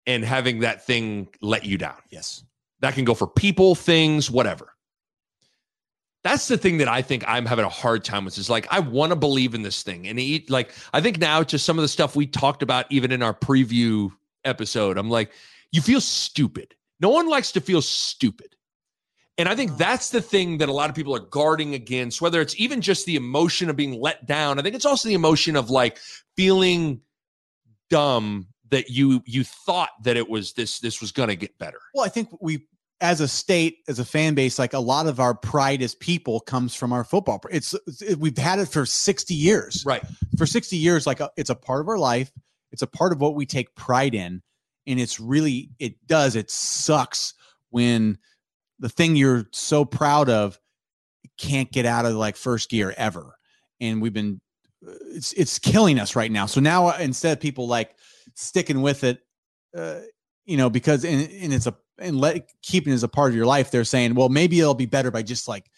[0.06, 1.98] and having that thing let you down.
[2.10, 2.44] Yes.
[2.82, 4.74] That can go for people, things, whatever.
[6.24, 8.38] That's the thing that I think I'm having a hard time with.
[8.38, 11.44] Is like I want to believe in this thing, and it, like I think now
[11.44, 14.12] to some of the stuff we talked about even in our preview
[14.44, 14.98] episode.
[14.98, 15.32] I'm like,
[15.72, 16.76] you feel stupid.
[17.00, 18.56] No one likes to feel stupid.
[19.38, 22.42] And I think that's the thing that a lot of people are guarding against, whether
[22.42, 24.58] it's even just the emotion of being let down.
[24.58, 26.00] I think it's also the emotion of like
[26.36, 27.02] feeling
[27.90, 31.80] dumb that you you thought that it was this this was going to get better.
[31.94, 32.68] Well, I think we,
[33.00, 36.40] as a state, as a fan base, like a lot of our pride as people
[36.40, 37.42] comes from our football.
[37.52, 39.84] It's, it's we've had it for sixty years.
[39.86, 40.04] Right.
[40.38, 42.32] For sixty years, like a, it's a part of our life.
[42.72, 44.42] It's a part of what we take pride in,
[44.86, 46.36] and it's really it does.
[46.36, 47.34] It sucks
[47.70, 48.18] when
[48.80, 50.60] the thing you're so proud of
[51.38, 53.38] can't get out of like first gear ever,
[53.80, 54.42] and we've been
[54.82, 56.46] it's it's killing us right now.
[56.46, 57.96] So now uh, instead of people like
[58.38, 59.20] sticking with it,
[59.76, 60.00] uh,
[60.46, 63.36] you know, because and, and it's a and let keeping it as a part of
[63.36, 65.70] your life, they're saying, well, maybe it'll be better by just like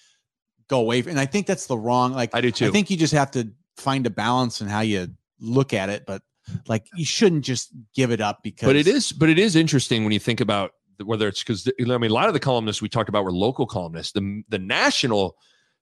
[0.68, 1.00] go away.
[1.00, 2.14] And I think that's the wrong.
[2.14, 2.68] Like I do too.
[2.68, 5.08] I think you just have to find a balance in how you
[5.40, 6.22] look at it, but
[6.68, 8.68] like you shouldn't just give it up because.
[8.68, 10.72] but it is but it is interesting when you think about
[11.04, 13.66] whether it's because I mean a lot of the columnists we talked about were local
[13.66, 14.12] columnists.
[14.12, 15.38] The the national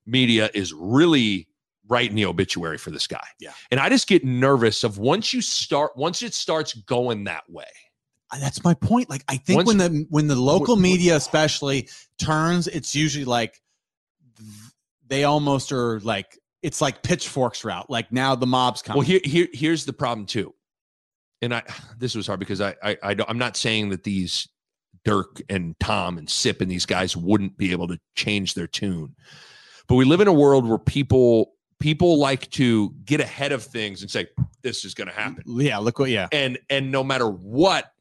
[0.06, 1.48] media is really
[1.88, 3.26] writing the obituary for this guy.
[3.40, 3.52] Yeah.
[3.70, 7.64] and I just get nervous of once you start once it starts going that way.
[8.40, 9.08] That's my point.
[9.08, 11.88] Like I think Once- when the when the local when- media especially
[12.18, 13.60] turns, it's usually like
[15.06, 17.88] they almost are like it's like pitchforks route.
[17.88, 18.98] Like now the mob's coming.
[18.98, 20.54] Well, here, here, here's the problem too,
[21.40, 21.62] and I
[21.98, 24.48] this was hard because I, I, I don't, I'm not saying that these
[25.04, 29.14] Dirk and Tom and Sip and these guys wouldn't be able to change their tune,
[29.86, 34.02] but we live in a world where people people like to get ahead of things
[34.02, 34.26] and say
[34.62, 36.28] this is going to happen, yeah, look what yeah.
[36.32, 37.92] and and no matter what,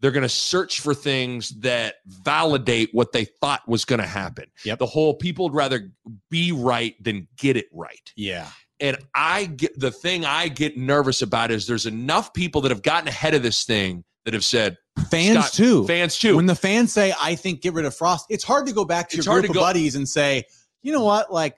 [0.00, 4.46] they're going to search for things that validate what they thought was going to happen.
[4.64, 4.80] Yep.
[4.80, 5.90] The whole people would rather
[6.28, 8.12] be right than get it right.
[8.16, 8.48] Yeah.
[8.80, 12.82] And I get the thing I get nervous about is there's enough people that have
[12.82, 14.76] gotten ahead of this thing that have said
[15.08, 15.86] Fans Scott, too.
[15.86, 16.36] fans too.
[16.36, 19.08] When the fans say, I think get rid of Frost, it's hard to go back
[19.10, 20.44] to It's your group of go- buddies and say,
[20.82, 21.56] you know what, like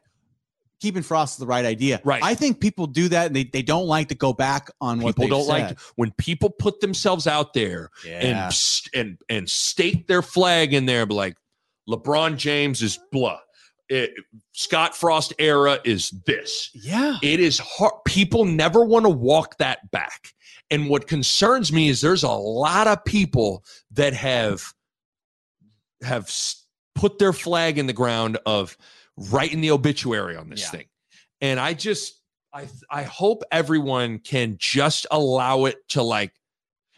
[0.84, 2.00] keeping Frost is the right idea.
[2.04, 2.22] Right.
[2.22, 5.16] I think people do that and they, they don't like to go back on what
[5.16, 5.78] people don't like said.
[5.96, 8.48] when people put themselves out there and Yeah.
[8.50, 11.36] st- and and stake their flag in there, be like
[11.88, 13.38] LeBron James is blah.
[13.88, 14.12] It,
[14.52, 16.70] Scott Frost era is this.
[16.74, 17.16] yeah.
[17.22, 17.92] It is hard.
[18.06, 20.32] People never want to walk that back.
[20.70, 24.72] And what concerns me is there's a lot of people that have
[26.02, 26.30] have
[26.94, 28.76] put their flag in the ground of
[29.16, 30.70] writing the obituary on this Yeah.
[30.70, 30.86] thing.
[31.40, 32.20] And I just
[32.52, 36.32] I I hope everyone can just allow it to like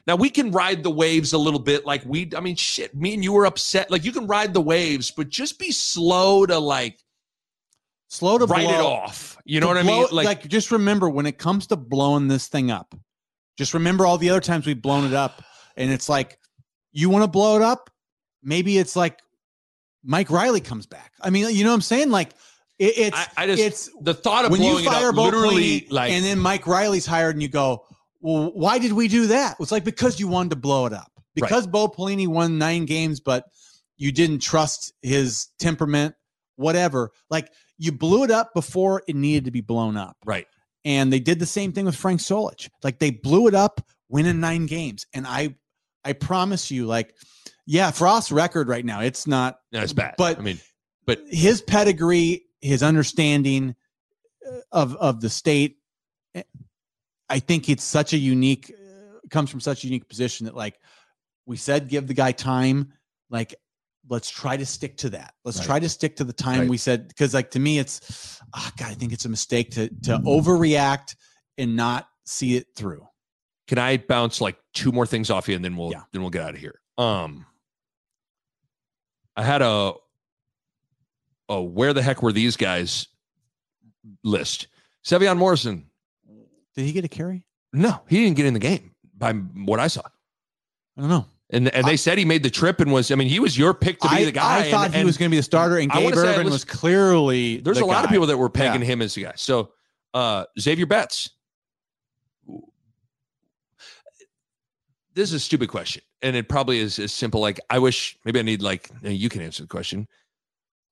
[0.06, 3.14] now we can ride the waves a little bit like we I mean shit me
[3.14, 6.58] and you were upset like you can ride the waves but just be slow to
[6.58, 6.98] like
[8.08, 9.36] Slow to write it off.
[9.44, 10.08] You know to what I blow- mean?
[10.12, 12.94] Like, just remember when it comes to blowing this thing up,
[13.58, 15.42] just remember all the other times we've blown it up.
[15.76, 16.38] And it's like,
[16.92, 17.90] you want to blow it up?
[18.44, 19.18] Maybe it's like
[20.06, 21.12] Mike Riley comes back.
[21.20, 22.10] I mean, you know what I'm saying?
[22.10, 22.30] Like,
[22.78, 25.86] it, it's I, I just it's the thought of when you fire up Bo literally
[25.90, 27.84] like and then Mike Riley's hired, and you go,
[28.20, 29.56] well, why did we do that?
[29.60, 31.10] It's like because you wanted to blow it up.
[31.16, 31.48] Right.
[31.48, 33.44] Because Bo Pelini won nine games, but
[33.96, 36.14] you didn't trust his temperament,
[36.56, 37.10] whatever.
[37.28, 40.16] Like you blew it up before it needed to be blown up.
[40.24, 40.46] Right.
[40.84, 42.68] And they did the same thing with Frank Solich.
[42.82, 45.06] Like they blew it up, winning nine games.
[45.12, 45.56] And I
[46.06, 47.14] I promise you, like,
[47.66, 50.14] yeah, Frost's record right now, it's not No, it's bad.
[50.18, 50.60] But- I mean,
[51.06, 53.74] but his pedigree, his understanding
[54.48, 55.78] uh, of of the state.
[56.34, 56.42] eh,
[57.28, 60.78] I think it's such a unique uh, comes from such a unique position that like
[61.46, 62.92] we said, give the guy time.
[63.30, 63.54] Like
[64.08, 65.34] let's try to stick to that.
[65.44, 65.66] Let's Right.
[65.66, 66.68] try to stick to the time Right.
[66.68, 69.88] we said because like to me it's oh God, I think it's a mistake to
[70.04, 71.14] to overreact
[71.58, 73.06] and not see it through.
[73.68, 76.02] can I bounce like two more things off you and then we'll Yeah.
[76.12, 76.80] then we'll get out of here.
[76.98, 77.46] Um
[79.36, 79.92] I had a
[81.48, 83.06] a where the heck were these guys
[84.24, 84.68] list.
[85.04, 85.86] Sevion Morrison.
[86.74, 87.44] Did he get a carry?
[87.72, 90.02] No, he didn't get in the game by what I saw.
[90.96, 91.26] I don't know.
[91.50, 93.72] And and they said he made the trip and was I mean he was your
[93.72, 94.60] pick to be I, the guy.
[94.66, 96.44] I thought and- he and was going to be the starter, and I Gabe Ervin
[96.44, 97.58] was- was clearly.
[97.58, 99.32] There's the a lot of people that were pegging him as the guy.
[99.36, 99.70] So
[100.14, 101.30] uh Xavier Betts.
[105.14, 106.02] This is a stupid question.
[106.22, 109.28] And it probably is as simple like I wish maybe I need like uh, you
[109.28, 110.08] can answer the question.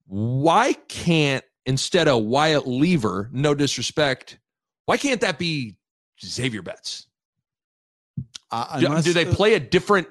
[0.06, 4.38] Why can't instead of Wyatt Liewer, no disrespect,
[4.84, 5.76] why can't that be
[6.22, 7.06] Xavier Betts?
[8.50, 10.08] Uh, Do, unless- do they play a different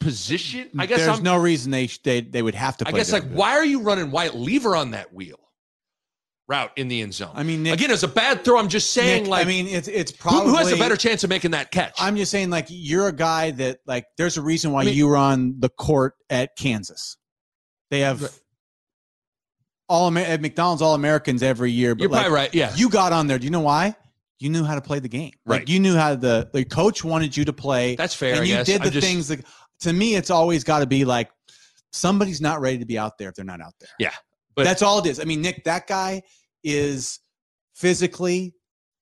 [0.00, 0.70] position?
[0.78, 2.88] I guess there's I'm no reason they they they would have to.
[2.88, 5.38] I guess like why are you running Wyatt Liewer on that wheel
[6.48, 7.30] route in the end zone?
[7.34, 8.58] I mean, Nick, Again, it's a bad throw.
[8.58, 11.22] I'm just saying, Nick, like, I mean, it's it's probably who has a better chance
[11.24, 11.94] of making that catch?
[11.98, 14.06] I'm just saying, like, you're a guy that like.
[14.16, 17.16] There's a reason why I mean- you were on the court at Kansas.
[17.90, 18.40] They have Right.
[19.88, 22.54] all at McDonald's All Americans every year, but You're like, probably right.
[22.54, 23.38] Yeah, you got on there.
[23.38, 23.94] Do you know why?
[24.40, 25.32] You knew how to play the game.
[25.46, 25.68] Like, Right.
[25.68, 27.96] You knew how the the coach wanted you to play.
[27.96, 28.34] that's fair.
[28.36, 29.44] and you did the just- things that
[29.80, 31.30] to me it's always got to be like
[31.92, 34.12] somebody's not ready to be out there if they're not out there Yeah,
[34.58, 36.22] but- that's all it is i mean nick that guy
[36.62, 37.20] is
[37.74, 38.54] physically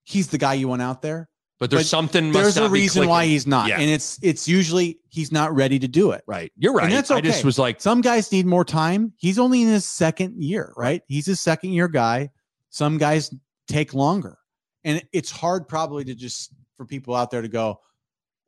[0.05, 1.29] he's the guy you want out there
[1.59, 2.33] But there's but something.
[2.33, 3.81] there's a reason why he's not Yeah.
[3.81, 6.53] and it's it's usually he's not ready to do it right.
[6.57, 6.85] You're right.
[6.85, 9.85] And that's I just was like, some guys need more time he's only in his
[9.87, 12.29] second year right he's a second year guy
[12.71, 13.33] some guys
[13.69, 14.37] take longer
[14.85, 17.81] and it's hard probably to just for people out there to go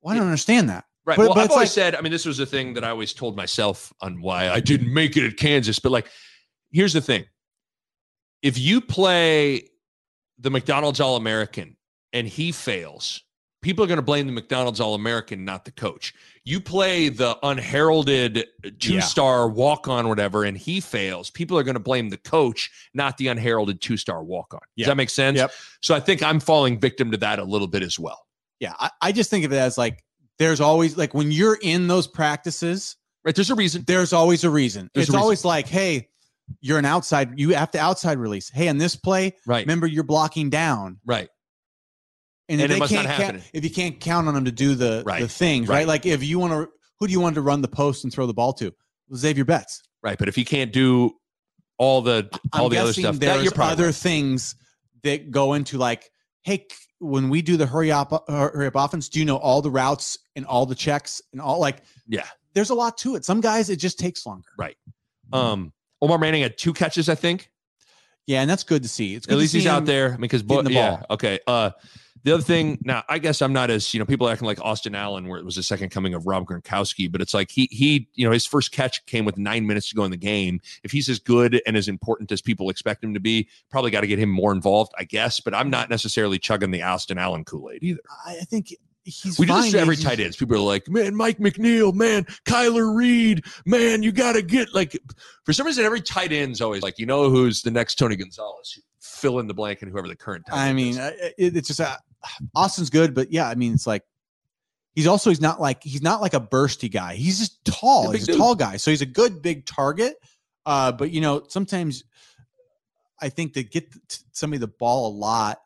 [0.02, 1.16] well, i don't understand that right.
[1.16, 1.94] but- well, but I've always like- said.
[1.96, 4.92] I mean, this was a thing that I always told myself on why I didn't
[4.92, 5.78] make it at Kansas.
[5.78, 6.08] But like,
[6.72, 7.24] here's the thing:
[8.42, 9.68] if you play
[10.38, 11.76] the McDonald's All American
[12.12, 13.22] and he fails,
[13.62, 16.14] people are going to blame the McDonald's All American, not the coach.
[16.44, 21.62] You play the unheralded uh, two star walk on, whatever, and he fails, people are
[21.62, 24.60] going to blame the coach, not the unheralded two star walk on.
[24.60, 24.86] Does Yeah.
[24.86, 25.36] that make sense?
[25.38, 25.50] Yep.
[25.82, 28.24] So I think I'm falling victim to that a little bit as well.
[28.60, 30.02] Yeah, I, I just think of it as like
[30.38, 33.34] there's always like when you're in those practices, Right?
[33.34, 33.84] There's a reason.
[33.86, 34.88] there's always a reason.
[34.94, 35.22] There's it's a reason.
[35.22, 36.08] always like, hey,
[36.60, 38.48] you're an outside, you have to outside release.
[38.50, 39.64] Hey, on this play, Right.
[39.66, 40.98] remember you're blocking down.
[41.04, 41.28] Right.
[42.48, 44.52] And, And if it they must can't count, if you can't count on them to
[44.52, 45.76] do the Right, the things, right?
[45.78, 45.86] right.
[45.86, 46.68] Like if you want to
[46.98, 48.72] who do you want to run the post and throw the ball to?
[49.14, 49.82] Xavier Betts.
[50.02, 50.18] Right.
[50.18, 51.12] But if he can't do
[51.76, 53.94] all the all I'm the other stuff, There's other right.
[53.94, 54.54] things
[55.04, 56.10] that go into like,
[56.42, 56.66] hey,
[56.98, 59.70] when we do the hurry up uh, hurry up offense, do you know all the
[59.70, 62.24] routes and all the checks and all like Yeah.
[62.54, 63.24] there's a lot to it.
[63.24, 64.48] Some guys it just takes longer.
[64.56, 64.76] Right?
[65.32, 67.50] Um, Omar Manning had two catches, I think.
[68.26, 69.14] Yeah, and that's good to see.
[69.14, 71.06] It's good At least he's out there because bo- the yeah, ball.
[71.12, 71.38] okay.
[71.46, 71.70] Uh,
[72.24, 74.60] the other thing now, I guess I'm not as you know people are acting like
[74.60, 77.68] Austin Allen, where it was the second coming of Rob Gronkowski, but it's like he
[77.70, 80.60] he you know his first catch came with nine minutes to go in the game.
[80.82, 84.02] If he's as good and as important as people expect him to be, probably got
[84.02, 85.40] to get him more involved, I guess.
[85.40, 88.00] But I'm not necessarily chugging the Austin Allen Kool Aid either.
[88.26, 88.74] I think
[89.08, 90.36] he's We do this to every tight ends.
[90.36, 94.98] People are like, man, Mike McNeill, man, Kyler Reed, man, you got to get like,
[95.44, 98.80] for some reason, every tight end's always like, you know, who's the next Tony Gonzalez?
[99.00, 101.96] Fill in the blank and whoever the current tight I mean, it, it's just uh,
[102.54, 104.02] Austin's good, but yeah, I mean, it's like
[104.94, 107.14] he's also he's not like he's not like a bursty guy.
[107.14, 108.10] He's just tall.
[108.10, 108.38] He's a He's a dude.
[108.38, 110.16] tall guy, so he's a good big target.
[110.66, 112.04] Uh, but you know, sometimes
[113.20, 113.92] I think to get
[114.32, 115.58] somebody the ball a lot,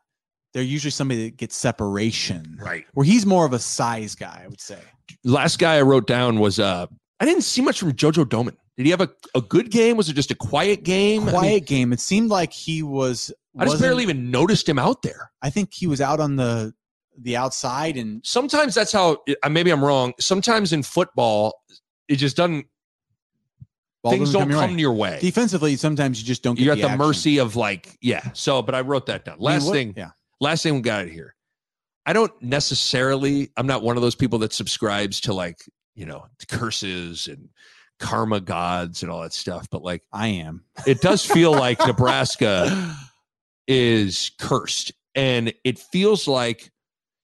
[0.53, 2.57] they're usually somebody that gets separation.
[2.61, 2.85] right.
[2.93, 4.79] Where he's more of a size guy, I would say.
[5.23, 6.87] Last guy I wrote down was, uh,
[7.19, 8.55] I didn't see much from JoJo Domann.
[8.77, 9.97] Did he have a, a good game?
[9.97, 11.23] Was it just a quiet game?
[11.27, 11.93] Quiet I, mean, game.
[11.93, 13.31] It seemed like he was.
[13.57, 15.31] I just barely even noticed him out there.
[15.43, 16.73] I think he was out on the
[17.15, 20.13] the outside and Sometimes that's how, maybe I'm wrong.
[20.19, 21.53] Sometimes in football,
[22.07, 22.65] it just doesn't,
[24.01, 24.81] ball things doesn't don't your come way.
[24.81, 25.19] your way.
[25.21, 26.97] Defensively, sometimes you just don't get You're at the action.
[26.97, 28.31] mercy of like, yeah.
[28.33, 29.35] So, but I wrote that down.
[29.35, 30.09] I mean, Last what- thing, yeah.
[30.43, 31.35] Last thing we got it here.
[32.05, 35.59] I don't necessarily, I'm not one of those people that subscribes to like,
[35.95, 37.49] you know, curses and
[37.99, 40.65] karma gods and all that stuff, but like I am.
[40.85, 42.95] it does feel like Nebraska
[43.67, 44.91] is cursed.
[45.15, 46.71] And it feels like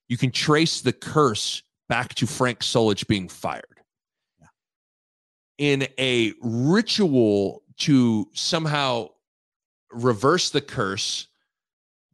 [0.07, 3.65] you can trace the curse back to Frank Solich being fired.
[5.57, 9.09] In a ritual to somehow
[9.91, 11.27] reverse the curse,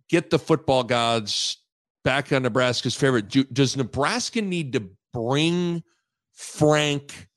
[0.10, 1.58] get the football gods
[2.04, 3.30] back on Nebraska's favorite.
[3.30, 5.84] Do, does Nebraska need to bring
[6.34, 7.28] Frank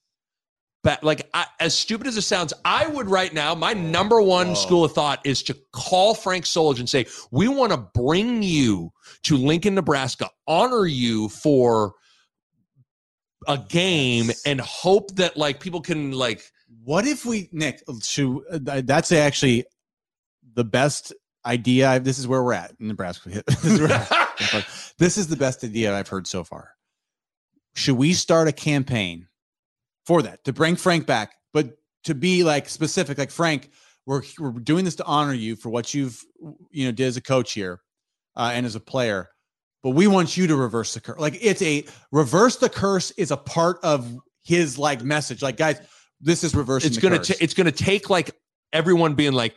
[0.84, 1.02] back?
[1.02, 4.54] Like, I, as stupid as it sounds, I would right now, my number one Whoa.
[4.54, 8.90] school of thought is to call Frank Solich and say, we want to bring you
[9.22, 11.94] to Lincoln, Nebraska, honor you for
[13.46, 16.42] a game and hope that like people can like
[16.84, 17.82] What if we, Nick?
[18.02, 19.64] Should, uh, that's actually
[20.54, 21.14] the best
[21.48, 21.88] idea.
[21.88, 23.42] I've, this is where we're at in Nebraska.
[23.46, 26.72] this, is this is the best idea I've heard so far.
[27.74, 29.26] Should we start a campaign
[30.06, 33.70] for that to bring Frank back, but to be like specific, like Frank,
[34.06, 36.22] we're we're doing this to honor you for what you've
[36.70, 37.80] you know did as a coach here
[38.36, 39.28] uh, and as a player.
[39.82, 41.18] But we want you to reverse the curse.
[41.18, 44.10] Like it's a reverse the curse is a part of
[44.42, 45.42] his like message.
[45.42, 45.80] Like guys,
[46.20, 46.88] this is reversing.
[46.88, 48.30] it's gonna ta- it's gonna take like
[48.72, 49.54] everyone being like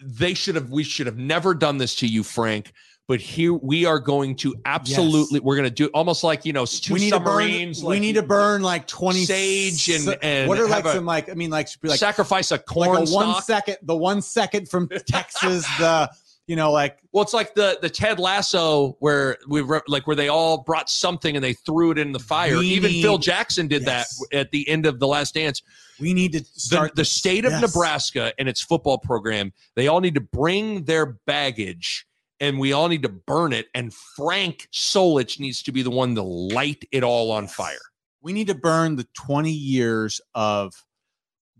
[0.00, 2.72] they should have we should have never done this to you frank
[3.06, 6.94] but here we are going to absolutely we're gonna do almost like you know two
[6.94, 7.90] we need submarines to burn.
[7.90, 11.04] we like, need to burn like twenty sage and- and what are like a- some
[11.06, 13.96] like I mean like should be like sacrifice a like corn a one second the
[13.96, 16.10] one second from Texas the
[16.46, 20.16] you know like well it's like the the ted lasso where we re- like where
[20.16, 23.66] they all brought something and they threw it in the fire We even phil jackson
[23.68, 24.18] did Yes.
[24.30, 25.62] that at the end of the last dance
[26.00, 27.62] we need to the, start the state of Yes.
[27.62, 32.06] Nebraska and its football program, they all need to bring their baggage
[32.40, 33.66] and we all need to burn it.
[33.74, 37.78] And Frank Solich needs to be the one to light it all on fire.
[38.20, 40.72] we need to burn the 20 years of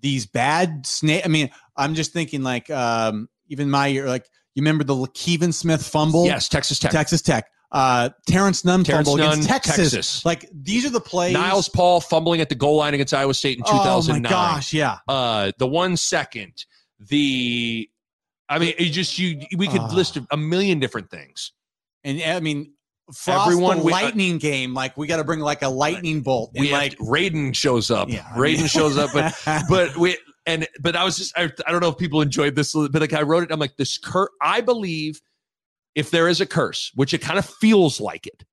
[0.00, 1.22] these bad snake.
[1.24, 5.52] I mean, I'm just thinking like um even my year, like you remember the Lakeven
[5.52, 6.24] Smith fumble?
[6.24, 6.90] Yes, Texas Tech.
[6.90, 7.46] Texas Tech.
[7.74, 9.76] Uh Terrence Nunn Terrence fumble against Texas.
[9.92, 10.24] Texas.
[10.24, 11.32] Like these are the plays.
[11.34, 14.20] Niles Paul fumbling at the goal line against Iowa State in 2009.
[14.20, 14.98] Oh my gosh, yeah.
[15.08, 16.52] Uh, the one second,
[17.00, 17.88] the,
[18.48, 19.40] I mean, it just you.
[19.56, 19.92] We could Ah.
[19.92, 21.52] list a million different things.
[22.04, 22.72] And I mean,
[23.12, 26.22] Frost Everyone- the we- uh, lightning game, like we got to bring like a lightning
[26.22, 26.52] bolt.
[26.54, 28.08] We and like Raiden shows up.
[28.08, 29.34] Yeah, I Raiden mean- shows up, but
[29.68, 32.72] but we and but I was just I, I don't know if people enjoyed this,
[32.72, 33.50] but like I wrote it.
[33.50, 34.30] I'm like this curse.
[34.40, 35.20] I believe
[35.94, 38.44] if there is a curse, which it kind of feels like it,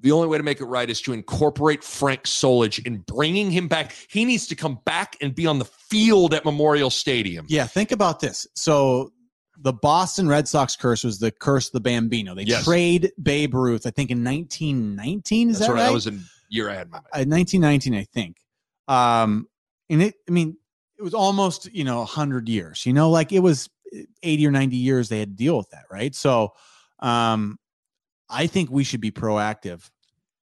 [0.00, 3.68] the only way to make it right is to incorporate Frank Solich in bringing him
[3.68, 3.94] back.
[4.10, 7.46] He needs to come back and be on the field at Memorial Stadium.
[7.48, 8.46] yeah, think about this.
[8.54, 9.12] So
[9.58, 12.34] the Boston Red Sox curse was the curse of the Bambino.
[12.34, 12.64] They Yes.
[12.64, 15.50] trade Babe Ruth, I think in 1919.
[15.50, 15.82] Is That's that right.
[15.84, 16.18] That was a
[16.48, 17.06] year I had my mind.
[17.14, 18.38] uh, 1919, I think.
[18.88, 19.46] Um,
[19.88, 20.56] and it, I mean,
[20.98, 23.68] it was almost, you know, 100 years, you know, like it was
[24.22, 26.14] 80 or 90 years they had to deal with that, right?
[26.14, 26.52] So,
[27.00, 27.58] um,
[28.28, 29.88] I think we should be proactive.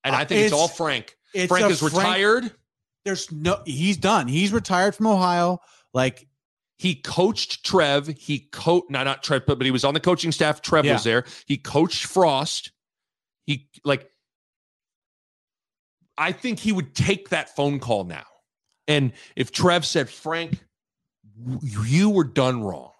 [0.03, 1.15] And I Uh, think it's, all Frank.
[1.33, 2.51] It's Frank is retired.
[3.05, 4.27] There's no, he's done.
[4.27, 5.59] He's retired from Ohio.
[5.93, 6.27] Like,
[6.77, 8.07] He coached Trev.
[8.07, 10.61] He coached not not Trev, but but he was on the coaching staff.
[10.63, 10.93] Trev Yeah.
[10.93, 11.25] was there.
[11.45, 12.71] He coached Frost.
[13.45, 14.09] He like.
[16.17, 18.25] I think he would take that phone call now,
[18.87, 20.63] and if Trev said, "Frank,
[21.61, 22.91] you were done wrong,"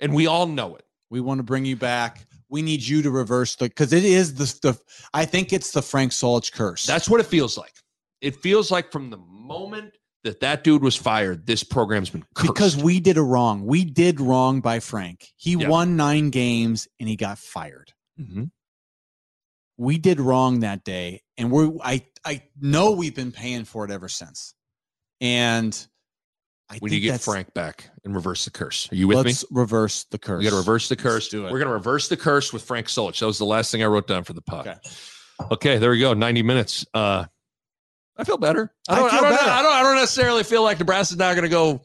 [0.00, 0.84] and we all know it.
[1.10, 2.26] we want to bring you back.
[2.50, 4.78] We need you to reverse the, because it is the, the,
[5.12, 6.84] I think it's the Frank Solich curse.
[6.86, 7.74] That's what it feels like.
[8.20, 9.94] It feels like from the moment
[10.24, 12.52] that that dude was fired, this program's been cursed.
[12.52, 13.64] because we did a wrong.
[13.66, 15.28] We did wrong by Frank.
[15.36, 15.68] He Yeah.
[15.68, 17.92] won nine games and he got fired.
[18.20, 18.50] Mhm.
[19.76, 23.92] we did wrong that day and we're i i know we've been paying for it
[23.92, 24.54] ever since
[25.20, 25.86] and
[26.70, 28.88] i we think need to get Frank back and reverse the curse.
[28.92, 29.22] Are you with me?
[29.24, 31.28] let's reverse the curse We got to reverse the curse.
[31.28, 31.52] do it.
[31.52, 33.18] We're going to reverse the curse with Frank Solich.
[33.20, 34.66] That was the last thing I wrote down for the pod.
[34.68, 34.78] Okay.
[35.52, 36.14] Okay, there we go.
[36.14, 36.84] 90 minutes.
[36.92, 37.24] Uh
[38.16, 38.74] I feel better.
[38.88, 39.50] I I don't I, feel don't, better.
[39.50, 41.80] I don't I don't necessarily feel like Nebraska's not going to go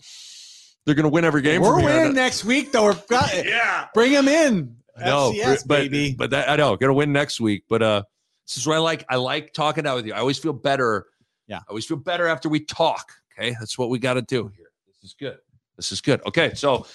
[0.85, 3.87] they're going to win every game we're winning next week though we're got Yeah.
[3.93, 7.39] bring them in No, FCS, but baby but that I know, going to win next
[7.39, 8.03] week, but uh
[8.47, 9.05] this is what I like.
[9.09, 10.13] I like talking out with you.
[10.13, 11.05] I always feel better.
[11.47, 11.59] Yeah.
[11.59, 13.13] I always feel better after we talk.
[13.39, 13.55] Okay.
[13.57, 14.67] That's what we got to do here.
[15.03, 15.37] This is good.
[15.75, 16.21] This is good.
[16.25, 16.53] Okay.
[16.53, 16.87] So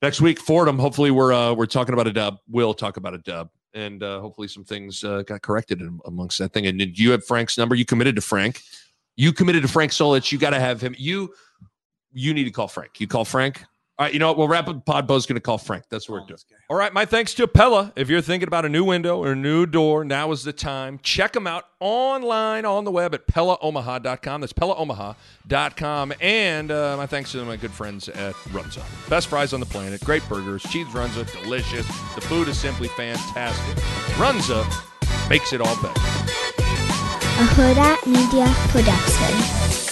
[0.00, 2.38] next week, Fordham, hopefully we're uh we're talking about a dub.
[2.48, 3.50] We'll talk about a dub.
[3.74, 6.66] And uh hopefully some things uh, got corrected amongst that thing.
[6.66, 7.74] And did you have Frank's number?
[7.74, 8.62] You committed to Frank.
[9.16, 10.30] You committed to Frank Solich.
[10.30, 10.94] You got to have him.
[10.96, 11.34] You
[12.12, 13.00] you need to call Frank.
[13.00, 13.64] You call Frank.
[13.98, 14.36] All right, you know what?
[14.36, 14.84] We'll wrap up.
[14.84, 15.84] Podbo's going to call Frank.
[15.88, 16.38] That's what we're doing.
[16.68, 17.94] All right, my thanks to Pella.
[17.96, 20.98] If you're thinking about a new window or a new door, now is the time.
[21.02, 24.42] Check them out online on the web at PellaOmaha.com.
[24.42, 26.12] That's PellaOmaha.com.
[26.20, 28.82] And uh, my thanks to my good friends at Runza.
[29.08, 31.86] Best fries on the planet, great burgers, cheese Runza, delicious.
[32.14, 33.82] The food is simply fantastic.
[34.16, 34.66] Runza
[35.30, 35.98] makes it all better.
[35.98, 39.85] a Hurrdat Media Production.